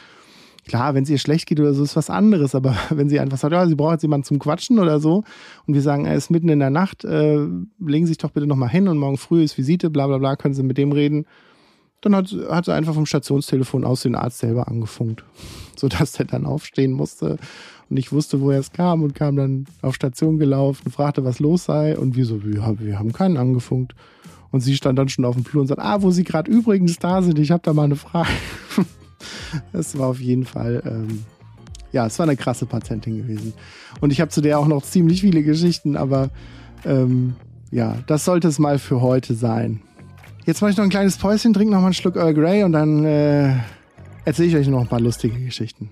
Klar, 0.66 0.94
wenn 0.94 1.04
es 1.04 1.11
ihr 1.11 1.18
schlecht 1.18 1.46
geht 1.46 1.61
oder 1.61 1.74
so, 1.74 1.82
ist 1.82 1.96
was 1.96 2.11
anderes. 2.11 2.54
Aber 2.54 2.76
wenn 2.90 3.08
sie 3.08 3.20
einfach 3.20 3.38
sagt, 3.38 3.52
ja, 3.52 3.66
sie 3.66 3.74
braucht 3.74 3.92
jetzt 3.92 4.02
jemanden 4.02 4.24
zum 4.24 4.38
Quatschen 4.38 4.78
oder 4.78 5.00
so 5.00 5.24
und 5.66 5.74
wir 5.74 5.82
sagen, 5.82 6.06
er 6.06 6.14
ist 6.14 6.30
mitten 6.30 6.48
in 6.48 6.58
der 6.58 6.70
Nacht, 6.70 7.04
äh, 7.04 7.38
legen 7.78 8.06
Sie 8.06 8.11
sich 8.11 8.18
doch 8.18 8.30
bitte 8.30 8.46
nochmal 8.46 8.70
hin 8.70 8.88
und 8.88 8.98
morgen 8.98 9.18
früh 9.18 9.42
ist 9.42 9.56
Visite, 9.58 9.90
bla 9.90 10.06
bla 10.06 10.18
bla, 10.18 10.36
können 10.36 10.54
Sie 10.54 10.62
mit 10.62 10.78
dem 10.78 10.92
reden. 10.92 11.26
Dann 12.02 12.16
hat, 12.16 12.34
hat 12.48 12.64
sie 12.64 12.72
einfach 12.72 12.94
vom 12.94 13.04
Stationstelefon 13.04 13.84
aus 13.84 14.02
den 14.02 14.14
Arzt 14.14 14.38
selber 14.38 14.68
angefunkt, 14.68 15.22
sodass 15.76 16.12
der 16.12 16.26
dann 16.26 16.46
aufstehen 16.46 16.92
musste 16.92 17.36
und 17.90 17.96
ich 17.96 18.12
wusste, 18.12 18.40
woher 18.40 18.61
es 18.61 18.72
kam 18.72 19.02
und 19.02 19.14
kam 19.14 19.36
dann 19.36 19.66
auf 19.82 19.96
Station 19.96 20.38
gelaufen, 20.38 20.90
fragte, 20.92 21.24
was 21.24 21.40
los 21.40 21.64
sei 21.64 21.98
und 21.98 22.14
wir 22.14 22.24
so, 22.24 22.36
ja, 22.36 22.78
wir 22.78 22.98
haben 22.98 23.12
keinen 23.12 23.36
angefunkt. 23.36 23.94
Und 24.52 24.61
sie 24.61 24.74
stand 24.74 24.98
dann 24.98 25.08
schon 25.08 25.24
auf 25.24 25.34
dem 25.34 25.44
Flur 25.44 25.61
und 25.61 25.68
sagt, 25.68 25.80
ah, 25.80 26.02
wo 26.02 26.11
Sie 26.11 26.24
gerade 26.24 26.50
übrigens 26.50 26.98
da 26.98 27.22
sind, 27.22 27.38
ich 27.38 27.50
habe 27.50 27.62
da 27.64 27.72
mal 27.72 27.84
eine 27.84 27.96
Frage. 27.96 28.28
Es 29.72 29.98
war 29.98 30.09
auf 30.09 30.20
jeden 30.20 30.44
Fall, 30.44 30.82
ähm, 30.84 31.24
ja, 31.92 32.07
es 32.07 32.18
war 32.18 32.24
eine 32.24 32.36
krasse 32.36 32.66
Patientin 32.66 33.16
gewesen. 33.16 33.53
Und 34.01 34.12
ich 34.12 34.20
habe 34.20 34.30
zu 34.30 34.40
der 34.40 34.59
auch 34.59 34.66
noch 34.66 34.82
ziemlich 34.82 35.20
viele 35.20 35.42
Geschichten, 35.42 35.96
aber 35.96 36.30
ähm, 36.84 37.34
ja, 37.70 37.96
das 38.07 38.24
sollte 38.24 38.48
es 38.48 38.59
mal 38.59 38.78
für 38.78 39.01
heute 39.01 39.34
sein. 39.34 39.82
Jetzt 40.46 40.61
mache 40.61 40.70
ich 40.72 40.76
noch 40.76 40.84
ein 40.84 40.90
kleines 40.90 41.16
Päuschen, 41.16 41.53
trinke 41.53 41.72
noch 41.72 41.80
mal 41.80 41.86
einen 41.86 41.94
Schluck 41.94 42.16
Earl 42.16 42.34
Grey 42.34 42.64
und 42.64 42.72
dann 42.72 43.05
äh, 43.05 43.55
erzähle 44.24 44.48
ich 44.48 44.57
euch 44.57 44.68
noch 44.68 44.80
ein 44.80 44.88
paar 44.88 45.01
lustige 45.01 45.38
Geschichten. 45.38 45.90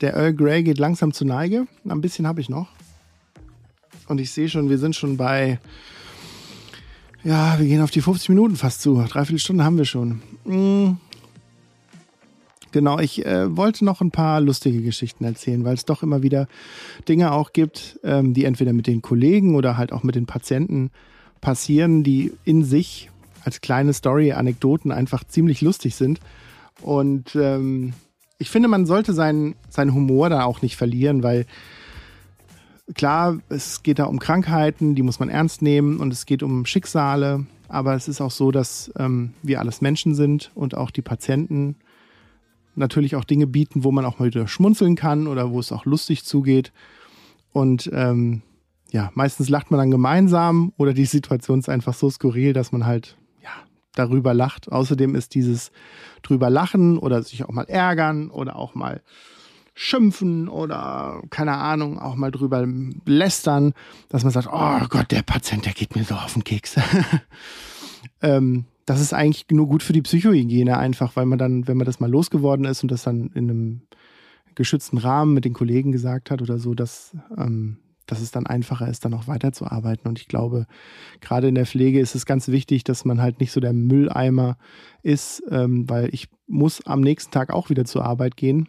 Der 0.00 0.14
Earl 0.14 0.34
Grey 0.34 0.62
geht 0.62 0.78
langsam 0.78 1.12
zur 1.12 1.26
Neige. 1.26 1.66
Ein 1.88 2.00
bisschen 2.00 2.26
habe 2.26 2.40
ich 2.40 2.48
noch. 2.48 2.68
Und 4.08 4.20
ich 4.20 4.30
sehe 4.30 4.48
schon, 4.48 4.68
wir 4.68 4.78
sind 4.78 4.96
schon 4.96 5.16
bei. 5.16 5.58
Ja, 7.22 7.58
wir 7.58 7.66
gehen 7.66 7.82
auf 7.82 7.90
die 7.90 8.00
50 8.00 8.30
Minuten 8.30 8.56
fast 8.56 8.80
zu. 8.80 8.94
Dreiviertel 8.94 9.38
Stunde 9.38 9.64
haben 9.64 9.76
wir 9.76 9.84
schon. 9.84 10.22
Mhm. 10.44 10.96
Genau, 12.72 12.98
ich 12.98 13.26
äh, 13.26 13.56
wollte 13.56 13.84
noch 13.84 14.00
ein 14.00 14.12
paar 14.12 14.40
lustige 14.40 14.80
Geschichten 14.80 15.24
erzählen, 15.24 15.64
weil 15.64 15.74
es 15.74 15.84
doch 15.84 16.02
immer 16.02 16.22
wieder 16.22 16.46
Dinge 17.08 17.32
auch 17.32 17.52
gibt, 17.52 17.98
ähm, 18.04 18.32
die 18.32 18.44
entweder 18.44 18.72
mit 18.72 18.86
den 18.86 19.02
Kollegen 19.02 19.56
oder 19.56 19.76
halt 19.76 19.92
auch 19.92 20.04
mit 20.04 20.14
den 20.14 20.26
Patienten 20.26 20.90
passieren, 21.40 22.04
die 22.04 22.32
in 22.44 22.64
sich 22.64 23.10
als 23.44 23.60
kleine 23.60 23.92
Story, 23.92 24.32
Anekdoten 24.32 24.92
einfach 24.92 25.24
ziemlich 25.24 25.62
lustig 25.62 25.96
sind. 25.96 26.20
Und 26.80 27.34
ähm, 27.34 27.92
ich 28.40 28.50
finde, 28.50 28.68
man 28.68 28.86
sollte 28.86 29.12
seinen, 29.12 29.54
seinen 29.68 29.94
Humor 29.94 30.30
da 30.30 30.44
auch 30.44 30.62
nicht 30.62 30.76
verlieren, 30.76 31.22
weil 31.22 31.44
klar, 32.94 33.38
es 33.50 33.82
geht 33.82 33.98
da 33.98 34.04
um 34.04 34.18
Krankheiten, 34.18 34.94
die 34.94 35.02
muss 35.02 35.20
man 35.20 35.28
ernst 35.28 35.60
nehmen 35.60 36.00
und 36.00 36.10
es 36.12 36.24
geht 36.24 36.42
um 36.42 36.64
Schicksale, 36.64 37.46
aber 37.68 37.94
es 37.94 38.08
ist 38.08 38.22
auch 38.22 38.30
so, 38.30 38.50
dass 38.50 38.90
ähm, 38.98 39.34
wir 39.42 39.60
alles 39.60 39.82
Menschen 39.82 40.14
sind 40.14 40.50
und 40.54 40.74
auch 40.74 40.90
die 40.90 41.02
Patienten 41.02 41.76
natürlich 42.74 43.14
auch 43.14 43.24
Dinge 43.24 43.46
bieten, 43.46 43.84
wo 43.84 43.92
man 43.92 44.06
auch 44.06 44.18
mal 44.18 44.26
wieder 44.26 44.48
schmunzeln 44.48 44.96
kann 44.96 45.26
oder 45.26 45.50
wo 45.50 45.60
es 45.60 45.70
auch 45.70 45.84
lustig 45.84 46.24
zugeht. 46.24 46.72
Und 47.52 47.90
ähm, 47.92 48.40
ja, 48.90 49.10
meistens 49.14 49.50
lacht 49.50 49.70
man 49.70 49.78
dann 49.78 49.90
gemeinsam 49.90 50.72
oder 50.78 50.94
die 50.94 51.04
Situation 51.04 51.58
ist 51.58 51.68
einfach 51.68 51.92
so 51.92 52.08
skurril, 52.08 52.54
dass 52.54 52.72
man 52.72 52.86
halt 52.86 53.18
darüber 53.94 54.34
lacht. 54.34 54.70
Außerdem 54.70 55.14
ist 55.14 55.34
dieses 55.34 55.72
drüber 56.22 56.50
lachen 56.50 56.98
oder 56.98 57.22
sich 57.22 57.44
auch 57.44 57.52
mal 57.52 57.64
ärgern 57.64 58.30
oder 58.30 58.56
auch 58.56 58.74
mal 58.74 59.02
schimpfen 59.74 60.48
oder 60.48 61.22
keine 61.30 61.56
Ahnung, 61.56 61.98
auch 61.98 62.14
mal 62.14 62.30
drüber 62.30 62.66
lästern, 63.06 63.72
dass 64.08 64.24
man 64.24 64.32
sagt, 64.32 64.48
oh 64.52 64.86
Gott, 64.88 65.10
der 65.10 65.22
Patient, 65.22 65.64
der 65.64 65.72
geht 65.72 65.96
mir 65.96 66.04
so 66.04 66.14
auf 66.14 66.34
den 66.34 66.44
Keks. 66.44 66.76
ähm, 68.22 68.66
das 68.84 69.00
ist 69.00 69.14
eigentlich 69.14 69.46
nur 69.50 69.68
gut 69.68 69.82
für 69.82 69.92
die 69.92 70.02
Psychohygiene 70.02 70.76
einfach, 70.76 71.16
weil 71.16 71.26
man 71.26 71.38
dann, 71.38 71.68
wenn 71.68 71.76
man 71.76 71.86
das 71.86 72.00
mal 72.00 72.10
losgeworden 72.10 72.64
ist 72.64 72.82
und 72.82 72.90
das 72.90 73.04
dann 73.04 73.30
in 73.34 73.50
einem 73.50 73.82
geschützten 74.54 74.98
Rahmen 74.98 75.32
mit 75.32 75.44
den 75.44 75.54
Kollegen 75.54 75.92
gesagt 75.92 76.30
hat 76.30 76.42
oder 76.42 76.58
so, 76.58 76.74
dass 76.74 77.16
ähm, 77.38 77.78
dass 78.10 78.20
es 78.20 78.30
dann 78.30 78.46
einfacher 78.46 78.88
ist, 78.88 79.04
dann 79.04 79.14
auch 79.14 79.26
weiterzuarbeiten. 79.26 80.08
Und 80.08 80.18
ich 80.18 80.28
glaube, 80.28 80.66
gerade 81.20 81.48
in 81.48 81.54
der 81.54 81.66
Pflege 81.66 82.00
ist 82.00 82.14
es 82.14 82.26
ganz 82.26 82.48
wichtig, 82.48 82.84
dass 82.84 83.04
man 83.04 83.20
halt 83.20 83.40
nicht 83.40 83.52
so 83.52 83.60
der 83.60 83.72
Mülleimer 83.72 84.56
ist, 85.02 85.42
ähm, 85.50 85.88
weil 85.88 86.08
ich 86.12 86.28
muss 86.46 86.84
am 86.86 87.00
nächsten 87.00 87.30
Tag 87.30 87.52
auch 87.52 87.70
wieder 87.70 87.84
zur 87.84 88.04
Arbeit 88.04 88.36
gehen. 88.36 88.68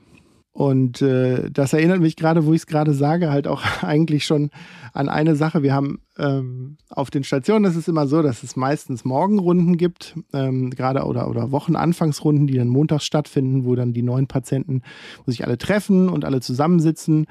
Und 0.54 1.02
äh, 1.02 1.50
das 1.50 1.72
erinnert 1.72 2.02
mich 2.02 2.18
gerade, 2.18 2.46
wo 2.46 2.52
ich 2.52 2.62
es 2.62 2.68
gerade 2.68 2.94
sage, 2.94 3.32
halt 3.32 3.48
auch 3.48 3.64
eigentlich 3.84 4.26
schon 4.26 4.50
an 4.94 5.08
eine 5.08 5.36
Sache. 5.36 5.64
Wir 5.64 5.74
haben 5.74 6.02
ähm, 6.18 6.78
auf 6.90 7.10
den 7.10 7.24
Stationen, 7.24 7.64
das 7.64 7.78
ist 7.78 7.88
immer 7.88 8.06
so, 8.06 8.22
dass 8.22 8.44
es 8.44 8.58
meistens 8.58 9.06
Morgenrunden 9.06 9.78
gibt, 9.78 10.16
ähm, 10.34 10.70
gerade 10.70 11.04
oder, 11.06 11.30
oder 11.30 11.52
Wochenanfangsrunden, 11.52 12.48
die 12.48 12.58
dann 12.58 12.68
montags 12.68 13.06
stattfinden, 13.06 13.66
wo 13.66 13.76
dann 13.76 13.94
die 13.94 14.04
neuen 14.04 14.28
Patienten, 14.28 14.82
wo 15.26 15.32
sich 15.32 15.46
alle 15.46 15.58
treffen 15.58 16.10
und 16.10 16.26
alle 16.26 16.42
zusammensitzen 16.42 17.28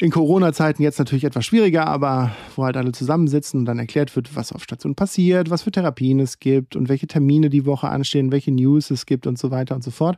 in 0.00 0.10
Corona-Zeiten 0.10 0.82
jetzt 0.82 0.98
natürlich 0.98 1.24
etwas 1.24 1.44
schwieriger, 1.44 1.86
aber 1.86 2.30
wo 2.56 2.64
halt 2.64 2.78
alle 2.78 2.92
zusammensitzen 2.92 3.60
und 3.60 3.66
dann 3.66 3.78
erklärt 3.78 4.16
wird, 4.16 4.34
was 4.34 4.52
auf 4.52 4.62
Station 4.62 4.94
passiert, 4.94 5.50
was 5.50 5.62
für 5.62 5.70
Therapien 5.70 6.20
es 6.20 6.38
gibt 6.38 6.74
und 6.74 6.88
welche 6.88 7.06
Termine 7.06 7.50
die 7.50 7.66
Woche 7.66 7.88
anstehen, 7.88 8.32
welche 8.32 8.50
News 8.50 8.90
es 8.90 9.04
gibt 9.04 9.26
und 9.26 9.38
so 9.38 9.50
weiter 9.50 9.74
und 9.74 9.84
so 9.84 9.90
fort. 9.90 10.16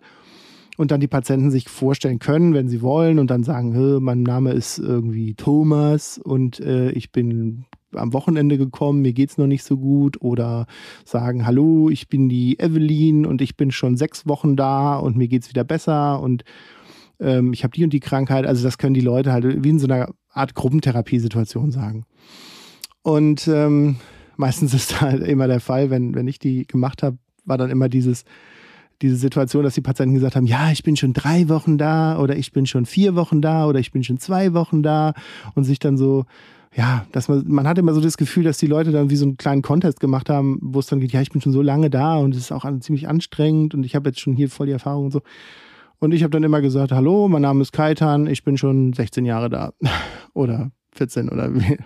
Und 0.76 0.92
dann 0.92 1.00
die 1.00 1.08
Patienten 1.08 1.50
sich 1.50 1.68
vorstellen 1.68 2.20
können, 2.20 2.54
wenn 2.54 2.68
sie 2.68 2.80
wollen 2.80 3.18
und 3.18 3.30
dann 3.30 3.42
sagen, 3.42 4.02
mein 4.02 4.22
Name 4.22 4.52
ist 4.52 4.78
irgendwie 4.78 5.34
Thomas 5.34 6.16
und 6.16 6.60
äh, 6.60 6.92
ich 6.92 7.10
bin 7.10 7.64
am 7.94 8.12
Wochenende 8.12 8.56
gekommen, 8.56 9.02
mir 9.02 9.12
geht's 9.12 9.36
noch 9.36 9.48
nicht 9.48 9.64
so 9.64 9.76
gut 9.76 10.22
oder 10.22 10.66
sagen, 11.04 11.44
hallo, 11.44 11.90
ich 11.90 12.08
bin 12.08 12.28
die 12.28 12.58
Evelyn 12.58 13.26
und 13.26 13.42
ich 13.42 13.56
bin 13.56 13.70
schon 13.70 13.96
sechs 13.96 14.26
Wochen 14.26 14.56
da 14.56 14.96
und 14.96 15.16
mir 15.16 15.28
geht's 15.28 15.50
wieder 15.50 15.64
besser 15.64 16.20
und 16.20 16.44
ähm, 17.22 17.52
ich 17.52 17.64
habe 17.64 17.72
die 17.72 17.84
und 17.84 17.92
die 17.92 18.00
Krankheit. 18.00 18.46
Also 18.46 18.62
das 18.64 18.78
können 18.78 18.94
die 18.94 19.00
Leute 19.00 19.32
halt 19.32 19.64
wie 19.64 19.70
in 19.70 19.78
so 19.78 19.86
einer 19.86 20.08
Art 20.30 20.54
Gruppentherapiesituation 20.54 21.70
sagen. 21.70 22.04
Und 23.02 23.48
ähm, 23.48 23.96
meistens 24.36 24.74
ist 24.74 25.00
halt 25.00 25.22
immer 25.22 25.46
der 25.46 25.60
Fall, 25.60 25.90
wenn, 25.90 26.14
wenn 26.14 26.28
ich 26.28 26.38
die 26.38 26.66
gemacht 26.66 27.02
habe, 27.02 27.18
war 27.44 27.58
dann 27.58 27.70
immer 27.70 27.88
dieses, 27.88 28.24
diese 29.00 29.16
Situation, 29.16 29.64
dass 29.64 29.74
die 29.74 29.80
Patienten 29.80 30.14
gesagt 30.14 30.36
haben, 30.36 30.46
ja, 30.46 30.70
ich 30.70 30.82
bin 30.82 30.96
schon 30.96 31.12
drei 31.12 31.48
Wochen 31.48 31.76
da 31.78 32.18
oder 32.18 32.36
ich 32.36 32.52
bin 32.52 32.66
schon 32.66 32.86
vier 32.86 33.14
Wochen 33.14 33.40
da 33.40 33.66
oder 33.66 33.80
ich 33.80 33.90
bin 33.90 34.04
schon 34.04 34.18
zwei 34.18 34.54
Wochen 34.54 34.82
da 34.82 35.14
und 35.54 35.64
sich 35.64 35.80
dann 35.80 35.96
so, 35.96 36.24
ja, 36.74 37.04
dass 37.12 37.28
man, 37.28 37.44
man 37.48 37.66
hat 37.66 37.78
immer 37.78 37.94
so 37.94 38.00
das 38.00 38.16
Gefühl, 38.16 38.44
dass 38.44 38.58
die 38.58 38.66
Leute 38.66 38.92
dann 38.92 39.10
wie 39.10 39.16
so 39.16 39.26
einen 39.26 39.36
kleinen 39.36 39.62
Contest 39.62 40.00
gemacht 40.00 40.30
haben, 40.30 40.58
wo 40.62 40.78
es 40.78 40.86
dann 40.86 41.00
geht, 41.00 41.12
ja, 41.12 41.20
ich 41.20 41.30
bin 41.30 41.42
schon 41.42 41.52
so 41.52 41.62
lange 41.62 41.90
da 41.90 42.16
und 42.16 42.34
es 42.34 42.42
ist 42.42 42.52
auch 42.52 42.64
ziemlich 42.80 43.08
anstrengend 43.08 43.74
und 43.74 43.84
ich 43.84 43.96
habe 43.96 44.08
jetzt 44.08 44.20
schon 44.20 44.34
hier 44.34 44.48
voll 44.48 44.66
die 44.66 44.72
Erfahrung 44.72 45.06
und 45.06 45.10
so. 45.10 45.22
Und 46.02 46.12
ich 46.12 46.24
habe 46.24 46.32
dann 46.32 46.42
immer 46.42 46.60
gesagt, 46.60 46.90
hallo, 46.90 47.28
mein 47.28 47.42
Name 47.42 47.62
ist 47.62 47.70
Kaitan, 47.70 48.26
ich 48.26 48.42
bin 48.42 48.58
schon 48.58 48.92
16 48.92 49.24
Jahre 49.24 49.48
da. 49.48 49.72
oder 50.34 50.72
14 50.96 51.28
oder 51.28 51.54
wie, 51.54 51.78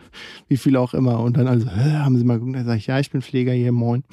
wie 0.48 0.56
viel 0.56 0.78
auch 0.78 0.94
immer. 0.94 1.20
Und 1.20 1.36
dann 1.36 1.46
also, 1.46 1.70
haben 1.70 2.16
sie 2.16 2.24
mal 2.24 2.38
geguckt, 2.38 2.56
dann 2.56 2.64
sage 2.64 2.78
ich, 2.78 2.86
ja, 2.86 2.98
ich 2.98 3.10
bin 3.10 3.20
Pfleger 3.20 3.52
hier, 3.52 3.72
moin. 3.72 4.04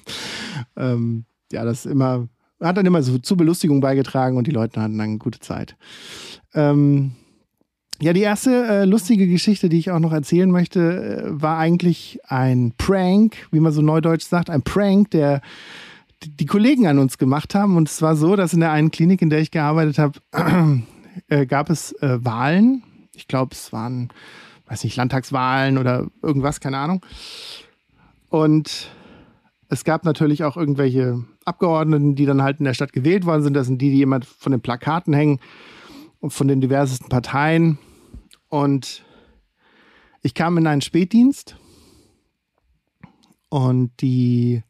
ähm, 0.78 1.26
ja, 1.52 1.62
das 1.62 1.84
immer, 1.84 2.26
hat 2.58 2.78
dann 2.78 2.86
immer 2.86 3.02
so 3.02 3.18
zur 3.18 3.36
Belustigung 3.36 3.82
beigetragen 3.82 4.38
und 4.38 4.46
die 4.46 4.50
Leute 4.50 4.80
hatten 4.80 4.96
dann 4.96 5.08
eine 5.08 5.18
gute 5.18 5.40
Zeit. 5.40 5.76
Ähm, 6.54 7.10
ja, 8.00 8.14
die 8.14 8.22
erste 8.22 8.64
äh, 8.66 8.84
lustige 8.86 9.26
Geschichte, 9.26 9.68
die 9.68 9.78
ich 9.78 9.90
auch 9.90 10.00
noch 10.00 10.14
erzählen 10.14 10.50
möchte, 10.50 10.80
äh, 10.80 11.42
war 11.42 11.58
eigentlich 11.58 12.18
ein 12.24 12.72
Prank, 12.78 13.36
wie 13.50 13.60
man 13.60 13.72
so 13.72 13.82
neudeutsch 13.82 14.24
sagt, 14.24 14.48
ein 14.48 14.62
Prank, 14.62 15.10
der 15.10 15.42
die 16.26 16.46
Kollegen 16.46 16.86
an 16.86 16.98
uns 16.98 17.18
gemacht 17.18 17.54
haben. 17.54 17.76
Und 17.76 17.88
es 17.88 18.02
war 18.02 18.16
so, 18.16 18.36
dass 18.36 18.52
in 18.52 18.60
der 18.60 18.72
einen 18.72 18.90
Klinik, 18.90 19.22
in 19.22 19.30
der 19.30 19.40
ich 19.40 19.50
gearbeitet 19.50 19.98
habe, 19.98 20.20
äh, 21.28 21.46
gab 21.46 21.70
es 21.70 21.92
äh, 22.00 22.24
Wahlen. 22.24 22.82
Ich 23.14 23.28
glaube, 23.28 23.52
es 23.52 23.72
waren, 23.72 24.08
weiß 24.66 24.84
nicht, 24.84 24.96
Landtagswahlen 24.96 25.78
oder 25.78 26.08
irgendwas, 26.22 26.60
keine 26.60 26.78
Ahnung. 26.78 27.04
Und 28.28 28.90
es 29.68 29.84
gab 29.84 30.04
natürlich 30.04 30.44
auch 30.44 30.56
irgendwelche 30.56 31.24
Abgeordneten, 31.44 32.14
die 32.14 32.26
dann 32.26 32.42
halt 32.42 32.58
in 32.58 32.64
der 32.64 32.74
Stadt 32.74 32.92
gewählt 32.92 33.26
worden 33.26 33.42
sind. 33.42 33.54
Das 33.54 33.66
sind 33.66 33.80
die, 33.80 33.90
die 33.90 34.02
immer 34.02 34.20
von 34.22 34.52
den 34.52 34.60
Plakaten 34.60 35.14
hängen 35.14 35.40
von 36.30 36.48
den 36.48 36.60
diversesten 36.60 37.08
Parteien. 37.08 37.78
Und 38.48 39.04
ich 40.22 40.34
kam 40.34 40.56
in 40.58 40.66
einen 40.66 40.80
Spätdienst 40.80 41.56
und 43.48 43.90
die 44.00 44.62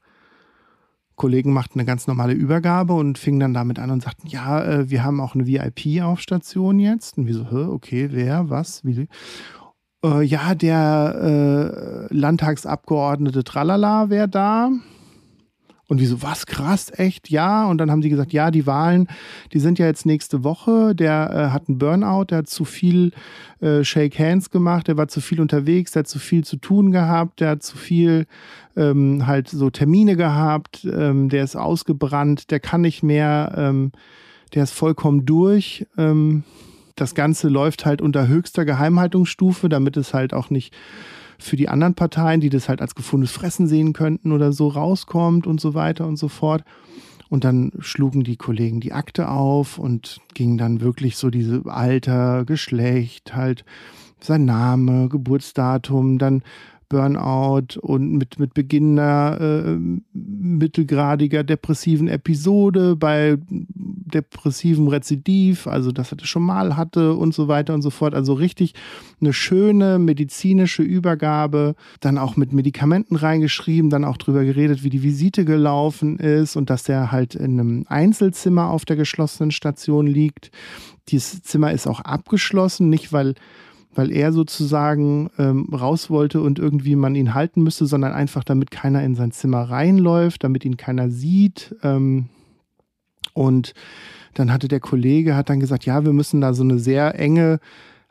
Kollegen 1.24 1.54
machten 1.54 1.78
eine 1.78 1.86
ganz 1.86 2.06
normale 2.06 2.34
Übergabe 2.34 2.92
und 2.92 3.16
fingen 3.16 3.40
dann 3.40 3.54
damit 3.54 3.78
an 3.78 3.90
und 3.90 4.02
sagten, 4.02 4.26
ja, 4.26 4.62
äh, 4.62 4.90
wir 4.90 5.02
haben 5.04 5.22
auch 5.22 5.34
eine 5.34 5.46
VIP-Aufstation 5.46 6.78
jetzt. 6.78 7.16
Und 7.16 7.26
wir 7.26 7.32
so, 7.32 7.46
okay, 7.72 8.10
wer, 8.12 8.50
was, 8.50 8.84
wie? 8.84 9.08
Äh, 10.04 10.22
ja, 10.22 10.54
der 10.54 12.08
äh, 12.10 12.14
Landtagsabgeordnete 12.14 13.42
Tralala 13.42 14.10
wäre 14.10 14.28
da. 14.28 14.68
Und 15.87 16.01
wie 16.01 16.07
so, 16.07 16.22
was 16.22 16.47
krass, 16.47 16.91
echt, 16.97 17.28
ja. 17.28 17.66
Und 17.66 17.78
dann 17.78 17.91
haben 17.91 18.01
sie 18.01 18.09
gesagt, 18.09 18.32
ja, 18.32 18.51
die 18.51 18.66
Wahlen, 18.66 19.07
die 19.53 19.59
sind 19.59 19.78
ja 19.78 19.87
jetzt 19.87 20.07
nächste 20.07 20.43
Woche. 20.43 20.95
Der 20.95 21.30
äh, 21.30 21.53
hat 21.53 21.68
einen 21.68 21.78
Burnout, 21.78 22.24
der 22.30 22.39
hat 22.39 22.49
zu 22.49 22.64
viel 22.64 23.12
äh, 23.61 23.85
Shake 23.85 24.18
Hands 24.18 24.49
gemacht, 24.51 24.89
der 24.89 24.97
war 24.97 25.09
zu 25.09 25.20
viel 25.20 25.41
unterwegs, 25.41 25.93
der 25.93 26.01
hat 26.01 26.09
zu 26.09 26.18
viel 26.18 26.43
zu 26.43 26.57
tun 26.57 26.91
gehabt, 26.91 27.41
der 27.41 27.51
hat 27.51 27.62
zu 27.62 27.76
viel 27.76 28.26
ähm, 28.76 29.26
halt 29.26 29.49
so 29.49 29.68
Termine 29.68 30.16
gehabt, 30.16 30.87
ähm, 30.91 31.28
der 31.28 31.45
ist 31.45 31.57
ausgebrannt, 31.57 32.51
der 32.51 32.61
kann 32.61 32.80
nicht 32.80 33.03
mehr, 33.03 33.53
ähm, 33.57 33.93
der 34.55 34.62
ist 34.62 34.72
vollkommen 34.72 35.26
durch. 35.26 35.87
Ähm, 35.99 36.45
das 36.97 37.14
Ganze 37.14 37.49
läuft 37.49 37.85
halt 37.85 38.01
unter 38.01 38.28
höchster 38.28 38.64
Geheimhaltungsstufe, 38.64 39.68
damit 39.68 39.97
es 39.97 40.14
halt 40.14 40.32
auch 40.32 40.49
nicht 40.49 40.74
für 41.39 41.57
die 41.57 41.68
anderen 41.68 41.95
Parteien, 41.95 42.41
die 42.41 42.51
das 42.51 42.68
halt 42.68 42.80
als 42.80 42.95
gefundenes 42.95 43.32
Fressen 43.32 43.66
sehen 43.66 43.93
könnten 43.93 44.32
oder 44.32 44.53
so, 44.53 44.68
rauskommt 44.68 45.47
und 45.47 45.61
so 45.61 45.74
weiter 45.74 46.07
und 46.07 46.16
so 46.16 46.28
fort. 46.28 46.64
Und 47.28 47.45
dann 47.45 47.72
schlugen 47.80 48.22
die 48.22 48.37
Kollegen 48.37 48.80
die 48.80 48.93
Akte 48.93 49.28
auf 49.28 49.78
und 49.78 50.20
gingen 50.35 50.59
dann 50.59 50.80
wirklich 50.80 51.16
so 51.16 51.30
diese 51.30 51.62
Alter, 51.66 52.45
Geschlecht, 52.45 53.35
halt 53.35 53.64
sein 54.20 54.45
Name, 54.45 55.09
Geburtsdatum, 55.09 56.18
dann 56.18 56.43
Burnout 56.89 57.80
und 57.80 58.12
mit, 58.12 58.39
mit 58.39 58.55
Beginn 58.55 58.99
einer 58.99 59.41
äh, 59.41 59.78
mittelgradiger 60.12 61.43
depressiven 61.43 62.09
Episode, 62.09 62.95
bei 62.95 63.37
depressivem 64.14 64.88
Rezidiv, 64.88 65.66
also 65.66 65.92
dass 65.92 66.12
er 66.12 66.16
das 66.16 66.28
schon 66.28 66.42
mal 66.42 66.76
hatte 66.76 67.14
und 67.14 67.34
so 67.34 67.48
weiter 67.48 67.74
und 67.74 67.82
so 67.82 67.90
fort. 67.90 68.14
Also 68.14 68.32
richtig 68.34 68.74
eine 69.20 69.32
schöne 69.32 69.98
medizinische 69.98 70.82
Übergabe, 70.82 71.74
dann 72.00 72.18
auch 72.18 72.36
mit 72.36 72.52
Medikamenten 72.52 73.16
reingeschrieben, 73.16 73.90
dann 73.90 74.04
auch 74.04 74.16
drüber 74.16 74.44
geredet, 74.44 74.84
wie 74.84 74.90
die 74.90 75.02
Visite 75.02 75.44
gelaufen 75.44 76.18
ist 76.18 76.56
und 76.56 76.70
dass 76.70 76.88
er 76.88 77.12
halt 77.12 77.34
in 77.34 77.58
einem 77.58 77.84
Einzelzimmer 77.88 78.70
auf 78.70 78.84
der 78.84 78.96
geschlossenen 78.96 79.50
Station 79.50 80.06
liegt. 80.06 80.50
Dieses 81.08 81.42
Zimmer 81.42 81.72
ist 81.72 81.86
auch 81.86 82.00
abgeschlossen, 82.00 82.88
nicht 82.88 83.12
weil 83.12 83.34
weil 83.96 84.10
er 84.10 84.32
sozusagen 84.32 85.30
ähm, 85.38 85.68
raus 85.72 86.10
wollte 86.10 86.40
und 86.40 86.58
irgendwie 86.58 86.96
man 86.96 87.14
ihn 87.14 87.34
halten 87.34 87.62
müsste, 87.62 87.86
sondern 87.86 88.12
einfach 88.12 88.44
damit 88.44 88.70
keiner 88.70 89.02
in 89.04 89.14
sein 89.14 89.32
Zimmer 89.32 89.62
reinläuft, 89.62 90.44
damit 90.44 90.64
ihn 90.64 90.76
keiner 90.76 91.10
sieht. 91.10 91.76
Ähm, 91.82 92.26
und 93.35 93.74
dann 94.32 94.53
hatte 94.53 94.68
der 94.68 94.80
Kollege, 94.80 95.37
hat 95.37 95.51
dann 95.51 95.61
gesagt, 95.61 95.85
ja, 95.87 96.05
wir 96.05 96.12
müssen 96.12 96.41
da 96.41 96.55
so 96.55 96.62
eine 96.62 96.78
sehr 96.78 97.18
enge 97.18 97.61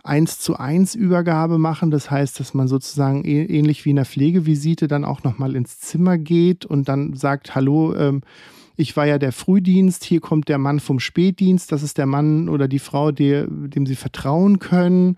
eins 0.03 0.39
zu 0.39 0.57
eins 0.57 0.95
Übergabe 0.95 1.57
machen. 1.57 1.89
Das 1.89 2.11
heißt, 2.11 2.39
dass 2.39 2.53
man 2.53 2.67
sozusagen 2.67 3.23
ähnlich 3.23 3.85
wie 3.85 3.91
in 3.91 3.95
der 3.95 4.05
Pflegevisite 4.05 4.87
dann 4.87 5.05
auch 5.05 5.23
nochmal 5.23 5.55
ins 5.55 5.79
Zimmer 5.79 6.17
geht 6.17 6.65
und 6.65 6.87
dann 6.89 7.13
sagt, 7.13 7.55
hallo, 7.55 7.95
ähm, 7.95 8.21
ich 8.75 8.97
war 8.97 9.05
ja 9.05 9.17
der 9.17 9.31
Frühdienst, 9.31 10.03
hier 10.03 10.19
kommt 10.19 10.49
der 10.49 10.57
Mann 10.57 10.79
vom 10.79 10.99
Spätdienst, 10.99 11.71
das 11.71 11.83
ist 11.83 11.97
der 11.97 12.07
Mann 12.07 12.49
oder 12.49 12.67
die 12.67 12.79
Frau, 12.79 13.11
der, 13.11 13.47
dem 13.47 13.85
Sie 13.85 13.95
vertrauen 13.95 14.59
können. 14.59 15.17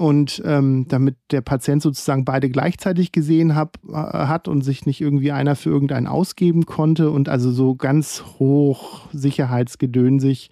Und 0.00 0.40
ähm, 0.46 0.86
damit 0.88 1.16
der 1.30 1.42
Patient 1.42 1.82
sozusagen 1.82 2.24
beide 2.24 2.48
gleichzeitig 2.48 3.12
gesehen 3.12 3.54
hab, 3.54 3.76
äh, 3.86 3.92
hat 3.92 4.48
und 4.48 4.62
sich 4.62 4.86
nicht 4.86 5.02
irgendwie 5.02 5.30
einer 5.30 5.56
für 5.56 5.68
irgendeinen 5.68 6.06
ausgeben 6.06 6.64
konnte 6.64 7.10
und 7.10 7.28
also 7.28 7.52
so 7.52 7.74
ganz 7.74 8.24
hoch 8.38 9.02
sicherheitsgedönsig. 9.12 10.48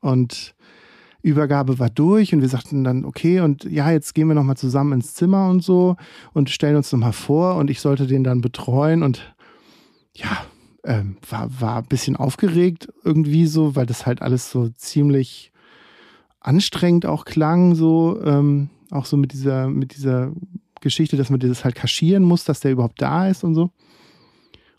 Und 0.00 0.54
Übergabe 1.22 1.78
war 1.78 1.88
durch 1.88 2.34
und 2.34 2.42
wir 2.42 2.48
sagten 2.50 2.84
dann, 2.84 3.06
okay, 3.06 3.40
und 3.40 3.64
ja, 3.64 3.90
jetzt 3.90 4.14
gehen 4.14 4.28
wir 4.28 4.34
nochmal 4.34 4.58
zusammen 4.58 4.92
ins 4.92 5.14
Zimmer 5.14 5.48
und 5.48 5.64
so 5.64 5.96
und 6.34 6.50
stellen 6.50 6.76
uns 6.76 6.92
nochmal 6.92 7.14
vor 7.14 7.54
und 7.54 7.70
ich 7.70 7.80
sollte 7.80 8.06
den 8.06 8.22
dann 8.22 8.42
betreuen 8.42 9.02
und 9.02 9.34
ja, 10.14 10.44
ähm, 10.84 11.16
war, 11.26 11.48
war 11.58 11.76
ein 11.78 11.86
bisschen 11.86 12.16
aufgeregt 12.16 12.92
irgendwie 13.02 13.46
so, 13.46 13.76
weil 13.76 13.86
das 13.86 14.04
halt 14.04 14.20
alles 14.20 14.50
so 14.50 14.68
ziemlich 14.68 15.51
anstrengend 16.42 17.06
auch 17.06 17.24
klang, 17.24 17.74
so, 17.74 18.20
ähm, 18.24 18.70
auch 18.90 19.06
so 19.06 19.16
mit 19.16 19.32
dieser, 19.32 19.68
mit 19.68 19.94
dieser 19.94 20.32
Geschichte, 20.80 21.16
dass 21.16 21.30
man 21.30 21.40
das 21.40 21.64
halt 21.64 21.74
kaschieren 21.74 22.24
muss, 22.24 22.44
dass 22.44 22.60
der 22.60 22.72
überhaupt 22.72 23.00
da 23.00 23.28
ist 23.28 23.44
und 23.44 23.54
so. 23.54 23.70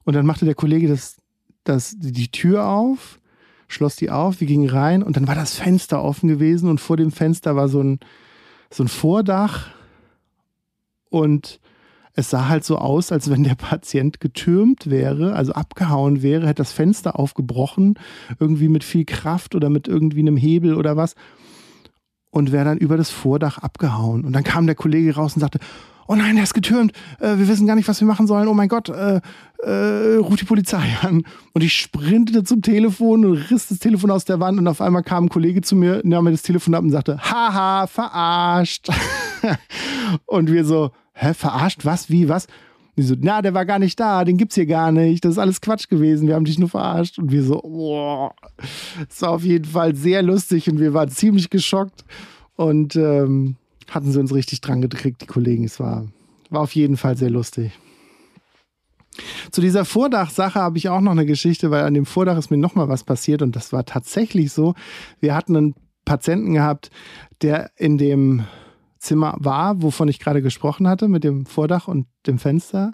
Und 0.04 0.14
dann 0.14 0.26
machte 0.26 0.46
der 0.46 0.56
Kollege 0.56 0.88
das, 0.88 1.18
das, 1.64 1.96
die 1.98 2.30
Tür 2.30 2.68
auf, 2.68 3.20
schloss 3.68 3.96
die 3.96 4.12
auf, 4.12 4.42
wir 4.42 4.48
gingen 4.48 4.70
rein 4.70 5.02
und 5.02 5.16
dann 5.16 5.28
war 5.28 5.36
das 5.36 5.56
Fenster 5.56 6.04
offen 6.04 6.28
gewesen 6.28 6.70
und 6.70 6.82
vor 6.82 6.98
dem 6.98 7.12
Fenster 7.12 7.56
war 7.56 7.70
so 7.70 7.82
ein, 7.82 8.00
so 8.70 8.84
ein 8.84 8.90
Vordach 8.90 9.70
und 11.10 11.60
es 12.16 12.30
sah 12.30 12.48
halt 12.48 12.64
so 12.64 12.78
aus, 12.78 13.12
als 13.12 13.30
wenn 13.30 13.44
der 13.44 13.56
Patient 13.56 14.20
getürmt 14.20 14.90
wäre, 14.90 15.34
also 15.34 15.54
abgehauen 15.54 16.22
wäre, 16.22 16.46
hätte 16.48 16.62
das 16.62 16.72
Fenster 16.72 17.18
aufgebrochen, 17.18 17.96
irgendwie 18.40 18.68
mit 18.68 18.84
viel 18.84 19.06
Kraft 19.06 19.56
oder 19.56 19.70
mit 19.70 19.88
irgendwie 19.88 20.20
einem 20.20 20.38
Hebel 20.38 20.76
oder 20.76 20.96
was 20.96 21.16
und 22.34 22.52
wäre 22.52 22.66
dann 22.66 22.80
über 22.80 22.98
das 22.98 23.12
Vordach 23.12 23.60
abgehauen. 23.60 24.26
Und 24.26 24.34
dann 24.34 24.44
kam 24.44 24.66
der 24.66 24.74
Kollege 24.74 25.14
raus 25.14 25.36
und 25.36 25.42
sagte, 25.42 25.60
oh 26.08 26.16
nein, 26.16 26.36
er 26.36 26.44
ist 26.44 26.56
getürmt, 26.56 26.92
äh, 27.20 27.38
wir 27.38 27.48
wissen 27.48 27.68
gar 27.68 27.76
nicht, 27.76 27.88
was 27.88 28.02
wir 28.02 28.08
machen 28.08 28.26
sollen, 28.26 28.48
oh 28.48 28.56
mein 28.56 28.70
Gott, 28.70 28.90
äh, 28.90 29.22
äh, 29.64 30.16
ruf 30.16 30.36
die 30.36 30.44
Polizei 30.44 30.84
an. 31.04 31.24
Und 31.54 31.64
ich 31.64 31.74
sprintete 31.74 32.44
zum 32.44 32.64
Telefon 32.64 33.24
und 33.24 33.38
riss 33.52 33.68
das 33.68 33.78
Telefon 33.78 34.10
aus 34.10 34.26
der 34.26 34.40
Wand 34.40 34.58
und 34.58 34.68
auf 34.68 34.82
einmal 34.82 35.04
kam 35.04 35.26
ein 35.26 35.30
Kollege 35.30 35.62
zu 35.62 35.76
mir, 35.76 36.02
nahm 36.04 36.24
mir 36.24 36.32
das 36.32 36.42
Telefon 36.42 36.74
ab 36.74 36.84
und 36.84 36.90
sagte, 36.90 37.20
haha, 37.20 37.86
verarscht. 37.86 38.90
und 40.26 40.52
wir 40.52 40.66
so, 40.66 40.90
hä, 41.14 41.36
verarscht, 41.36 41.86
was, 41.86 42.10
wie, 42.10 42.30
was? 42.30 42.48
Die 42.96 43.02
so, 43.02 43.16
na, 43.20 43.42
der 43.42 43.54
war 43.54 43.66
gar 43.66 43.80
nicht 43.80 44.00
da, 44.00 44.24
den 44.24 44.38
gibt's 44.38 44.56
hier 44.56 44.68
gar 44.68 44.92
nicht. 44.92 45.26
Das 45.26 45.34
ist 45.34 45.38
alles 45.40 45.62
Quatsch 45.62 45.90
gewesen, 45.90 46.28
wir 46.28 46.36
haben 46.36 46.46
dich 46.46 46.60
nur 46.60 46.70
verarscht. 46.70 47.18
Und 47.18 47.32
wir 47.32 47.44
so, 47.44 47.60
boah, 47.62 48.36
das 49.08 49.22
war 49.22 49.32
auf 49.32 49.44
jeden 49.44 49.66
Fall 49.66 49.96
sehr 49.96 50.22
lustig 50.22 50.70
und 50.70 50.80
wir 50.80 50.94
waren 50.94 51.10
ziemlich 51.10 51.50
geschockt 51.50 52.06
und 52.56 52.96
ähm, 52.96 53.56
hatten 53.90 54.12
sie 54.12 54.20
uns 54.20 54.34
richtig 54.34 54.62
dran 54.62 54.82
gekriegt, 54.82 55.22
die 55.22 55.28
Kollegen. 55.28 55.64
Es 55.64 55.80
war, 55.80 56.08
war 56.50 56.62
auf 56.62 56.76
jeden 56.76 56.98
Fall 56.98 57.18
sehr 57.18 57.32
lustig. 57.32 57.72
Zu 59.52 59.62
dieser 59.62 59.86
Vordachsache 59.86 60.60
habe 60.60 60.78
ich 60.78 60.90
auch 60.90 61.02
noch 61.02 61.12
eine 61.12 61.26
Geschichte, 61.26 61.72
weil 61.72 61.84
an 61.84 61.94
dem 61.94 62.06
Vordach 62.06 62.38
ist 62.38 62.50
mir 62.50 62.58
nochmal 62.58 62.90
was 62.90 63.04
passiert 63.04 63.42
und 63.42 63.56
das 63.56 63.72
war 63.74 63.86
tatsächlich 63.86 64.52
so. 64.52 64.74
Wir 65.20 65.36
hatten 65.36 65.56
einen 65.56 65.76
Patienten 66.06 66.54
gehabt, 66.54 66.90
der 67.42 67.72
in 67.78 67.98
dem 67.98 68.44
Zimmer 69.04 69.36
war, 69.38 69.82
wovon 69.82 70.08
ich 70.08 70.20
gerade 70.20 70.42
gesprochen 70.42 70.88
hatte, 70.88 71.08
mit 71.08 71.24
dem 71.24 71.46
Vordach 71.46 71.88
und 71.88 72.08
dem 72.26 72.40
Fenster. 72.40 72.94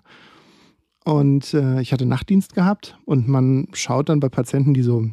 Und 1.05 1.53
äh, 1.53 1.81
ich 1.81 1.93
hatte 1.93 2.05
Nachtdienst 2.05 2.55
gehabt 2.55 2.97
und 3.05 3.27
man 3.27 3.67
schaut 3.73 4.09
dann 4.09 4.19
bei 4.19 4.27
Patienten, 4.27 4.73
die 4.73 4.81
so, 4.81 5.05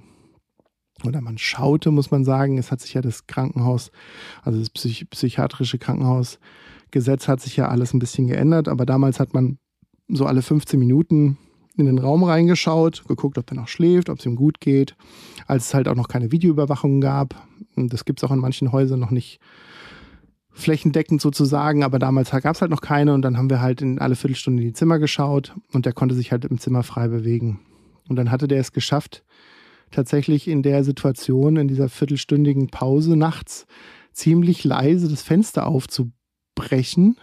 oder 1.04 1.20
man 1.20 1.38
schaute, 1.38 1.90
muss 1.90 2.10
man 2.10 2.24
sagen, 2.24 2.58
es 2.58 2.72
hat 2.72 2.80
sich 2.80 2.94
ja 2.94 3.02
das 3.02 3.26
Krankenhaus, 3.26 3.90
also 4.42 4.58
das 4.58 4.70
Psych 4.70 5.08
psychiatrische 5.10 5.78
Krankenhausgesetz 5.78 7.28
hat 7.28 7.40
sich 7.40 7.56
ja 7.56 7.68
alles 7.68 7.92
ein 7.92 7.98
bisschen 7.98 8.26
geändert, 8.26 8.66
aber 8.66 8.86
damals 8.86 9.20
hat 9.20 9.34
man 9.34 9.58
so 10.08 10.24
alle 10.24 10.42
15 10.42 10.78
Minuten 10.78 11.36
in 11.76 11.86
den 11.86 11.98
Raum 11.98 12.24
reingeschaut, 12.24 13.04
geguckt, 13.06 13.36
ob 13.36 13.50
er 13.50 13.56
noch 13.56 13.68
schläft, 13.68 14.08
ob 14.08 14.18
es 14.18 14.26
ihm 14.26 14.36
gut 14.36 14.60
geht, 14.60 14.96
als 15.46 15.66
es 15.66 15.74
halt 15.74 15.88
auch 15.88 15.94
noch 15.94 16.08
keine 16.08 16.32
Videoüberwachung 16.32 17.02
gab. 17.02 17.46
Und 17.76 17.92
das 17.92 18.06
gibt 18.06 18.20
es 18.20 18.24
auch 18.24 18.32
in 18.32 18.38
manchen 18.38 18.72
Häusern 18.72 18.98
noch 18.98 19.10
nicht 19.10 19.40
flächendeckend 20.56 21.20
sozusagen, 21.20 21.84
aber 21.84 21.98
damals 21.98 22.30
gab 22.30 22.54
es 22.54 22.62
halt 22.62 22.70
noch 22.70 22.80
keine 22.80 23.12
und 23.12 23.22
dann 23.22 23.36
haben 23.36 23.50
wir 23.50 23.60
halt 23.60 23.82
in 23.82 23.98
alle 23.98 24.16
Viertelstunde 24.16 24.62
in 24.62 24.68
die 24.68 24.74
Zimmer 24.74 24.98
geschaut 24.98 25.54
und 25.72 25.84
der 25.84 25.92
konnte 25.92 26.14
sich 26.14 26.32
halt 26.32 26.46
im 26.46 26.58
Zimmer 26.58 26.82
frei 26.82 27.08
bewegen. 27.08 27.60
Und 28.08 28.16
dann 28.16 28.30
hatte 28.30 28.48
der 28.48 28.60
es 28.60 28.72
geschafft, 28.72 29.22
tatsächlich 29.90 30.48
in 30.48 30.62
der 30.62 30.82
Situation, 30.82 31.56
in 31.56 31.68
dieser 31.68 31.90
viertelstündigen 31.90 32.68
Pause 32.68 33.16
nachts, 33.16 33.66
ziemlich 34.12 34.64
leise 34.64 35.08
das 35.08 35.22
Fenster 35.22 35.66
aufzubrechen 35.66 37.18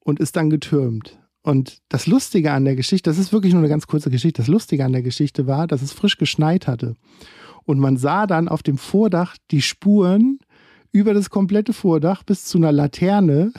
und 0.00 0.18
ist 0.18 0.34
dann 0.34 0.50
getürmt. 0.50 1.16
Und 1.42 1.78
das 1.88 2.08
Lustige 2.08 2.50
an 2.52 2.64
der 2.64 2.74
Geschichte, 2.74 3.08
das 3.08 3.18
ist 3.18 3.32
wirklich 3.32 3.52
nur 3.52 3.62
eine 3.62 3.70
ganz 3.70 3.86
kurze 3.86 4.10
Geschichte, 4.10 4.42
das 4.42 4.48
Lustige 4.48 4.84
an 4.84 4.92
der 4.92 5.02
Geschichte 5.02 5.46
war, 5.46 5.68
dass 5.68 5.80
es 5.80 5.92
frisch 5.92 6.18
geschneit 6.18 6.66
hatte. 6.66 6.96
Und 7.64 7.78
man 7.78 7.96
sah 7.96 8.26
dann 8.26 8.48
auf 8.48 8.64
dem 8.64 8.78
Vordach 8.78 9.36
die 9.52 9.62
Spuren 9.62 10.40
über 10.92 11.14
das 11.14 11.30
komplette 11.30 11.72
Vordach 11.72 12.22
bis 12.22 12.44
zu 12.44 12.58
einer 12.58 12.72
Laterne. 12.72 13.52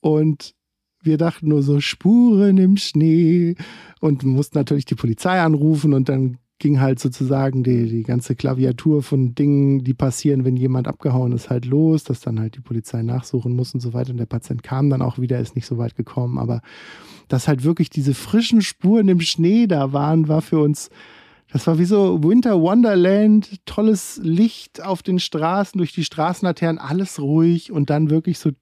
Und 0.00 0.54
wir 1.02 1.18
dachten 1.18 1.48
nur 1.48 1.62
so 1.62 1.80
Spuren 1.80 2.58
im 2.58 2.76
Schnee 2.76 3.56
und 4.00 4.24
mussten 4.24 4.58
natürlich 4.58 4.84
die 4.84 4.94
Polizei 4.94 5.40
anrufen 5.40 5.94
und 5.94 6.08
dann 6.08 6.38
ging 6.62 6.80
halt 6.80 7.00
sozusagen 7.00 7.64
die, 7.64 7.88
die 7.88 8.04
ganze 8.04 8.36
Klaviatur 8.36 9.02
von 9.02 9.34
Dingen, 9.34 9.82
die 9.82 9.94
passieren, 9.94 10.44
wenn 10.44 10.56
jemand 10.56 10.86
abgehauen 10.86 11.32
ist, 11.32 11.50
halt 11.50 11.64
los, 11.64 12.04
dass 12.04 12.20
dann 12.20 12.38
halt 12.38 12.54
die 12.54 12.60
Polizei 12.60 13.02
nachsuchen 13.02 13.56
muss 13.56 13.74
und 13.74 13.80
so 13.80 13.92
weiter. 13.92 14.12
Und 14.12 14.18
der 14.18 14.26
Patient 14.26 14.62
kam 14.62 14.88
dann 14.88 15.02
auch 15.02 15.18
wieder, 15.18 15.40
ist 15.40 15.56
nicht 15.56 15.66
so 15.66 15.76
weit 15.76 15.96
gekommen. 15.96 16.38
Aber 16.38 16.62
dass 17.26 17.48
halt 17.48 17.64
wirklich 17.64 17.90
diese 17.90 18.14
frischen 18.14 18.62
Spuren 18.62 19.08
im 19.08 19.20
Schnee 19.20 19.66
da 19.66 19.92
waren, 19.92 20.28
war 20.28 20.40
für 20.40 20.60
uns, 20.60 20.88
das 21.52 21.66
war 21.66 21.78
wie 21.78 21.84
so 21.84 22.22
Winter 22.22 22.60
Wonderland, 22.60 23.60
tolles 23.66 24.18
Licht 24.22 24.82
auf 24.82 25.02
den 25.02 25.18
Straßen, 25.18 25.76
durch 25.76 25.92
die 25.92 26.04
Straßenlaternen, 26.04 26.78
alles 26.78 27.20
ruhig 27.20 27.70
und 27.70 27.90
dann 27.90 28.08
wirklich 28.08 28.38
so 28.38 28.52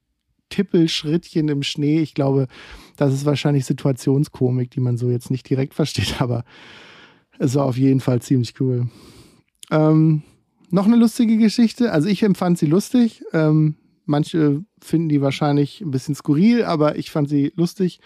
Tippelschrittchen 0.49 1.47
im 1.47 1.63
Schnee. 1.63 2.01
Ich 2.01 2.13
glaube, 2.13 2.47
das 2.97 3.13
ist 3.13 3.25
wahrscheinlich 3.25 3.65
Situationskomik, 3.65 4.71
die 4.71 4.81
man 4.81 4.97
so 4.97 5.09
jetzt 5.09 5.31
nicht 5.31 5.49
direkt 5.49 5.73
versteht, 5.75 6.21
aber 6.21 6.43
es 7.39 7.55
war 7.55 7.65
auf 7.65 7.77
jeden 7.77 8.01
Fall 8.01 8.21
ziemlich 8.21 8.59
cool. 8.59 8.89
Ähm, 9.71 10.23
noch 10.69 10.85
eine 10.85 10.97
lustige 10.97 11.37
Geschichte. 11.37 11.93
Also 11.93 12.09
ich 12.09 12.23
empfand 12.23 12.57
sie 12.57 12.65
lustig. 12.65 13.23
Ähm, 13.31 13.75
manche 14.05 14.65
finden 14.81 15.07
die 15.07 15.21
wahrscheinlich 15.21 15.79
ein 15.79 15.91
bisschen 15.91 16.13
skurril, 16.13 16.65
aber 16.65 16.97
ich 16.97 17.09
fand 17.09 17.29
sie 17.29 17.53
lustig. 17.55 18.01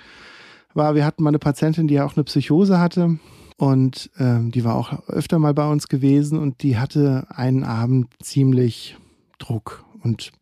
War, 0.75 0.93
wir 0.93 1.05
hatten 1.05 1.23
mal 1.23 1.29
eine 1.29 1.39
Patientin, 1.39 1.87
die 1.87 1.95
ja 1.95 2.05
auch 2.05 2.15
eine 2.15 2.23
Psychose 2.23 2.79
hatte. 2.79 3.17
Und 3.57 4.11
ähm, 4.19 4.51
die 4.51 4.63
war 4.63 4.75
auch 4.75 5.07
öfter 5.07 5.39
mal 5.39 5.53
bei 5.53 5.69
uns 5.69 5.87
gewesen 5.87 6.37
und 6.37 6.61
die 6.61 6.77
hatte 6.77 7.27
einen 7.29 7.63
Abend 7.63 8.07
ziemlich 8.21 8.97
Druck. 9.39 9.85
Und 10.03 10.33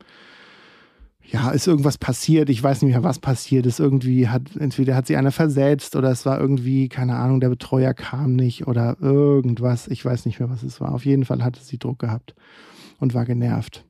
ja, 1.26 1.51
ist 1.51 1.68
irgendwas 1.68 1.97
passiert, 1.97 2.49
ich 2.49 2.61
weiß 2.61 2.82
nicht 2.82 2.91
mehr, 2.91 3.03
was 3.03 3.20
passiert 3.20 3.66
ist. 3.66 3.80
Irgendwie 3.80 4.28
hat, 4.28 4.55
entweder 4.55 4.95
hat 4.95 5.07
sie 5.07 5.16
einer 5.16 5.32
versetzt 5.32 5.95
oder 5.95 6.11
es 6.11 6.26
war 6.26 6.39
irgendwie, 6.39 6.89
keine 6.89 7.16
Ahnung, 7.16 7.39
der 7.39 7.49
Betreuer 7.49 7.93
kam 7.93 8.36
nicht 8.36 8.68
oder 8.68 8.97
irgendwas. 8.99 9.88
Ich 9.88 10.03
weiß 10.03 10.26
nicht 10.26 10.39
mehr, 10.39 10.49
was 10.49 10.64
es 10.64 10.82
war. 10.82 10.93
Auf 10.93 11.05
jeden 11.05 11.26
Fall 11.26 11.43
hatte 11.43 11.61
sie 11.64 11.78
Druck 11.78 11.99
gehabt 11.99 12.36
und 12.99 13.14
war 13.14 13.26
genervt. 13.26 13.86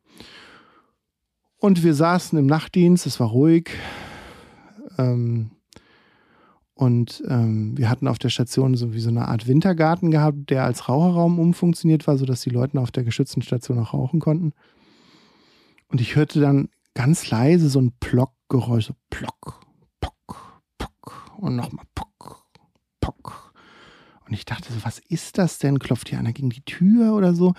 Und 1.58 1.84
wir 1.84 1.94
saßen 1.94 2.38
im 2.38 2.46
Nachtdienst, 2.46 3.06
es 3.06 3.20
war 3.22 3.28
ruhig. 3.28 3.72
Ähm, 4.98 5.52
und 6.84 7.24
ähm, 7.30 7.78
wir 7.78 7.90
hatten 7.90 8.10
auf 8.10 8.20
der 8.20 8.28
Station 8.28 8.76
so 8.76 8.94
wie 8.94 9.00
so 9.00 9.08
eine 9.08 9.30
Art 9.30 9.48
Wintergarten 9.48 10.12
gehabt, 10.12 10.50
der 10.50 10.66
als 10.66 10.90
Raucherraum 10.90 11.40
umfunktioniert 11.40 12.08
war, 12.08 12.18
sodass 12.18 12.42
die 12.42 12.50
Leute 12.50 12.78
auf 12.78 12.92
der 12.92 13.06
geschützten 13.06 13.42
Station 13.42 13.80
auch 13.80 13.94
rauchen 13.94 14.20
konnten. 14.20 14.52
Und 15.88 16.02
ich 16.02 16.18
hörte 16.18 16.42
dann 16.42 16.68
ganz 16.94 17.30
leise 17.30 17.70
so 17.70 17.80
ein 17.80 17.94
Plock-Geräusch, 18.02 18.88
so 18.88 18.94
Plock, 19.10 19.62
Pock, 20.02 20.62
Pock 20.78 21.32
und 21.38 21.56
nochmal 21.56 21.86
Pock, 21.96 22.46
Pock. 23.00 23.54
Und 24.28 24.34
ich 24.34 24.44
dachte 24.44 24.74
so, 24.74 24.84
was 24.84 25.00
ist 25.00 25.38
das 25.38 25.60
denn? 25.60 25.80
Klopft 25.80 26.10
hier 26.10 26.20
einer 26.20 26.34
gegen 26.34 26.50
die 26.50 26.66
Tür 26.66 27.16
oder 27.16 27.34
so? 27.34 27.54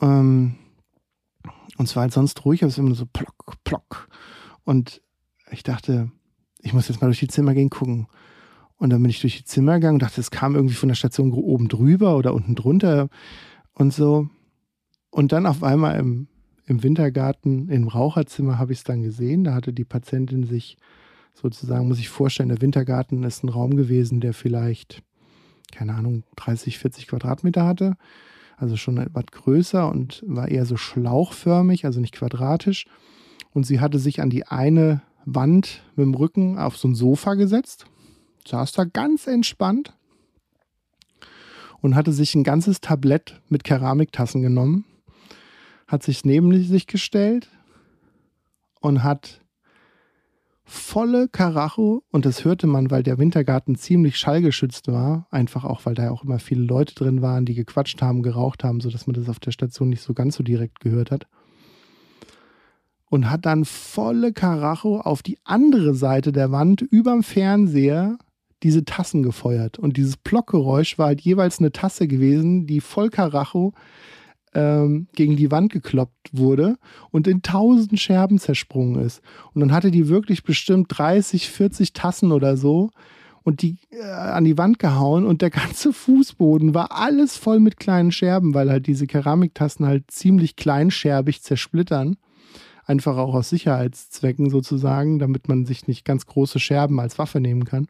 Ähm, 0.00 0.54
und 1.76 1.84
es 1.86 1.94
war 1.96 2.02
halt 2.02 2.14
sonst 2.14 2.46
ruhig, 2.46 2.62
aber 2.62 2.70
es 2.70 2.78
war 2.78 2.84
immer 2.86 2.94
so 2.94 3.04
Plock, 3.04 3.62
Plock. 3.64 4.08
Und 4.64 5.02
ich 5.50 5.62
dachte, 5.62 6.10
ich 6.60 6.72
muss 6.72 6.88
jetzt 6.88 7.02
mal 7.02 7.08
durch 7.08 7.20
die 7.20 7.28
Zimmer 7.28 7.52
gehen 7.52 7.68
gucken. 7.68 8.06
Und 8.82 8.90
dann 8.90 9.00
bin 9.00 9.10
ich 9.10 9.20
durch 9.20 9.38
die 9.38 9.44
Zimmer 9.44 9.74
gegangen 9.74 9.96
und 9.96 10.02
dachte, 10.02 10.20
es 10.20 10.30
kam 10.30 10.54
irgendwie 10.54 10.74
von 10.74 10.88
der 10.88 10.96
Station 10.96 11.32
oben 11.32 11.68
drüber 11.68 12.16
oder 12.16 12.34
unten 12.34 12.54
drunter 12.54 13.08
und 13.74 13.92
so. 13.92 14.28
Und 15.10 15.32
dann 15.32 15.46
auf 15.46 15.62
einmal 15.62 15.98
im 15.98 16.28
im 16.66 16.82
Wintergarten 16.82 17.68
im 17.68 17.88
Raucherzimmer 17.88 18.58
habe 18.58 18.72
ich 18.72 18.78
es 18.78 18.84
dann 18.84 19.02
gesehen. 19.02 19.44
Da 19.44 19.54
hatte 19.54 19.72
die 19.72 19.84
Patientin 19.84 20.44
sich 20.44 20.76
sozusagen, 21.34 21.88
muss 21.88 21.98
ich 21.98 22.08
vorstellen, 22.08 22.50
der 22.50 22.60
Wintergarten 22.60 23.22
ist 23.24 23.42
ein 23.42 23.48
Raum 23.48 23.76
gewesen, 23.76 24.20
der 24.20 24.34
vielleicht, 24.34 25.02
keine 25.72 25.94
Ahnung, 25.94 26.24
30, 26.36 26.78
40 26.78 27.08
Quadratmeter 27.08 27.66
hatte. 27.66 27.96
Also 28.56 28.76
schon 28.76 28.98
etwas 28.98 29.26
größer 29.26 29.90
und 29.90 30.22
war 30.26 30.48
eher 30.48 30.66
so 30.66 30.76
schlauchförmig, 30.76 31.84
also 31.84 32.00
nicht 32.00 32.14
quadratisch. 32.14 32.86
Und 33.52 33.66
sie 33.66 33.80
hatte 33.80 33.98
sich 33.98 34.20
an 34.20 34.30
die 34.30 34.46
eine 34.46 35.02
Wand 35.24 35.82
mit 35.96 36.04
dem 36.04 36.14
Rücken 36.14 36.58
auf 36.58 36.76
so 36.76 36.88
ein 36.88 36.94
Sofa 36.94 37.34
gesetzt, 37.34 37.86
saß 38.46 38.72
da 38.72 38.84
ganz 38.84 39.26
entspannt 39.26 39.94
und 41.80 41.94
hatte 41.94 42.12
sich 42.12 42.34
ein 42.34 42.44
ganzes 42.44 42.80
Tablett 42.80 43.40
mit 43.48 43.64
Keramiktassen 43.64 44.42
genommen 44.42 44.84
hat 45.92 46.02
sich 46.02 46.24
neben 46.24 46.50
sich 46.64 46.86
gestellt 46.86 47.50
und 48.80 49.02
hat 49.02 49.42
volle 50.64 51.28
Karacho, 51.28 52.02
und 52.10 52.24
das 52.24 52.46
hörte 52.46 52.66
man, 52.66 52.90
weil 52.90 53.02
der 53.02 53.18
Wintergarten 53.18 53.76
ziemlich 53.76 54.16
schallgeschützt 54.16 54.88
war, 54.88 55.26
einfach 55.30 55.64
auch, 55.64 55.84
weil 55.84 55.94
da 55.94 56.10
auch 56.10 56.24
immer 56.24 56.38
viele 56.38 56.62
Leute 56.62 56.94
drin 56.94 57.20
waren, 57.20 57.44
die 57.44 57.54
gequatscht 57.54 58.00
haben, 58.00 58.22
geraucht 58.22 58.64
haben, 58.64 58.80
sodass 58.80 59.06
man 59.06 59.12
das 59.12 59.28
auf 59.28 59.38
der 59.38 59.50
Station 59.50 59.90
nicht 59.90 60.00
so 60.00 60.14
ganz 60.14 60.36
so 60.36 60.42
direkt 60.42 60.80
gehört 60.80 61.10
hat. 61.10 61.26
Und 63.10 63.28
hat 63.28 63.44
dann 63.44 63.66
volle 63.66 64.32
Karacho 64.32 64.98
auf 64.98 65.22
die 65.22 65.36
andere 65.44 65.94
Seite 65.94 66.32
der 66.32 66.50
Wand 66.52 66.80
überm 66.80 67.22
Fernseher 67.22 68.16
diese 68.62 68.84
Tassen 68.84 69.22
gefeuert. 69.22 69.78
Und 69.78 69.96
dieses 69.96 70.16
Blockgeräusch 70.16 70.98
war 70.98 71.06
halt 71.06 71.20
jeweils 71.20 71.58
eine 71.58 71.72
Tasse 71.72 72.06
gewesen, 72.06 72.66
die 72.66 72.80
voll 72.80 73.10
Karacho 73.10 73.72
ähm, 74.54 75.08
gegen 75.14 75.36
die 75.36 75.50
Wand 75.50 75.72
gekloppt 75.72 76.30
wurde 76.32 76.76
und 77.10 77.26
in 77.26 77.42
tausend 77.42 77.98
Scherben 77.98 78.38
zersprungen 78.38 79.02
ist. 79.02 79.22
Und 79.54 79.60
dann 79.60 79.72
hatte 79.72 79.90
die 79.90 80.08
wirklich 80.08 80.42
bestimmt 80.44 80.86
30, 80.90 81.50
40 81.50 81.92
Tassen 81.92 82.32
oder 82.32 82.56
so 82.56 82.90
und 83.42 83.62
die 83.62 83.78
äh, 83.90 84.02
an 84.02 84.44
die 84.44 84.58
Wand 84.58 84.78
gehauen 84.78 85.26
und 85.26 85.42
der 85.42 85.50
ganze 85.50 85.92
Fußboden 85.92 86.74
war 86.74 86.92
alles 86.92 87.36
voll 87.36 87.60
mit 87.60 87.78
kleinen 87.78 88.12
Scherben, 88.12 88.54
weil 88.54 88.70
halt 88.70 88.86
diese 88.86 89.06
Keramiktassen 89.06 89.86
halt 89.86 90.10
ziemlich 90.10 90.56
kleinscherbig 90.56 91.42
zersplittern. 91.42 92.16
Einfach 92.84 93.16
auch 93.16 93.34
aus 93.34 93.48
Sicherheitszwecken 93.48 94.50
sozusagen, 94.50 95.18
damit 95.18 95.48
man 95.48 95.66
sich 95.66 95.86
nicht 95.86 96.04
ganz 96.04 96.26
große 96.26 96.58
Scherben 96.58 96.98
als 96.98 97.18
Waffe 97.18 97.40
nehmen 97.40 97.64
kann. 97.64 97.86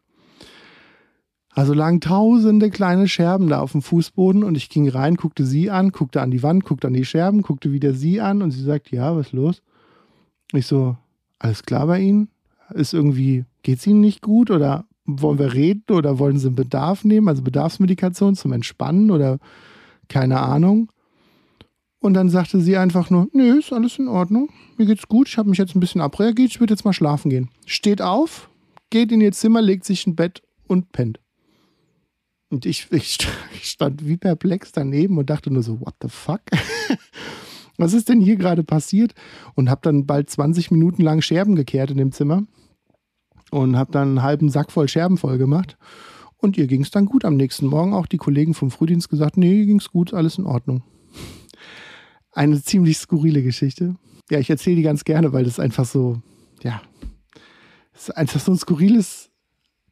Also 1.55 1.73
lagen 1.73 2.01
tausende 2.01 2.71
kleine 2.71 3.07
Scherben 3.07 3.47
da 3.47 3.59
auf 3.59 3.73
dem 3.73 3.83
Fußboden 3.83 4.43
und 4.43 4.55
ich 4.55 4.69
ging 4.69 4.89
rein, 4.89 5.15
guckte 5.15 5.45
sie 5.45 5.69
an, 5.69 5.91
guckte 5.91 6.21
an 6.21 6.31
die 6.31 6.41
Wand, 6.41 6.65
guckte 6.65 6.87
an 6.87 6.93
die 6.93 7.05
Scherben, 7.05 7.43
guckte 7.43 7.71
wieder 7.71 7.93
sie 7.93 8.21
an 8.21 8.41
und 8.41 8.51
sie 8.51 8.63
sagt, 8.63 8.91
ja, 8.91 9.15
was 9.15 9.27
ist 9.27 9.33
los? 9.33 9.61
Ich 10.51 10.65
so, 10.65 10.97
alles 11.37 11.63
klar 11.63 11.85
bei 11.85 11.99
Ihnen? 11.99 12.29
Ist 12.73 12.93
irgendwie, 12.93 13.45
geht's 13.61 13.85
Ihnen 13.85 14.01
nicht 14.01 14.21
gut 14.21 14.49
oder 14.49 14.85
wollen 15.05 15.37
wir 15.37 15.53
reden 15.53 15.93
oder 15.93 16.17
wollen 16.17 16.39
Sie 16.39 16.47
einen 16.47 16.55
Bedarf 16.55 17.03
nehmen, 17.03 17.27
also 17.27 17.43
Bedarfsmedikation 17.43 18.35
zum 18.35 18.51
Entspannen 18.53 19.11
oder 19.11 19.37
keine 20.07 20.39
Ahnung? 20.39 20.91
Und 21.99 22.15
dann 22.15 22.29
sagte 22.29 22.59
sie 22.59 22.75
einfach 22.77 23.09
nur, 23.09 23.29
nö, 23.31 23.59
ist 23.59 23.71
alles 23.71 23.97
in 23.97 24.09
Ordnung, 24.09 24.49
mir 24.77 24.85
geht's 24.85 25.07
gut, 25.07 25.29
ich 25.29 25.37
habe 25.37 25.49
mich 25.49 25.57
jetzt 25.57 25.75
ein 25.75 25.79
bisschen 25.79 26.01
abreagiert, 26.01 26.51
ich 26.51 26.59
würde 26.59 26.73
jetzt 26.73 26.83
mal 26.83 26.93
schlafen 26.93 27.29
gehen. 27.29 27.49
Steht 27.65 28.01
auf, 28.01 28.49
geht 28.89 29.11
in 29.11 29.21
ihr 29.21 29.31
Zimmer, 29.31 29.61
legt 29.61 29.85
sich 29.85 30.05
ein 30.05 30.15
Bett 30.15 30.41
und 30.67 30.91
pennt. 30.91 31.22
Und 32.53 32.67
ich, 32.67 32.87
ich 32.91 33.17
stand 33.61 34.05
wie 34.07 34.17
perplex 34.17 34.71
daneben 34.71 35.17
und 35.17 35.29
dachte 35.29 35.51
nur 35.51 35.63
so, 35.63 35.81
what 35.81 35.95
the 36.01 36.07
fuck? 36.07 36.41
Was 37.77 37.93
ist 37.93 38.07
denn 38.07 38.21
hier 38.21 38.35
gerade 38.35 38.63
passiert? 38.63 39.15
Und 39.55 39.69
habe 39.69 39.81
dann 39.81 40.05
bald 40.05 40.29
20 40.29 40.69
Minuten 40.69 41.01
lang 41.01 41.21
Scherben 41.21 41.55
gekehrt 41.55 41.89
in 41.89 41.97
dem 41.97 42.11
Zimmer 42.11 42.43
und 43.49 43.75
habe 43.75 43.91
dann 43.91 44.09
einen 44.09 44.21
halben 44.21 44.49
Sack 44.49 44.71
voll 44.71 44.87
Scherben 44.87 45.17
voll 45.17 45.39
gemacht. 45.39 45.77
Und 46.37 46.55
ihr 46.55 46.67
ging 46.67 46.83
es 46.83 46.91
dann 46.91 47.05
gut. 47.05 47.25
Am 47.25 47.35
nächsten 47.35 47.65
Morgen 47.65 47.95
auch 47.95 48.05
die 48.05 48.17
Kollegen 48.17 48.53
vom 48.53 48.69
Frühdienst 48.69 49.09
gesagt, 49.09 49.37
nee, 49.37 49.65
ging 49.65 49.79
es 49.79 49.89
gut, 49.89 50.13
alles 50.13 50.37
in 50.37 50.45
Ordnung. 50.45 50.83
Eine 52.31 52.61
ziemlich 52.61 52.99
skurrile 52.99 53.41
Geschichte. 53.41 53.95
Ja, 54.29 54.37
ich 54.37 54.49
erzähle 54.51 54.75
die 54.75 54.81
ganz 54.83 55.03
gerne, 55.03 55.33
weil 55.33 55.45
das 55.45 55.59
einfach 55.59 55.85
so, 55.85 56.21
ja, 56.61 56.81
es 57.93 58.09
ist 58.09 58.17
einfach 58.17 58.39
so 58.39 58.51
ein 58.51 58.57
skurriles 58.57 59.31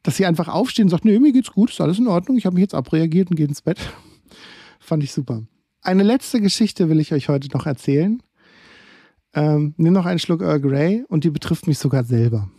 dass 0.02 0.16
sie 0.16 0.26
einfach 0.26 0.48
aufstehen 0.48 0.86
und 0.86 0.90
sagt, 0.90 1.04
nee, 1.04 1.18
mir 1.18 1.32
geht's 1.32 1.52
gut, 1.52 1.70
ist 1.70 1.80
alles 1.80 1.98
in 1.98 2.08
Ordnung, 2.08 2.36
ich 2.36 2.46
habe 2.46 2.54
mich 2.54 2.62
jetzt 2.62 2.74
abreagiert 2.74 3.30
und 3.30 3.36
gehe 3.36 3.46
ins 3.46 3.62
Bett. 3.62 3.78
Fand 4.80 5.02
ich 5.02 5.12
super. 5.12 5.42
Eine 5.80 6.02
letzte 6.02 6.40
Geschichte 6.40 6.88
will 6.88 7.00
ich 7.00 7.12
euch 7.12 7.28
heute 7.28 7.48
noch 7.48 7.66
erzählen. 7.66 8.22
Ähm, 9.34 9.74
nimm 9.76 9.92
noch 9.92 10.06
einen 10.06 10.18
Schluck 10.18 10.42
Earl 10.42 10.60
Grey 10.60 11.04
und 11.08 11.24
die 11.24 11.30
betrifft 11.30 11.66
mich 11.66 11.78
sogar 11.78 12.04
selber. 12.04 12.50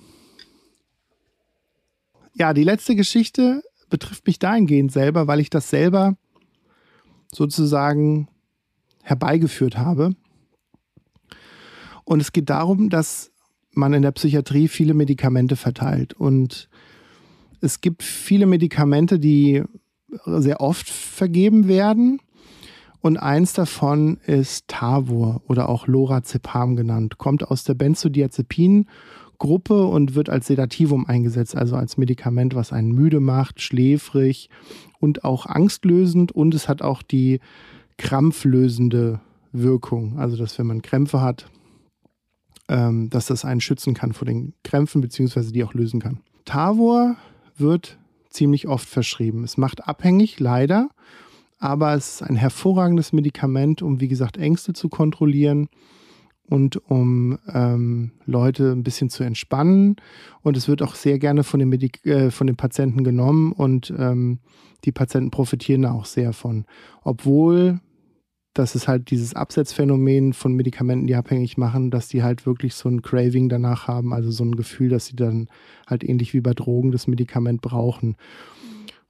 Ja, 2.35 2.53
die 2.53 2.63
letzte 2.63 2.95
Geschichte 2.95 3.61
betrifft 3.89 4.25
mich 4.25 4.39
dahingehend 4.39 4.91
selber, 4.91 5.27
weil 5.27 5.39
ich 5.39 5.49
das 5.49 5.69
selber 5.69 6.17
sozusagen 7.31 8.27
herbeigeführt 9.03 9.77
habe. 9.77 10.15
Und 12.03 12.21
es 12.21 12.31
geht 12.31 12.49
darum, 12.49 12.89
dass 12.89 13.31
man 13.71 13.93
in 13.93 14.01
der 14.01 14.11
Psychiatrie 14.11 14.67
viele 14.67 14.93
Medikamente 14.93 15.55
verteilt. 15.55 16.13
Und 16.13 16.69
es 17.63 17.81
gibt 17.81 18.03
viele 18.03 18.45
Medikamente, 18.45 19.17
die 19.19 19.63
sehr 20.25 20.59
oft 20.59 20.89
vergeben 20.89 21.69
werden. 21.69 22.19
Und 22.99 23.15
eins 23.17 23.53
davon 23.53 24.17
ist 24.25 24.67
Tavor 24.67 25.41
oder 25.47 25.69
auch 25.69 25.87
Lorazepam 25.87 26.75
genannt. 26.75 27.17
Kommt 27.17 27.49
aus 27.49 27.63
der 27.63 27.75
Benzodiazepin-Gruppe 27.75 29.85
und 29.85 30.15
wird 30.15 30.29
als 30.29 30.47
Sedativum 30.47 31.05
eingesetzt, 31.05 31.55
also 31.55 31.77
als 31.77 31.95
Medikament, 31.97 32.53
was 32.53 32.73
einen 32.73 32.91
müde 32.91 33.21
macht, 33.21 33.61
schläfrig 33.61 34.49
und 34.99 35.23
auch 35.23 35.45
angstlösend 35.45 36.33
und 36.33 36.53
es 36.53 36.67
hat 36.67 36.81
auch 36.81 37.01
die 37.01 37.39
krampflösende 37.97 39.21
Wirkung. 39.53 40.19
Also, 40.19 40.35
dass 40.37 40.59
wenn 40.59 40.67
man 40.67 40.81
Krämpfe 40.81 41.21
hat, 41.21 41.45
ähm, 42.67 43.09
dass 43.09 43.27
das 43.27 43.45
einen 43.45 43.61
schützen 43.61 43.93
kann 43.93 44.11
vor 44.13 44.25
den 44.25 44.53
Krämpfen, 44.63 44.99
beziehungsweise 45.01 45.53
die 45.53 45.63
auch 45.63 45.73
lösen 45.73 46.01
kann. 46.01 46.19
Tavor 46.45 47.15
wird 47.57 47.97
ziemlich 48.29 48.67
oft 48.67 48.87
verschrieben. 48.87 49.43
Es 49.43 49.57
macht 49.57 49.87
abhängig, 49.87 50.39
leider, 50.39 50.89
aber 51.59 51.93
es 51.93 52.15
ist 52.15 52.23
ein 52.23 52.35
hervorragendes 52.35 53.13
Medikament, 53.13 53.81
um, 53.81 54.01
wie 54.01 54.07
gesagt, 54.07 54.37
Ängste 54.37 54.73
zu 54.73 54.89
kontrollieren 54.89 55.69
und 56.49 56.77
um 56.89 57.39
ähm, 57.47 58.11
Leute 58.25 58.71
ein 58.71 58.83
bisschen 58.83 59.09
zu 59.09 59.23
entspannen. 59.23 59.95
Und 60.41 60.57
es 60.57 60.67
wird 60.67 60.81
auch 60.81 60.95
sehr 60.95 61.19
gerne 61.19 61.43
von 61.43 61.59
den, 61.59 61.69
Medik 61.69 62.05
äh, 62.05 62.31
von 62.31 62.47
den 62.47 62.57
Patienten 62.57 63.03
genommen 63.03 63.53
und 63.53 63.93
ähm, 63.97 64.39
die 64.83 64.91
Patienten 64.91 65.31
profitieren 65.31 65.83
da 65.83 65.93
auch 65.93 66.05
sehr 66.05 66.33
von. 66.33 66.65
Obwohl 67.03 67.79
das 68.53 68.75
ist 68.75 68.87
halt 68.87 69.09
dieses 69.09 69.33
Absetzphänomen 69.33 70.33
von 70.33 70.53
Medikamenten, 70.53 71.07
die 71.07 71.15
abhängig 71.15 71.57
machen, 71.57 71.89
dass 71.89 72.07
die 72.07 72.21
halt 72.21 72.45
wirklich 72.45 72.75
so 72.75 72.87
ein 72.87 73.01
Craving 73.01 73.49
danach 73.49 73.87
haben, 73.87 74.13
also 74.13 74.29
so 74.29 74.43
ein 74.43 74.55
Gefühl, 74.55 74.89
dass 74.89 75.07
sie 75.07 75.15
dann 75.15 75.47
halt 75.87 76.03
ähnlich 76.03 76.33
wie 76.33 76.41
bei 76.41 76.53
Drogen 76.53 76.91
das 76.91 77.07
Medikament 77.07 77.61
brauchen. 77.61 78.15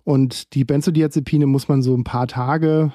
Und 0.05 0.53
die 0.53 0.63
Benzodiazepine 0.63 1.45
muss 1.45 1.67
man 1.67 1.81
so 1.81 1.95
ein 1.95 2.05
paar 2.05 2.27
Tage 2.27 2.91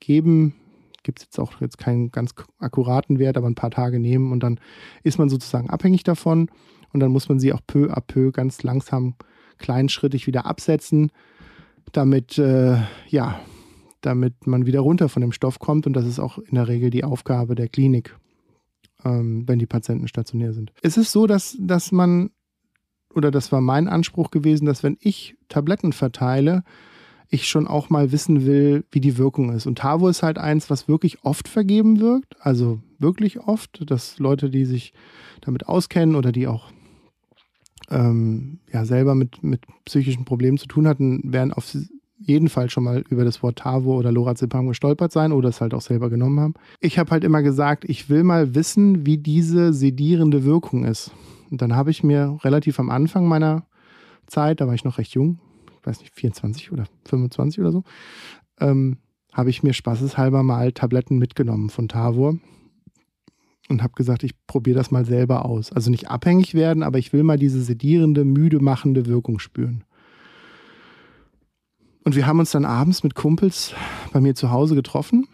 geben. 0.00 0.54
Gibt 1.02 1.20
es 1.20 1.26
jetzt 1.26 1.38
auch 1.38 1.60
jetzt 1.60 1.78
keinen 1.78 2.10
ganz 2.10 2.32
akkuraten 2.58 3.18
Wert, 3.18 3.36
aber 3.36 3.48
ein 3.48 3.54
paar 3.54 3.70
Tage 3.70 3.98
nehmen 3.98 4.32
und 4.32 4.42
dann 4.42 4.60
ist 5.02 5.18
man 5.18 5.28
sozusagen 5.28 5.70
abhängig 5.70 6.04
davon. 6.04 6.48
Und 6.92 7.00
dann 7.00 7.10
muss 7.10 7.28
man 7.28 7.38
sie 7.38 7.52
auch 7.52 7.60
peu 7.66 7.92
à 7.92 8.00
peu 8.00 8.30
ganz 8.30 8.62
langsam, 8.62 9.14
kleinschrittig 9.58 10.26
wieder 10.26 10.46
absetzen, 10.46 11.10
damit 11.92 12.38
äh, 12.38 12.76
ja 13.08 13.40
damit 14.00 14.46
man 14.46 14.66
wieder 14.66 14.80
runter 14.80 15.08
von 15.08 15.22
dem 15.22 15.32
Stoff 15.32 15.58
kommt. 15.58 15.86
Und 15.86 15.92
das 15.94 16.06
ist 16.06 16.18
auch 16.18 16.38
in 16.38 16.54
der 16.54 16.68
Regel 16.68 16.90
die 16.90 17.04
Aufgabe 17.04 17.54
der 17.54 17.68
Klinik, 17.68 18.16
ähm, 19.04 19.46
wenn 19.46 19.58
die 19.58 19.66
Patienten 19.66 20.08
stationär 20.08 20.52
sind. 20.52 20.72
Es 20.82 20.96
ist 20.96 21.12
so, 21.12 21.26
dass, 21.26 21.56
dass 21.60 21.92
man, 21.92 22.30
oder 23.14 23.30
das 23.30 23.52
war 23.52 23.60
mein 23.60 23.88
Anspruch 23.88 24.30
gewesen, 24.30 24.66
dass 24.66 24.82
wenn 24.82 24.96
ich 25.00 25.36
Tabletten 25.48 25.92
verteile, 25.92 26.64
ich 27.30 27.48
schon 27.48 27.66
auch 27.66 27.90
mal 27.90 28.10
wissen 28.10 28.46
will, 28.46 28.84
wie 28.90 29.00
die 29.00 29.18
Wirkung 29.18 29.52
ist. 29.52 29.66
Und 29.66 29.78
Tavo 29.78 30.08
ist 30.08 30.22
halt 30.22 30.38
eins, 30.38 30.70
was 30.70 30.88
wirklich 30.88 31.24
oft 31.24 31.46
vergeben 31.46 32.00
wirkt, 32.00 32.36
also 32.40 32.80
wirklich 32.98 33.40
oft, 33.40 33.90
dass 33.90 34.18
Leute, 34.18 34.48
die 34.48 34.64
sich 34.64 34.94
damit 35.42 35.68
auskennen 35.68 36.16
oder 36.16 36.32
die 36.32 36.46
auch 36.46 36.70
ähm, 37.90 38.60
ja, 38.72 38.84
selber 38.84 39.14
mit, 39.14 39.42
mit 39.42 39.60
psychischen 39.84 40.24
Problemen 40.24 40.58
zu 40.58 40.66
tun 40.66 40.88
hatten, 40.88 41.32
werden 41.32 41.52
auf 41.52 41.66
jeden 42.18 42.48
Fall 42.48 42.68
schon 42.68 42.84
mal 42.84 43.04
über 43.08 43.24
das 43.24 43.42
Wort 43.42 43.60
Tavo 43.60 43.96
oder 43.96 44.10
Lorazepam 44.10 44.68
gestolpert 44.68 45.12
sein 45.12 45.32
oder 45.32 45.48
es 45.48 45.60
halt 45.60 45.74
auch 45.74 45.80
selber 45.80 46.10
genommen 46.10 46.40
haben. 46.40 46.54
Ich 46.80 46.98
habe 46.98 47.10
halt 47.10 47.24
immer 47.24 47.42
gesagt, 47.42 47.84
ich 47.88 48.10
will 48.10 48.24
mal 48.24 48.54
wissen, 48.54 49.06
wie 49.06 49.18
diese 49.18 49.72
sedierende 49.72 50.44
Wirkung 50.44 50.84
ist. 50.84 51.12
Und 51.50 51.62
dann 51.62 51.74
habe 51.74 51.90
ich 51.90 52.02
mir 52.02 52.38
relativ 52.42 52.78
am 52.80 52.90
Anfang 52.90 53.26
meiner 53.26 53.66
Zeit, 54.26 54.60
da 54.60 54.66
war 54.66 54.74
ich 54.74 54.84
noch 54.84 54.98
recht 54.98 55.14
jung, 55.14 55.38
ich 55.80 55.86
weiß 55.86 56.00
nicht, 56.00 56.12
24 56.14 56.72
oder 56.72 56.84
25 57.06 57.60
oder 57.60 57.72
so, 57.72 57.84
ähm, 58.60 58.98
habe 59.32 59.50
ich 59.50 59.62
mir 59.62 59.72
spaßeshalber 59.72 60.42
mal 60.42 60.72
Tabletten 60.72 61.18
mitgenommen 61.18 61.70
von 61.70 61.88
Tavor 61.88 62.36
und 63.68 63.82
habe 63.82 63.92
gesagt, 63.94 64.24
ich 64.24 64.32
probiere 64.46 64.76
das 64.76 64.90
mal 64.90 65.04
selber 65.04 65.44
aus. 65.44 65.72
Also 65.72 65.90
nicht 65.90 66.10
abhängig 66.10 66.54
werden, 66.54 66.82
aber 66.82 66.98
ich 66.98 67.12
will 67.12 67.22
mal 67.22 67.38
diese 67.38 67.62
sedierende, 67.62 68.24
müde 68.24 68.60
machende 68.60 69.06
Wirkung 69.06 69.38
spüren. 69.38 69.84
Und 72.08 72.16
wir 72.16 72.26
haben 72.26 72.38
uns 72.38 72.52
dann 72.52 72.64
abends 72.64 73.02
mit 73.02 73.14
Kumpels 73.14 73.74
bei 74.14 74.20
mir 74.22 74.34
zu 74.34 74.50
Hause 74.50 74.74
getroffen 74.74 75.28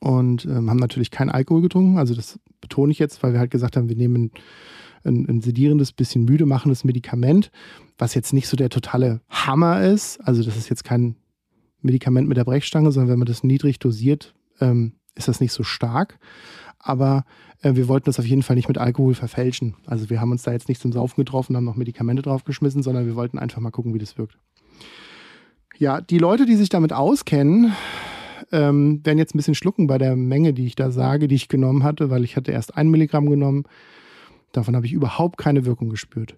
und 0.00 0.46
ähm, 0.46 0.68
haben 0.68 0.78
natürlich 0.78 1.12
keinen 1.12 1.30
Alkohol 1.30 1.62
getrunken. 1.62 1.96
Also 1.96 2.16
das 2.16 2.40
betone 2.60 2.90
ich 2.90 2.98
jetzt, 2.98 3.22
weil 3.22 3.32
wir 3.32 3.38
halt 3.38 3.52
gesagt 3.52 3.76
haben, 3.76 3.88
wir 3.88 3.94
nehmen 3.94 4.32
ein, 5.04 5.24
ein 5.28 5.40
sedierendes, 5.40 5.92
bisschen 5.92 6.24
müde 6.24 6.44
machendes 6.44 6.82
Medikament, 6.82 7.52
was 7.98 8.14
jetzt 8.14 8.32
nicht 8.32 8.48
so 8.48 8.56
der 8.56 8.68
totale 8.68 9.20
Hammer 9.30 9.82
ist. 9.82 10.18
Also 10.26 10.42
das 10.42 10.56
ist 10.56 10.68
jetzt 10.68 10.82
kein 10.82 11.14
Medikament 11.82 12.26
mit 12.26 12.36
der 12.36 12.44
Brechstange, 12.44 12.90
sondern 12.90 13.12
wenn 13.12 13.20
man 13.20 13.26
das 13.26 13.44
niedrig 13.44 13.78
dosiert, 13.78 14.34
ähm, 14.60 14.94
ist 15.14 15.28
das 15.28 15.38
nicht 15.38 15.52
so 15.52 15.62
stark. 15.62 16.18
Aber 16.80 17.24
äh, 17.60 17.76
wir 17.76 17.86
wollten 17.86 18.06
das 18.06 18.18
auf 18.18 18.26
jeden 18.26 18.42
Fall 18.42 18.56
nicht 18.56 18.66
mit 18.66 18.78
Alkohol 18.78 19.14
verfälschen. 19.14 19.76
Also 19.86 20.10
wir 20.10 20.20
haben 20.20 20.32
uns 20.32 20.42
da 20.42 20.50
jetzt 20.50 20.68
nicht 20.68 20.80
zum 20.80 20.90
Saufen 20.90 21.20
getroffen, 21.20 21.54
haben 21.54 21.62
noch 21.62 21.76
Medikamente 21.76 22.22
draufgeschmissen, 22.22 22.82
sondern 22.82 23.06
wir 23.06 23.14
wollten 23.14 23.38
einfach 23.38 23.60
mal 23.60 23.70
gucken, 23.70 23.94
wie 23.94 24.00
das 24.00 24.18
wirkt. 24.18 24.36
Ja, 25.82 26.00
die 26.00 26.18
Leute, 26.18 26.46
die 26.46 26.54
sich 26.54 26.68
damit 26.68 26.92
auskennen, 26.92 27.72
ähm, 28.52 29.04
werden 29.04 29.18
jetzt 29.18 29.34
ein 29.34 29.38
bisschen 29.38 29.56
schlucken 29.56 29.88
bei 29.88 29.98
der 29.98 30.14
Menge, 30.14 30.54
die 30.54 30.64
ich 30.64 30.76
da 30.76 30.92
sage, 30.92 31.26
die 31.26 31.34
ich 31.34 31.48
genommen 31.48 31.82
hatte, 31.82 32.08
weil 32.08 32.22
ich 32.22 32.36
hatte 32.36 32.52
erst 32.52 32.76
ein 32.76 32.88
Milligramm 32.88 33.28
genommen. 33.28 33.64
Davon 34.52 34.76
habe 34.76 34.86
ich 34.86 34.92
überhaupt 34.92 35.38
keine 35.38 35.66
Wirkung 35.66 35.90
gespürt. 35.90 36.36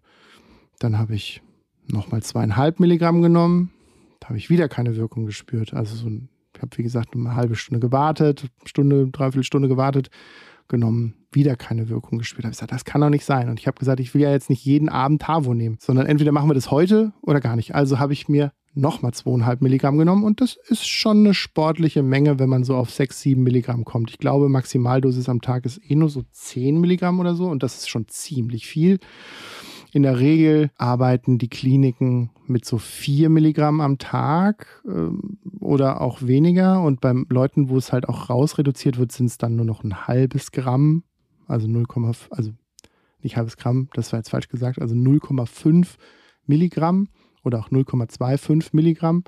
Dann 0.78 0.96
habe 0.96 1.14
ich 1.14 1.42
nochmal 1.92 2.22
zweieinhalb 2.22 2.80
Milligramm 2.80 3.20
genommen. 3.20 3.70
Da 4.18 4.28
habe 4.28 4.38
ich 4.38 4.48
wieder 4.48 4.66
keine 4.70 4.96
Wirkung 4.96 5.26
gespürt. 5.26 5.74
Also 5.74 5.94
so 5.94 6.06
ein, 6.08 6.30
ich 6.56 6.62
habe, 6.62 6.78
wie 6.78 6.82
gesagt, 6.82 7.14
eine 7.14 7.34
halbe 7.34 7.54
Stunde 7.54 7.80
gewartet, 7.80 8.46
Stunde, 8.64 9.08
dreiviertel 9.08 9.44
Stunde 9.44 9.68
gewartet, 9.68 10.08
genommen, 10.68 11.16
wieder 11.32 11.54
keine 11.56 11.90
Wirkung 11.90 12.16
gespürt. 12.16 12.44
Da 12.44 12.46
habe 12.46 12.52
ich 12.52 12.56
gesagt, 12.60 12.72
das 12.72 12.86
kann 12.86 13.02
doch 13.02 13.10
nicht 13.10 13.26
sein. 13.26 13.50
Und 13.50 13.60
ich 13.60 13.66
habe 13.66 13.78
gesagt, 13.78 14.00
ich 14.00 14.14
will 14.14 14.22
ja 14.22 14.30
jetzt 14.30 14.48
nicht 14.48 14.64
jeden 14.64 14.88
Abend 14.88 15.20
Tavo 15.20 15.52
nehmen, 15.52 15.76
sondern 15.80 16.06
entweder 16.06 16.32
machen 16.32 16.48
wir 16.48 16.54
das 16.54 16.70
heute 16.70 17.12
oder 17.20 17.40
gar 17.40 17.56
nicht. 17.56 17.74
Also 17.74 17.98
habe 17.98 18.14
ich 18.14 18.26
mir 18.26 18.50
nochmal 18.74 19.12
zweieinhalb 19.12 19.60
Milligramm 19.62 19.98
genommen 19.98 20.24
und 20.24 20.40
das 20.40 20.58
ist 20.68 20.86
schon 20.86 21.18
eine 21.18 21.34
sportliche 21.34 22.02
Menge, 22.02 22.38
wenn 22.38 22.48
man 22.48 22.64
so 22.64 22.76
auf 22.76 22.90
sechs, 22.90 23.20
sieben 23.20 23.42
Milligramm 23.42 23.84
kommt. 23.84 24.10
Ich 24.10 24.18
glaube, 24.18 24.48
Maximaldosis 24.48 25.28
am 25.28 25.40
Tag 25.40 25.64
ist 25.64 25.80
eh 25.88 25.94
nur 25.94 26.08
so 26.08 26.22
zehn 26.32 26.80
Milligramm 26.80 27.20
oder 27.20 27.34
so 27.34 27.46
und 27.46 27.62
das 27.62 27.78
ist 27.78 27.88
schon 27.88 28.08
ziemlich 28.08 28.66
viel. 28.66 28.98
In 29.92 30.02
der 30.02 30.18
Regel 30.18 30.72
arbeiten 30.76 31.38
die 31.38 31.48
Kliniken 31.48 32.30
mit 32.46 32.64
so 32.64 32.78
vier 32.78 33.28
Milligramm 33.28 33.80
am 33.80 33.98
Tag 33.98 34.82
ähm, 34.88 35.38
oder 35.60 36.00
auch 36.00 36.20
weniger. 36.22 36.82
Und 36.82 37.00
beim 37.00 37.26
Leuten, 37.30 37.68
wo 37.68 37.76
es 37.76 37.92
halt 37.92 38.08
auch 38.08 38.28
rausreduziert 38.28 38.98
wird, 38.98 39.12
sind 39.12 39.26
es 39.26 39.38
dann 39.38 39.54
nur 39.54 39.64
noch 39.64 39.84
ein 39.84 40.08
halbes 40.08 40.50
Gramm, 40.50 41.04
also 41.46 41.68
0, 41.68 41.86
also 42.30 42.50
nicht 43.22 43.36
halbes 43.36 43.56
Gramm, 43.56 43.88
das 43.94 44.12
war 44.12 44.18
jetzt 44.18 44.30
falsch 44.30 44.48
gesagt, 44.48 44.80
also 44.80 44.96
0,5 44.96 45.94
Milligramm 46.46 47.08
oder 47.44 47.60
auch 47.60 47.70
0,25 47.70 48.70
Milligramm. 48.72 49.24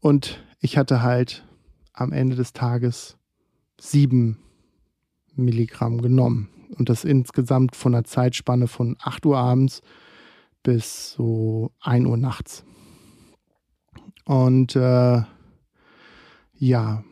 Und 0.00 0.44
ich 0.60 0.78
hatte 0.78 1.02
halt 1.02 1.44
am 1.92 2.12
Ende 2.12 2.36
des 2.36 2.52
Tages 2.52 3.16
7 3.80 4.38
Milligramm 5.34 6.00
genommen. 6.00 6.48
Und 6.76 6.88
das 6.88 7.04
insgesamt 7.04 7.76
von 7.76 7.94
einer 7.94 8.04
Zeitspanne 8.04 8.68
von 8.68 8.96
8 9.00 9.26
Uhr 9.26 9.38
abends 9.38 9.82
bis 10.62 11.12
so 11.12 11.72
1 11.80 12.06
Uhr 12.06 12.16
nachts. 12.16 12.64
Und 14.24 14.74
äh, 14.74 15.22
ja, 16.54 17.04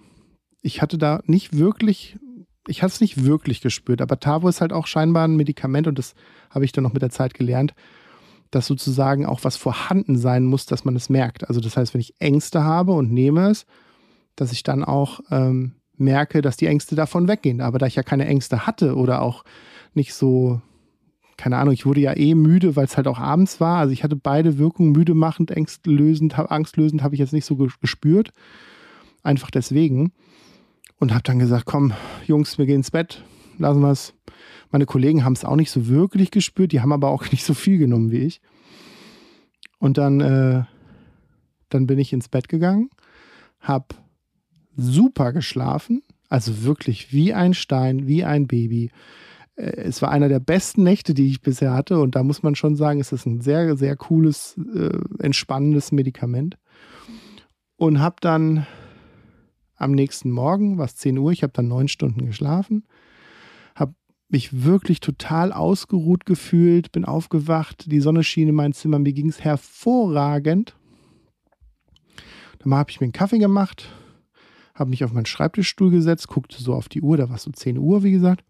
ich 0.62 0.80
hatte 0.80 0.98
da 0.98 1.20
nicht 1.26 1.56
wirklich, 1.56 2.18
ich 2.66 2.82
hatte 2.82 2.94
es 2.94 3.00
nicht 3.00 3.24
wirklich 3.24 3.60
gespürt, 3.60 4.00
aber 4.00 4.18
Tavo 4.18 4.48
ist 4.48 4.60
halt 4.60 4.72
auch 4.72 4.86
scheinbar 4.86 5.28
ein 5.28 5.36
Medikament 5.36 5.86
und 5.86 5.98
das 5.98 6.14
habe 6.50 6.64
ich 6.64 6.72
dann 6.72 6.84
noch 6.84 6.92
mit 6.92 7.02
der 7.02 7.10
Zeit 7.10 7.34
gelernt, 7.34 7.74
dass 8.52 8.66
sozusagen 8.66 9.26
auch 9.26 9.40
was 9.42 9.56
vorhanden 9.56 10.16
sein 10.16 10.44
muss, 10.44 10.66
dass 10.66 10.84
man 10.84 10.94
es 10.94 11.08
merkt. 11.08 11.48
Also 11.48 11.60
das 11.60 11.76
heißt, 11.76 11.94
wenn 11.94 12.02
ich 12.02 12.14
Ängste 12.20 12.62
habe 12.62 12.92
und 12.92 13.10
nehme 13.10 13.48
es, 13.48 13.66
dass 14.36 14.52
ich 14.52 14.62
dann 14.62 14.84
auch 14.84 15.20
ähm, 15.30 15.72
merke, 15.96 16.42
dass 16.42 16.58
die 16.58 16.66
Ängste 16.66 16.94
davon 16.94 17.28
weggehen. 17.28 17.62
Aber 17.62 17.78
da 17.78 17.86
ich 17.86 17.96
ja 17.96 18.02
keine 18.02 18.26
Ängste 18.26 18.66
hatte 18.66 18.94
oder 18.94 19.22
auch 19.22 19.44
nicht 19.94 20.12
so, 20.12 20.60
keine 21.38 21.56
Ahnung, 21.56 21.72
ich 21.72 21.86
wurde 21.86 22.02
ja 22.02 22.14
eh 22.14 22.34
müde, 22.34 22.76
weil 22.76 22.84
es 22.84 22.98
halt 22.98 23.08
auch 23.08 23.18
abends 23.18 23.58
war. 23.58 23.78
Also 23.78 23.94
ich 23.94 24.04
hatte 24.04 24.16
beide 24.16 24.58
Wirkungen, 24.58 24.92
müde 24.92 25.14
machend, 25.14 25.50
ängstlösend, 25.50 26.38
angstlösend, 26.38 27.02
habe 27.02 27.14
ich 27.14 27.20
jetzt 27.20 27.32
nicht 27.32 27.46
so 27.46 27.56
gespürt. 27.56 28.32
Einfach 29.22 29.50
deswegen. 29.50 30.12
Und 30.98 31.12
habe 31.14 31.22
dann 31.22 31.38
gesagt, 31.38 31.64
komm, 31.64 31.94
Jungs, 32.26 32.58
wir 32.58 32.66
gehen 32.66 32.76
ins 32.76 32.90
Bett, 32.90 33.24
lassen 33.58 33.80
wir 33.80 33.92
es. 33.92 34.12
Meine 34.72 34.86
Kollegen 34.86 35.22
haben 35.22 35.34
es 35.34 35.44
auch 35.44 35.54
nicht 35.54 35.70
so 35.70 35.86
wirklich 35.86 36.30
gespürt, 36.30 36.72
die 36.72 36.80
haben 36.80 36.92
aber 36.92 37.10
auch 37.10 37.24
nicht 37.30 37.44
so 37.44 37.54
viel 37.54 37.78
genommen 37.78 38.10
wie 38.10 38.18
ich. 38.18 38.40
Und 39.78 39.98
dann, 39.98 40.20
äh, 40.20 40.64
dann 41.68 41.86
bin 41.86 41.98
ich 41.98 42.12
ins 42.12 42.28
Bett 42.28 42.48
gegangen, 42.48 42.90
habe 43.60 43.94
super 44.76 45.32
geschlafen, 45.32 46.02
also 46.28 46.64
wirklich 46.64 47.12
wie 47.12 47.34
ein 47.34 47.52
Stein, 47.52 48.06
wie 48.06 48.24
ein 48.24 48.46
Baby. 48.46 48.90
Äh, 49.56 49.72
es 49.82 50.00
war 50.00 50.10
einer 50.10 50.28
der 50.28 50.40
besten 50.40 50.82
Nächte, 50.84 51.14
die 51.14 51.28
ich 51.28 51.42
bisher 51.42 51.74
hatte 51.74 52.00
und 52.00 52.14
da 52.14 52.22
muss 52.22 52.42
man 52.42 52.54
schon 52.54 52.74
sagen, 52.74 53.00
es 53.00 53.12
ist 53.12 53.26
ein 53.26 53.40
sehr, 53.40 53.76
sehr 53.76 53.96
cooles, 53.96 54.58
äh, 54.74 54.98
entspannendes 55.18 55.92
Medikament. 55.92 56.56
Und 57.76 57.98
habe 57.98 58.16
dann 58.20 58.66
am 59.76 59.92
nächsten 59.92 60.30
Morgen, 60.30 60.78
was 60.78 60.96
10 60.96 61.18
Uhr, 61.18 61.32
ich 61.32 61.42
habe 61.42 61.52
dann 61.52 61.66
neun 61.66 61.88
Stunden 61.88 62.24
geschlafen, 62.24 62.84
mich 64.32 64.64
wirklich 64.64 65.00
total 65.00 65.52
ausgeruht 65.52 66.24
gefühlt, 66.26 66.90
bin 66.90 67.04
aufgewacht, 67.04 67.90
die 67.90 68.00
Sonne 68.00 68.24
schien 68.24 68.48
in 68.48 68.54
mein 68.54 68.72
Zimmer, 68.72 68.98
mir 68.98 69.12
ging 69.12 69.28
es 69.28 69.44
hervorragend. 69.44 70.74
Dann 72.58 72.74
habe 72.74 72.90
ich 72.90 73.00
mir 73.00 73.06
einen 73.06 73.12
Kaffee 73.12 73.38
gemacht, 73.38 73.88
habe 74.74 74.90
mich 74.90 75.04
auf 75.04 75.12
meinen 75.12 75.26
Schreibtischstuhl 75.26 75.90
gesetzt, 75.90 76.28
guckte 76.28 76.62
so 76.62 76.74
auf 76.74 76.88
die 76.88 77.02
Uhr, 77.02 77.16
da 77.16 77.28
war 77.28 77.36
es 77.36 77.42
so 77.42 77.50
10 77.50 77.76
Uhr, 77.78 78.02
wie 78.02 78.12
gesagt, 78.12 78.44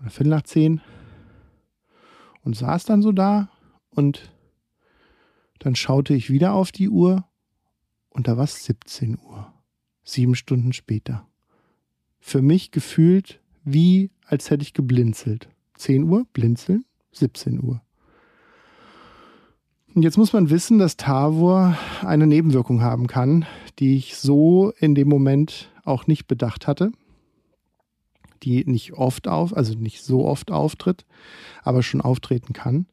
oder 0.00 0.10
Viertel 0.10 0.30
nach 0.30 0.42
10 0.42 0.80
und 2.42 2.56
saß 2.56 2.84
dann 2.84 3.02
so 3.02 3.12
da 3.12 3.50
und 3.90 4.32
dann 5.60 5.76
schaute 5.76 6.14
ich 6.14 6.30
wieder 6.30 6.54
auf 6.54 6.72
die 6.72 6.88
Uhr 6.88 7.24
und 8.10 8.26
da 8.26 8.36
war 8.36 8.44
es 8.44 8.64
17 8.64 9.18
Uhr, 9.18 9.52
sieben 10.02 10.34
Stunden 10.34 10.72
später. 10.72 11.28
Für 12.18 12.42
mich 12.42 12.72
gefühlt 12.72 13.41
wie, 13.64 14.10
als 14.26 14.50
hätte 14.50 14.62
ich 14.62 14.74
geblinzelt. 14.74 15.48
10 15.74 16.04
Uhr, 16.04 16.26
blinzeln, 16.32 16.84
17 17.12 17.62
Uhr. 17.62 17.82
Und 19.94 20.02
jetzt 20.02 20.16
muss 20.16 20.32
man 20.32 20.48
wissen, 20.48 20.78
dass 20.78 20.96
Tavor 20.96 21.76
eine 22.02 22.26
Nebenwirkung 22.26 22.82
haben 22.82 23.06
kann, 23.06 23.44
die 23.78 23.96
ich 23.96 24.16
so 24.16 24.72
in 24.78 24.94
dem 24.94 25.08
Moment 25.08 25.70
auch 25.84 26.06
nicht 26.06 26.26
bedacht 26.26 26.66
hatte, 26.66 26.92
die 28.42 28.64
nicht 28.64 28.94
oft 28.94 29.28
auf, 29.28 29.54
also 29.54 29.74
nicht 29.74 30.02
so 30.02 30.24
oft 30.24 30.50
auftritt, 30.50 31.04
aber 31.62 31.82
schon 31.82 32.00
auftreten 32.00 32.54
kann. 32.54 32.86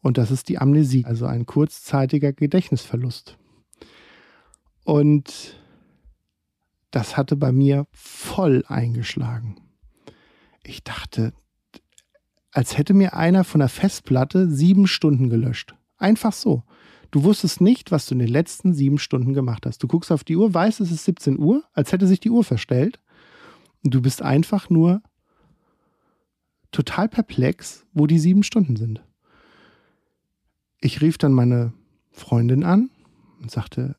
Und 0.00 0.18
das 0.18 0.30
ist 0.30 0.48
die 0.48 0.58
Amnesie, 0.58 1.04
also 1.04 1.26
ein 1.26 1.46
kurzzeitiger 1.46 2.32
Gedächtnisverlust. 2.32 3.36
Und 4.84 5.56
das 6.90 7.16
hatte 7.16 7.36
bei 7.36 7.52
mir 7.52 7.86
voll 7.92 8.64
eingeschlagen. 8.68 9.61
Ich 10.64 10.84
dachte, 10.84 11.32
als 12.52 12.76
hätte 12.76 12.94
mir 12.94 13.14
einer 13.14 13.44
von 13.44 13.60
der 13.60 13.68
Festplatte 13.68 14.50
sieben 14.50 14.86
Stunden 14.86 15.30
gelöscht. 15.30 15.74
Einfach 15.96 16.32
so. 16.32 16.62
Du 17.10 17.24
wusstest 17.24 17.60
nicht, 17.60 17.90
was 17.90 18.06
du 18.06 18.14
in 18.14 18.20
den 18.20 18.28
letzten 18.28 18.72
sieben 18.72 18.98
Stunden 18.98 19.34
gemacht 19.34 19.66
hast. 19.66 19.82
Du 19.82 19.88
guckst 19.88 20.12
auf 20.12 20.24
die 20.24 20.36
Uhr, 20.36 20.52
weißt, 20.52 20.80
es 20.80 20.90
ist 20.90 21.04
17 21.04 21.38
Uhr, 21.38 21.62
als 21.72 21.92
hätte 21.92 22.06
sich 22.06 22.20
die 22.20 22.30
Uhr 22.30 22.44
verstellt. 22.44 23.00
Und 23.84 23.92
du 23.92 24.00
bist 24.00 24.22
einfach 24.22 24.70
nur 24.70 25.02
total 26.70 27.08
perplex, 27.08 27.84
wo 27.92 28.06
die 28.06 28.18
sieben 28.18 28.42
Stunden 28.42 28.76
sind. 28.76 29.02
Ich 30.80 31.00
rief 31.00 31.18
dann 31.18 31.32
meine 31.32 31.72
Freundin 32.10 32.64
an 32.64 32.90
und 33.40 33.50
sagte 33.50 33.96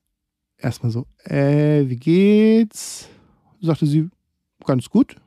erstmal 0.57 0.91
so, 0.91 1.05
äh, 1.23 1.87
wie 1.87 1.97
geht's? 1.97 3.09
Sagte 3.61 3.85
sie, 3.85 4.09
ganz 4.65 4.89
gut. 4.89 5.17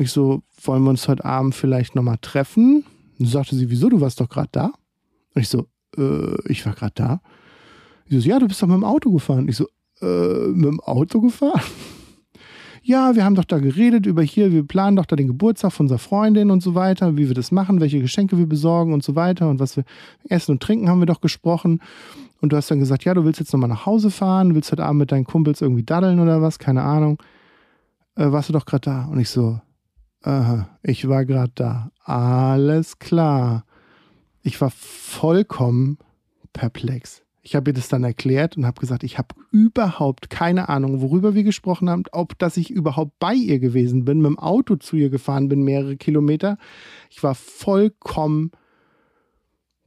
Ich 0.00 0.12
so, 0.12 0.42
wollen 0.62 0.82
wir 0.84 0.90
uns 0.90 1.06
heute 1.08 1.26
Abend 1.26 1.54
vielleicht 1.54 1.94
nochmal 1.94 2.16
treffen? 2.22 2.86
Und 3.18 3.26
sagte 3.26 3.54
sie, 3.54 3.68
wieso, 3.68 3.90
du 3.90 4.00
warst 4.00 4.18
doch 4.18 4.30
gerade 4.30 4.48
da? 4.50 4.72
Und 5.34 5.42
ich 5.42 5.48
so, 5.50 5.66
äh, 5.98 6.50
ich 6.50 6.64
war 6.64 6.72
gerade 6.72 6.94
da. 6.94 7.20
Ich 8.06 8.22
so, 8.22 8.26
ja, 8.26 8.38
du 8.38 8.48
bist 8.48 8.62
doch 8.62 8.66
mit 8.66 8.76
dem 8.76 8.84
Auto 8.84 9.12
gefahren. 9.12 9.46
Ich 9.46 9.56
so, 9.56 9.66
äh, 10.00 10.46
mit 10.48 10.64
dem 10.64 10.80
Auto 10.80 11.20
gefahren? 11.20 11.60
ja, 12.82 13.14
wir 13.14 13.26
haben 13.26 13.34
doch 13.34 13.44
da 13.44 13.58
geredet 13.58 14.06
über 14.06 14.22
hier, 14.22 14.52
wir 14.52 14.66
planen 14.66 14.96
doch 14.96 15.04
da 15.04 15.16
den 15.16 15.26
Geburtstag 15.26 15.74
von 15.74 15.84
unserer 15.84 15.98
Freundin 15.98 16.50
und 16.50 16.62
so 16.62 16.74
weiter, 16.74 17.18
wie 17.18 17.28
wir 17.28 17.34
das 17.34 17.52
machen, 17.52 17.82
welche 17.82 18.00
Geschenke 18.00 18.38
wir 18.38 18.46
besorgen 18.46 18.94
und 18.94 19.04
so 19.04 19.16
weiter 19.16 19.50
und 19.50 19.60
was 19.60 19.76
wir 19.76 19.84
essen 20.30 20.52
und 20.52 20.62
trinken 20.62 20.88
haben 20.88 21.00
wir 21.00 21.06
doch 21.06 21.20
gesprochen. 21.20 21.82
Und 22.40 22.54
du 22.54 22.56
hast 22.56 22.70
dann 22.70 22.78
gesagt, 22.78 23.04
ja, 23.04 23.12
du 23.12 23.26
willst 23.26 23.38
jetzt 23.38 23.52
nochmal 23.52 23.68
nach 23.68 23.84
Hause 23.84 24.10
fahren, 24.10 24.54
willst 24.54 24.72
heute 24.72 24.86
Abend 24.86 25.00
mit 25.00 25.12
deinen 25.12 25.24
Kumpels 25.24 25.60
irgendwie 25.60 25.82
daddeln 25.82 26.20
oder 26.20 26.40
was, 26.40 26.58
keine 26.58 26.84
Ahnung. 26.84 27.22
Äh, 28.14 28.32
warst 28.32 28.48
du 28.48 28.54
doch 28.54 28.64
gerade 28.64 28.80
da? 28.80 29.04
Und 29.04 29.20
ich 29.20 29.28
so, 29.28 29.60
aha, 30.22 30.68
ich 30.82 31.08
war 31.08 31.24
gerade 31.24 31.52
da. 31.54 31.90
Alles 32.04 32.98
klar. 32.98 33.64
Ich 34.42 34.60
war 34.60 34.70
vollkommen 34.70 35.98
perplex. 36.52 37.22
Ich 37.42 37.54
habe 37.54 37.70
ihr 37.70 37.74
das 37.74 37.88
dann 37.88 38.04
erklärt 38.04 38.56
und 38.56 38.66
habe 38.66 38.80
gesagt, 38.80 39.02
ich 39.02 39.16
habe 39.16 39.34
überhaupt 39.50 40.28
keine 40.28 40.68
Ahnung, 40.68 41.00
worüber 41.00 41.34
wir 41.34 41.42
gesprochen 41.42 41.88
haben, 41.88 42.04
ob 42.12 42.38
dass 42.38 42.56
ich 42.56 42.70
überhaupt 42.70 43.18
bei 43.18 43.34
ihr 43.34 43.58
gewesen 43.58 44.04
bin, 44.04 44.18
mit 44.18 44.26
dem 44.26 44.38
Auto 44.38 44.76
zu 44.76 44.96
ihr 44.96 45.08
gefahren 45.08 45.48
bin, 45.48 45.62
mehrere 45.62 45.96
Kilometer. 45.96 46.58
Ich 47.08 47.22
war 47.22 47.34
vollkommen 47.34 48.50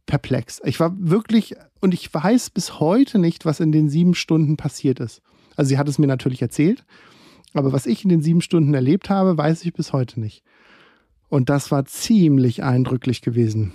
perplex. 0.05 0.61
Ich 0.65 0.79
war 0.79 0.93
wirklich, 0.97 1.55
und 1.79 1.93
ich 1.93 2.11
weiß 2.11 2.49
bis 2.49 2.79
heute 2.79 3.19
nicht, 3.19 3.45
was 3.45 3.59
in 3.59 3.71
den 3.71 3.87
sieben 3.87 4.15
Stunden 4.15 4.57
passiert 4.57 4.99
ist. 4.99 5.21
Also 5.55 5.69
sie 5.69 5.77
hat 5.77 5.87
es 5.87 5.99
mir 5.99 6.07
natürlich 6.07 6.41
erzählt, 6.41 6.83
aber 7.53 7.71
was 7.71 7.85
ich 7.85 8.03
in 8.03 8.09
den 8.09 8.21
sieben 8.21 8.41
Stunden 8.41 8.73
erlebt 8.73 9.09
habe, 9.09 9.37
weiß 9.37 9.63
ich 9.65 9.73
bis 9.73 9.93
heute 9.93 10.19
nicht. 10.19 10.43
Und 11.29 11.49
das 11.49 11.71
war 11.71 11.85
ziemlich 11.85 12.63
eindrücklich 12.63 13.21
gewesen. 13.21 13.73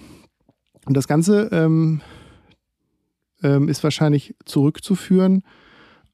Und 0.86 0.96
das 0.96 1.08
Ganze 1.08 1.48
ähm, 1.52 2.00
ähm, 3.42 3.68
ist 3.68 3.82
wahrscheinlich 3.84 4.34
zurückzuführen 4.44 5.42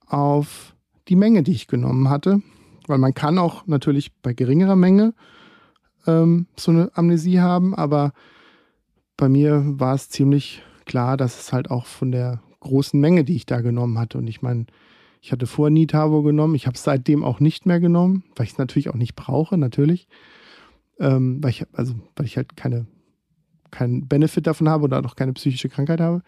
auf 0.06 0.74
die 1.08 1.16
Menge, 1.16 1.42
die 1.42 1.52
ich 1.52 1.66
genommen 1.66 2.08
hatte. 2.08 2.40
Weil 2.86 2.98
man 2.98 3.14
kann 3.14 3.38
auch 3.38 3.66
natürlich 3.66 4.12
bei 4.20 4.34
geringerer 4.34 4.76
Menge 4.76 5.14
ähm, 6.06 6.46
so 6.56 6.70
eine 6.70 6.90
Amnesie 6.94 7.40
haben, 7.40 7.74
aber 7.74 8.12
bei 9.16 9.28
mir 9.28 9.62
war 9.64 9.94
es 9.94 10.10
ziemlich 10.10 10.62
klar, 10.84 11.16
dass 11.16 11.40
es 11.40 11.52
halt 11.52 11.70
auch 11.70 11.86
von 11.86 12.10
der 12.10 12.42
großen 12.60 12.98
Menge, 13.00 13.24
die 13.24 13.36
ich 13.36 13.46
da 13.46 13.60
genommen 13.60 13.98
hatte. 13.98 14.18
Und 14.18 14.26
ich 14.26 14.42
meine, 14.42 14.66
ich 15.24 15.32
hatte 15.32 15.46
vorher 15.46 15.70
nie 15.70 15.86
Tavo 15.86 16.22
genommen, 16.22 16.54
ich 16.54 16.66
habe 16.66 16.74
es 16.74 16.82
seitdem 16.82 17.24
auch 17.24 17.40
nicht 17.40 17.64
mehr 17.64 17.80
genommen, 17.80 18.24
weil 18.36 18.44
ich 18.44 18.52
es 18.52 18.58
natürlich 18.58 18.90
auch 18.90 18.94
nicht 18.94 19.16
brauche, 19.16 19.56
natürlich. 19.56 20.06
Ähm, 21.00 21.42
weil 21.42 21.48
ich, 21.48 21.64
also, 21.72 21.94
weil 22.14 22.26
ich 22.26 22.36
halt 22.36 22.58
keine 22.58 22.86
keinen 23.70 24.06
Benefit 24.06 24.46
davon 24.46 24.68
habe 24.68 24.84
oder 24.84 25.00
noch 25.00 25.16
keine 25.16 25.32
psychische 25.32 25.70
Krankheit 25.70 26.02
habe. 26.02 26.22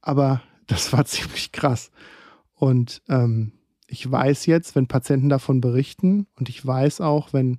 Aber 0.00 0.40
das 0.66 0.94
war 0.94 1.04
ziemlich 1.04 1.52
krass. 1.52 1.90
Und 2.54 3.02
ähm, 3.10 3.52
ich 3.86 4.10
weiß 4.10 4.46
jetzt, 4.46 4.74
wenn 4.76 4.86
Patienten 4.86 5.28
davon 5.28 5.60
berichten 5.60 6.26
und 6.36 6.48
ich 6.48 6.66
weiß 6.66 7.02
auch, 7.02 7.34
wenn, 7.34 7.58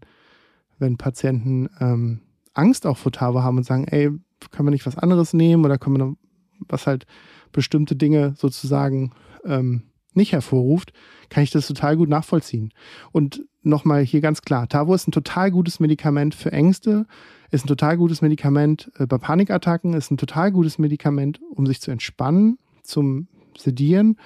wenn 0.80 0.98
Patienten 0.98 1.70
ähm, 1.80 2.22
Angst 2.56 2.88
auch 2.88 2.98
vor 2.98 3.12
Tava 3.12 3.44
haben 3.44 3.58
und 3.58 3.64
sagen, 3.64 3.88
ey, 3.88 4.10
können 4.50 4.68
wir 4.68 4.72
nicht 4.72 4.88
was 4.88 4.98
anderes 4.98 5.34
nehmen 5.34 5.66
oder 5.66 5.78
können 5.78 5.98
wir 5.98 6.06
noch, 6.06 6.16
was 6.68 6.88
halt 6.88 7.06
bestimmte 7.52 7.96
Dinge 7.96 8.34
sozusagen 8.36 9.12
ähm, 9.46 9.84
nicht 10.18 10.34
hervorruft, 10.34 10.92
kann 11.30 11.44
ich 11.44 11.52
das 11.52 11.68
total 11.68 11.96
gut 11.96 12.10
nachvollziehen. 12.10 12.74
Und 13.12 13.46
nochmal 13.64 14.04
hier 14.04 14.22
ganz 14.22 14.42
klar, 14.42 14.68
Tavo 14.68 14.94
ist 14.94 15.08
ein 15.08 15.12
total 15.12 15.52
gutes 15.52 15.80
Medikament 15.80 16.36
für 16.36 16.52
Ängste, 16.52 17.06
ist 17.52 17.66
ein 17.66 17.70
total 17.70 17.98
gutes 17.98 18.22
Medikament 18.22 18.92
äh, 18.98 19.06
bei 19.06 19.18
Panikattacken, 19.18 19.94
ist 19.94 20.12
ein 20.12 20.18
total 20.18 20.52
gutes 20.52 20.80
Medikament, 20.80 21.40
um 21.50 21.66
sich 21.66 21.82
zu 21.82 21.92
entspannen, 21.92 22.58
zum 22.84 23.28
Sedieren. 23.58 24.18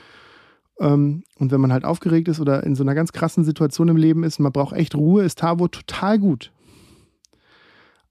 Ähm, 0.79 1.23
und 1.37 1.51
wenn 1.51 1.61
man 1.61 1.71
halt 1.71 1.85
aufgeregt 1.85 2.27
ist 2.27 2.39
oder 2.39 2.63
in 2.63 2.75
so 2.75 2.83
einer 2.83 2.95
ganz 2.95 3.11
krassen 3.11 3.43
Situation 3.43 3.87
im 3.89 3.97
Leben 3.97 4.23
ist 4.23 4.39
und 4.39 4.43
man 4.43 4.51
braucht 4.51 4.75
echt 4.75 4.95
Ruhe, 4.95 5.23
ist 5.23 5.39
Tavo 5.39 5.67
total 5.67 6.19
gut. 6.19 6.51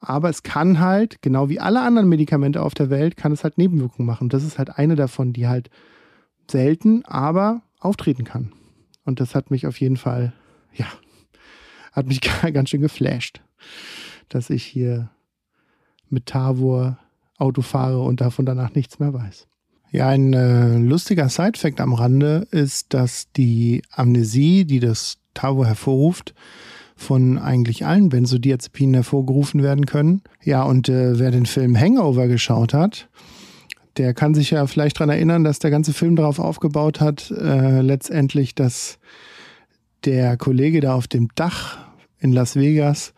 Aber 0.00 0.30
es 0.30 0.42
kann 0.42 0.80
halt, 0.80 1.20
genau 1.20 1.50
wie 1.50 1.60
alle 1.60 1.82
anderen 1.82 2.08
Medikamente 2.08 2.62
auf 2.62 2.74
der 2.74 2.88
Welt, 2.88 3.16
kann 3.16 3.32
es 3.32 3.44
halt 3.44 3.58
Nebenwirkungen 3.58 4.06
machen. 4.06 4.30
Das 4.30 4.44
ist 4.44 4.58
halt 4.58 4.78
eine 4.78 4.96
davon, 4.96 5.34
die 5.34 5.46
halt 5.46 5.68
selten, 6.50 7.04
aber 7.04 7.62
auftreten 7.80 8.24
kann. 8.24 8.52
Und 9.04 9.20
das 9.20 9.34
hat 9.34 9.50
mich 9.50 9.66
auf 9.66 9.80
jeden 9.80 9.96
Fall, 9.96 10.32
ja, 10.74 10.86
hat 11.92 12.06
mich 12.06 12.20
ganz 12.52 12.70
schön 12.70 12.80
geflasht 12.80 13.40
dass 14.30 14.48
ich 14.48 14.64
hier 14.64 15.10
mit 16.08 16.26
Tavor 16.26 16.98
Auto 17.36 17.62
fahre 17.62 18.00
und 18.00 18.20
davon 18.20 18.46
danach 18.46 18.74
nichts 18.74 18.98
mehr 18.98 19.12
weiß. 19.12 19.46
Ja, 19.92 20.08
ein 20.08 20.32
äh, 20.32 20.78
lustiger 20.78 21.28
Sidefact 21.28 21.80
am 21.80 21.94
Rande 21.94 22.46
ist, 22.50 22.94
dass 22.94 23.30
die 23.32 23.82
Amnesie, 23.90 24.64
die 24.64 24.78
das 24.78 25.18
Tavor 25.34 25.66
hervorruft, 25.66 26.34
von 26.96 27.38
eigentlich 27.38 27.86
allen 27.86 28.08
Benzodiazepinen 28.08 28.94
hervorgerufen 28.94 29.62
werden 29.62 29.86
können. 29.86 30.22
Ja, 30.44 30.62
und 30.62 30.88
äh, 30.88 31.18
wer 31.18 31.30
den 31.30 31.46
Film 31.46 31.76
Hangover 31.76 32.28
geschaut 32.28 32.74
hat, 32.74 33.08
der 33.96 34.14
kann 34.14 34.34
sich 34.34 34.50
ja 34.50 34.66
vielleicht 34.66 34.96
daran 34.96 35.10
erinnern, 35.10 35.44
dass 35.44 35.58
der 35.58 35.70
ganze 35.70 35.92
Film 35.92 36.16
darauf 36.16 36.38
aufgebaut 36.38 37.00
hat, 37.00 37.30
äh, 37.30 37.80
letztendlich, 37.80 38.54
dass 38.54 38.98
der 40.04 40.36
Kollege 40.36 40.80
da 40.80 40.94
auf 40.94 41.08
dem 41.08 41.28
Dach 41.34 41.78
in 42.20 42.32
Las 42.32 42.56
Vegas 42.56 43.12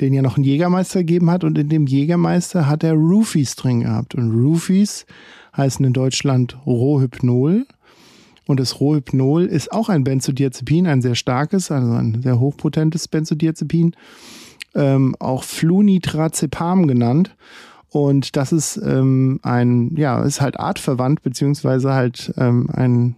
den 0.00 0.12
ja 0.12 0.22
noch 0.22 0.36
einen 0.36 0.44
Jägermeister 0.44 1.00
gegeben 1.00 1.30
hat 1.30 1.44
und 1.44 1.56
in 1.56 1.68
dem 1.68 1.86
Jägermeister 1.86 2.66
hat 2.66 2.84
er 2.84 2.92
Roofies 2.94 3.56
drin 3.56 3.80
gehabt. 3.80 4.14
Und 4.14 4.30
Roofies 4.30 5.06
heißen 5.56 5.84
in 5.84 5.92
Deutschland 5.92 6.58
Rohhypnol. 6.66 7.66
Und 8.46 8.60
das 8.60 8.78
Rohhypnol 8.78 9.46
ist 9.46 9.72
auch 9.72 9.88
ein 9.88 10.04
Benzodiazepin, 10.04 10.86
ein 10.86 11.02
sehr 11.02 11.14
starkes, 11.14 11.70
also 11.70 11.92
ein 11.92 12.22
sehr 12.22 12.38
hochpotentes 12.38 13.08
Benzodiazepin, 13.08 13.96
ähm, 14.74 15.16
auch 15.18 15.42
Flunitrazepam 15.42 16.86
genannt. 16.86 17.34
Und 17.96 18.36
das 18.36 18.52
ist 18.52 18.76
ähm, 18.76 19.40
ein, 19.42 19.96
ja, 19.96 20.22
ist 20.22 20.42
halt 20.42 20.60
artverwandt, 20.60 21.22
beziehungsweise 21.22 21.94
halt 21.94 22.30
ähm, 22.36 22.68
ein, 22.70 23.16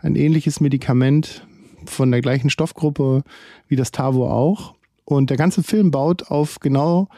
ein 0.00 0.14
ähnliches 0.14 0.60
Medikament 0.60 1.46
von 1.86 2.10
der 2.10 2.20
gleichen 2.20 2.50
Stoffgruppe 2.50 3.22
wie 3.66 3.76
das 3.76 3.92
Tavo 3.92 4.30
auch. 4.30 4.74
Und 5.06 5.30
der 5.30 5.38
ganze 5.38 5.62
Film 5.62 5.90
baut 5.90 6.30
auf 6.30 6.60
genau 6.60 7.08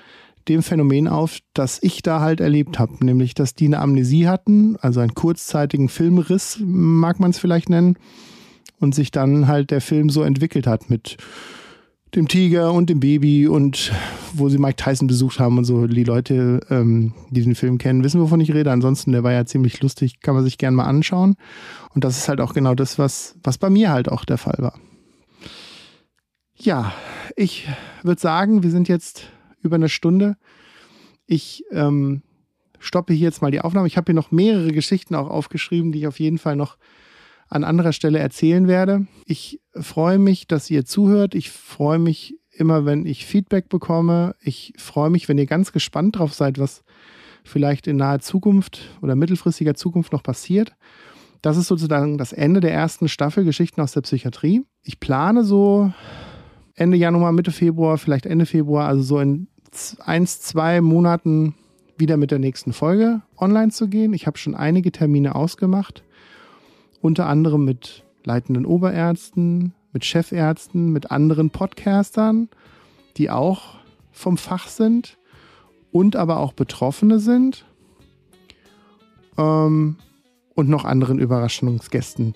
dem 0.47 0.63
Phänomen 0.63 1.09
auf, 1.09 1.41
das 1.55 1.83
ich 1.83 2.03
da 2.03 2.21
halt 2.21 2.41
erlebt 2.41 2.79
habe, 2.79 3.05
nämlich 3.05 3.35
dass 3.35 3.57
die 3.57 3.67
eine 3.67 3.81
Amnesie 3.81 4.29
hatten, 4.29 4.77
also 4.77 5.01
einen 5.01 5.15
kurzzeitigen 5.15 5.89
Filmriss, 5.89 6.61
mag 6.63 7.19
man 7.19 7.33
es 7.33 7.39
vielleicht 7.41 7.69
nennen, 7.69 7.97
und 8.79 8.95
sich 8.95 9.11
dann 9.11 9.49
halt 9.49 9.73
der 9.73 9.81
Film 9.81 10.09
so 10.09 10.23
entwickelt 10.23 10.69
hat 10.69 10.89
mit 10.89 11.17
dem 12.15 12.29
Tiger 12.29 12.73
und 12.73 12.91
dem 12.91 13.01
Baby 13.01 13.47
und 13.49 13.93
wo 14.35 14.49
sie 14.49 14.59
Mike 14.59 14.77
Tyson 14.77 15.07
besucht 15.07 15.39
haben 15.39 15.57
und 15.57 15.65
so. 15.65 15.87
Die 15.87 16.05
Leute, 16.05 16.61
ähm, 16.69 17.15
die 17.31 17.43
den 17.43 17.55
Film 17.55 17.79
kennen, 17.79 18.05
wissen, 18.05 18.21
wovon 18.21 18.41
ich 18.41 18.53
rede. 18.53 18.71
Ansonsten, 18.71 19.13
der 19.13 19.25
war 19.25 19.33
ja 19.33 19.47
ziemlich 19.47 19.81
lustig, 19.81 20.21
kann 20.21 20.35
man 20.35 20.45
sich 20.45 20.59
gerne 20.59 20.77
mal 20.77 20.85
anschauen. 20.85 21.37
Und 21.95 22.05
das 22.05 22.19
ist 22.19 22.29
halt 22.29 22.41
auch 22.41 22.53
genau 22.53 22.75
das, 22.75 22.99
was, 22.99 23.37
was 23.43 23.57
bei 23.57 23.71
mir 23.71 23.91
halt 23.91 24.11
auch 24.11 24.25
der 24.25 24.39
Fall 24.39 24.59
war. 24.59 24.79
Ja, 26.55 26.93
ich 27.35 27.69
würde 28.03 28.21
sagen, 28.21 28.63
wir 28.63 28.71
sind 28.71 28.89
jetzt 28.89 29.31
über 29.63 29.77
eine 29.77 29.89
Stunde. 29.89 30.37
Ich 31.27 31.65
ähm, 31.71 32.23
stoppe 32.79 33.15
hier 33.15 33.29
jetzt 33.29 33.41
mal 33.41 33.51
die 33.51 33.63
Aufnahme. 33.63 33.87
Ich 33.87 33.97
habe 33.97 34.07
hier 34.07 34.15
noch 34.15 34.31
mehrere 34.31 34.73
Geschichten 34.73 35.15
auch 35.15 35.31
aufgeschrieben, 35.31 35.93
die 35.93 36.01
ich 36.01 36.07
auf 36.07 36.21
jeden 36.21 36.39
Fall 36.39 36.57
noch 36.57 36.77
an 37.53 37.65
anderer 37.65 37.93
Stelle 37.93 38.19
erzählen 38.19 38.67
werde. 38.67 39.07
Ich 39.27 39.61
freue 39.79 40.19
mich, 40.19 40.47
dass 40.47 40.71
ihr 40.71 40.87
zuhört. 40.87 41.35
Ich 41.35 41.51
freue 41.51 41.99
mich 41.99 42.39
immer, 42.51 42.87
wenn 42.87 43.05
ich 43.05 43.27
Feedback 43.27 43.69
bekomme. 43.69 44.35
Ich 44.41 44.73
freue 44.79 45.11
mich, 45.11 45.29
wenn 45.29 45.37
ihr 45.37 45.47
ganz 45.47 45.71
gespannt 45.73 46.19
drauf 46.19 46.33
seid, 46.33 46.59
was 46.59 46.83
vielleicht 47.45 47.87
in 47.87 47.97
naher 47.97 48.21
Zukunft 48.21 48.81
oder 49.03 49.17
mittelfristiger 49.17 49.75
Zukunft 49.75 50.13
noch 50.13 50.23
passiert. 50.23 50.73
Das 51.43 51.59
ist 51.59 51.67
sozusagen 51.67 52.17
das 52.17 52.33
Ende 52.33 52.61
der 52.61 52.73
ersten 52.73 53.09
Staffel 53.09 53.45
Geschichten 53.45 53.81
aus 53.83 53.93
der 53.93 54.01
Psychiatrie. 54.01 54.63
Ich 54.83 54.99
plane 54.99 55.45
so 55.45 55.93
Ende 56.75 56.97
Januar, 56.97 57.33
Mitte 57.33 57.51
Februar, 57.51 57.99
vielleicht 57.99 58.25
Ende 58.25 58.47
Februar, 58.47 58.89
also 58.89 59.03
so 59.03 59.21
in 59.21 59.49
eins, 59.99 60.41
zwei 60.41 60.81
Monaten 60.81 61.55
wieder 61.99 62.17
mit 62.17 62.31
der 62.31 62.39
nächsten 62.39 62.73
Folge 62.73 63.23
online 63.37 63.73
zu 63.73 63.89
gehen. 63.89 64.15
Ich 64.15 64.27
habe 64.27 64.39
schon 64.39 64.55
einige 64.55 64.91
Termine 64.91 65.35
ausgemacht 65.35 66.03
unter 67.03 67.27
anderem 67.27 67.65
mit 67.65 68.05
leitenden 68.25 68.65
Oberärzten, 68.65 69.75
mit 69.93 70.05
Chefärzten, 70.05 70.93
mit 70.93 71.11
anderen 71.11 71.51
Podcastern, 71.51 72.49
die 73.17 73.29
auch 73.29 73.75
vom 74.13 74.39
Fach 74.39 74.69
sind 74.69 75.19
und 75.91 76.17
aber 76.17 76.39
auch 76.39 76.53
Betroffene 76.53 77.19
sind. 77.19 77.67
Ähm, 79.37 79.97
und 80.55 80.69
noch 80.69 80.85
anderen 80.85 81.19
Überraschungsgästen, 81.19 82.35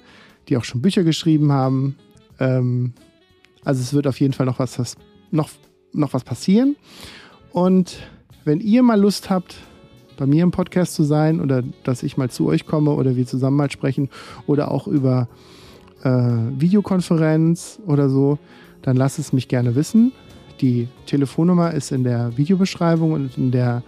die 0.48 0.56
auch 0.56 0.64
schon 0.64 0.82
Bücher 0.82 1.04
geschrieben 1.04 1.52
haben. 1.52 1.96
Ähm, 2.40 2.92
also 3.64 3.80
es 3.80 3.92
wird 3.94 4.06
auf 4.06 4.18
jeden 4.20 4.32
Fall 4.32 4.46
noch 4.46 4.58
was, 4.58 4.78
was 4.78 4.96
noch, 5.30 5.50
noch 5.92 6.12
was 6.12 6.24
passieren. 6.24 6.76
Und 7.52 7.98
wenn 8.44 8.60
ihr 8.60 8.82
mal 8.82 8.98
Lust 8.98 9.30
habt, 9.30 9.56
bei 10.16 10.26
mir 10.26 10.42
im 10.42 10.50
Podcast 10.50 10.94
zu 10.94 11.02
sein 11.04 11.40
oder 11.40 11.62
dass 11.84 12.02
ich 12.02 12.16
mal 12.16 12.30
zu 12.30 12.46
euch 12.46 12.66
komme 12.66 12.92
oder 12.92 13.16
wir 13.16 13.26
zusammen 13.26 13.56
mal 13.56 13.70
sprechen 13.70 14.08
oder 14.46 14.70
auch 14.70 14.86
über 14.86 15.28
äh, 16.02 16.10
Videokonferenz 16.10 17.80
oder 17.86 18.08
so, 18.08 18.38
dann 18.82 18.96
lasst 18.96 19.18
es 19.18 19.32
mich 19.32 19.48
gerne 19.48 19.74
wissen. 19.74 20.12
Die 20.60 20.88
Telefonnummer 21.06 21.72
ist 21.72 21.92
in 21.92 22.04
der 22.04 22.36
Videobeschreibung 22.36 23.12
und 23.12 23.36
in, 23.36 23.50
der, 23.50 23.82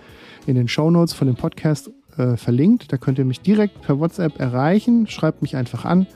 in 0.47 0.55
den 0.55 0.69
Shownotes 0.69 1.15
von 1.15 1.27
dem 1.27 1.37
Podcast 1.37 1.91
äh, 2.17 2.37
verlinkt. 2.37 2.93
Da 2.93 2.99
könnt 2.99 3.19
ihr 3.19 3.25
mich 3.25 3.41
direkt 3.41 3.81
per 3.83 3.99
WhatsApp 3.99 4.39
erreichen. 4.39 5.07
Schreibt 5.07 5.43
mich 5.43 5.57
einfach 5.57 5.85
an 5.85 6.07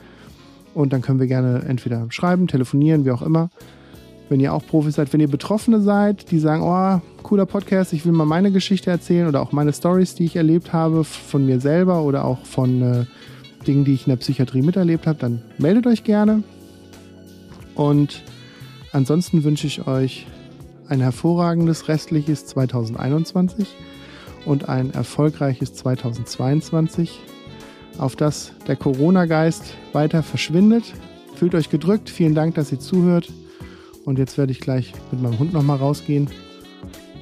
und 0.73 0.93
dann 0.93 1.01
können 1.01 1.19
wir 1.19 1.27
gerne 1.27 1.63
entweder 1.67 2.05
schreiben, 2.09 2.47
telefonieren, 2.47 3.05
wie 3.05 3.11
auch 3.11 3.21
immer 3.21 3.49
wenn 4.33 4.39
ihr 4.39 4.51
auch 4.51 4.65
Profis 4.65 4.95
seid, 4.95 5.13
wenn 5.13 5.19
ihr 5.19 5.27
Betroffene 5.29 5.79
seid, 5.79 6.31
die 6.31 6.39
sagen, 6.39 6.63
oh, 6.63 6.99
cooler 7.21 7.45
Podcast, 7.45 7.93
ich 7.93 8.03
will 8.03 8.13
mal 8.13 8.25
meine 8.25 8.51
Geschichte 8.51 8.89
erzählen 8.89 9.27
oder 9.27 9.39
auch 9.43 9.51
meine 9.51 9.71
Stories, 9.71 10.15
die 10.15 10.25
ich 10.25 10.35
erlebt 10.35 10.73
habe, 10.73 11.03
von 11.03 11.45
mir 11.45 11.59
selber 11.59 12.01
oder 12.01 12.25
auch 12.25 12.43
von 12.43 12.81
äh, 12.81 13.05
Dingen, 13.67 13.85
die 13.85 13.93
ich 13.93 14.07
in 14.07 14.09
der 14.09 14.17
Psychiatrie 14.17 14.63
miterlebt 14.63 15.05
habe, 15.05 15.19
dann 15.19 15.43
meldet 15.59 15.85
euch 15.85 16.03
gerne. 16.03 16.41
Und 17.75 18.23
ansonsten 18.91 19.43
wünsche 19.43 19.67
ich 19.67 19.85
euch 19.85 20.25
ein 20.87 20.99
hervorragendes 20.99 21.87
restliches 21.87 22.47
2021 22.47 23.67
und 24.45 24.67
ein 24.67 24.91
erfolgreiches 24.95 25.75
2022, 25.75 27.19
auf 27.99 28.15
das 28.15 28.51
der 28.65 28.77
Corona-Geist 28.77 29.75
weiter 29.91 30.23
verschwindet. 30.23 30.85
Fühlt 31.35 31.53
euch 31.53 31.69
gedrückt. 31.69 32.09
Vielen 32.09 32.33
Dank, 32.33 32.55
dass 32.55 32.71
ihr 32.71 32.79
zuhört. 32.79 33.31
Und 34.05 34.19
jetzt 34.19 34.37
werde 34.37 34.51
ich 34.51 34.59
gleich 34.59 34.93
mit 35.11 35.21
meinem 35.21 35.39
Hund 35.39 35.53
nochmal 35.53 35.77
rausgehen 35.77 36.29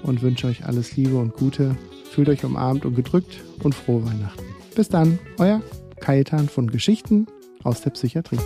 und 0.03 0.21
wünsche 0.21 0.47
euch 0.47 0.65
alles 0.65 0.95
Liebe 0.95 1.17
und 1.17 1.33
Gute. 1.33 1.75
Fühlt 2.11 2.29
euch 2.29 2.43
umarmt 2.43 2.85
und 2.85 2.95
gedrückt 2.95 3.41
und 3.63 3.75
frohe 3.75 4.05
Weihnachten. 4.05 4.43
Bis 4.75 4.89
dann, 4.89 5.19
euer 5.37 5.61
Kajetan 5.99 6.49
von 6.49 6.69
Geschichten 6.69 7.27
aus 7.63 7.81
der 7.81 7.91
Psychiatrie. 7.91 8.39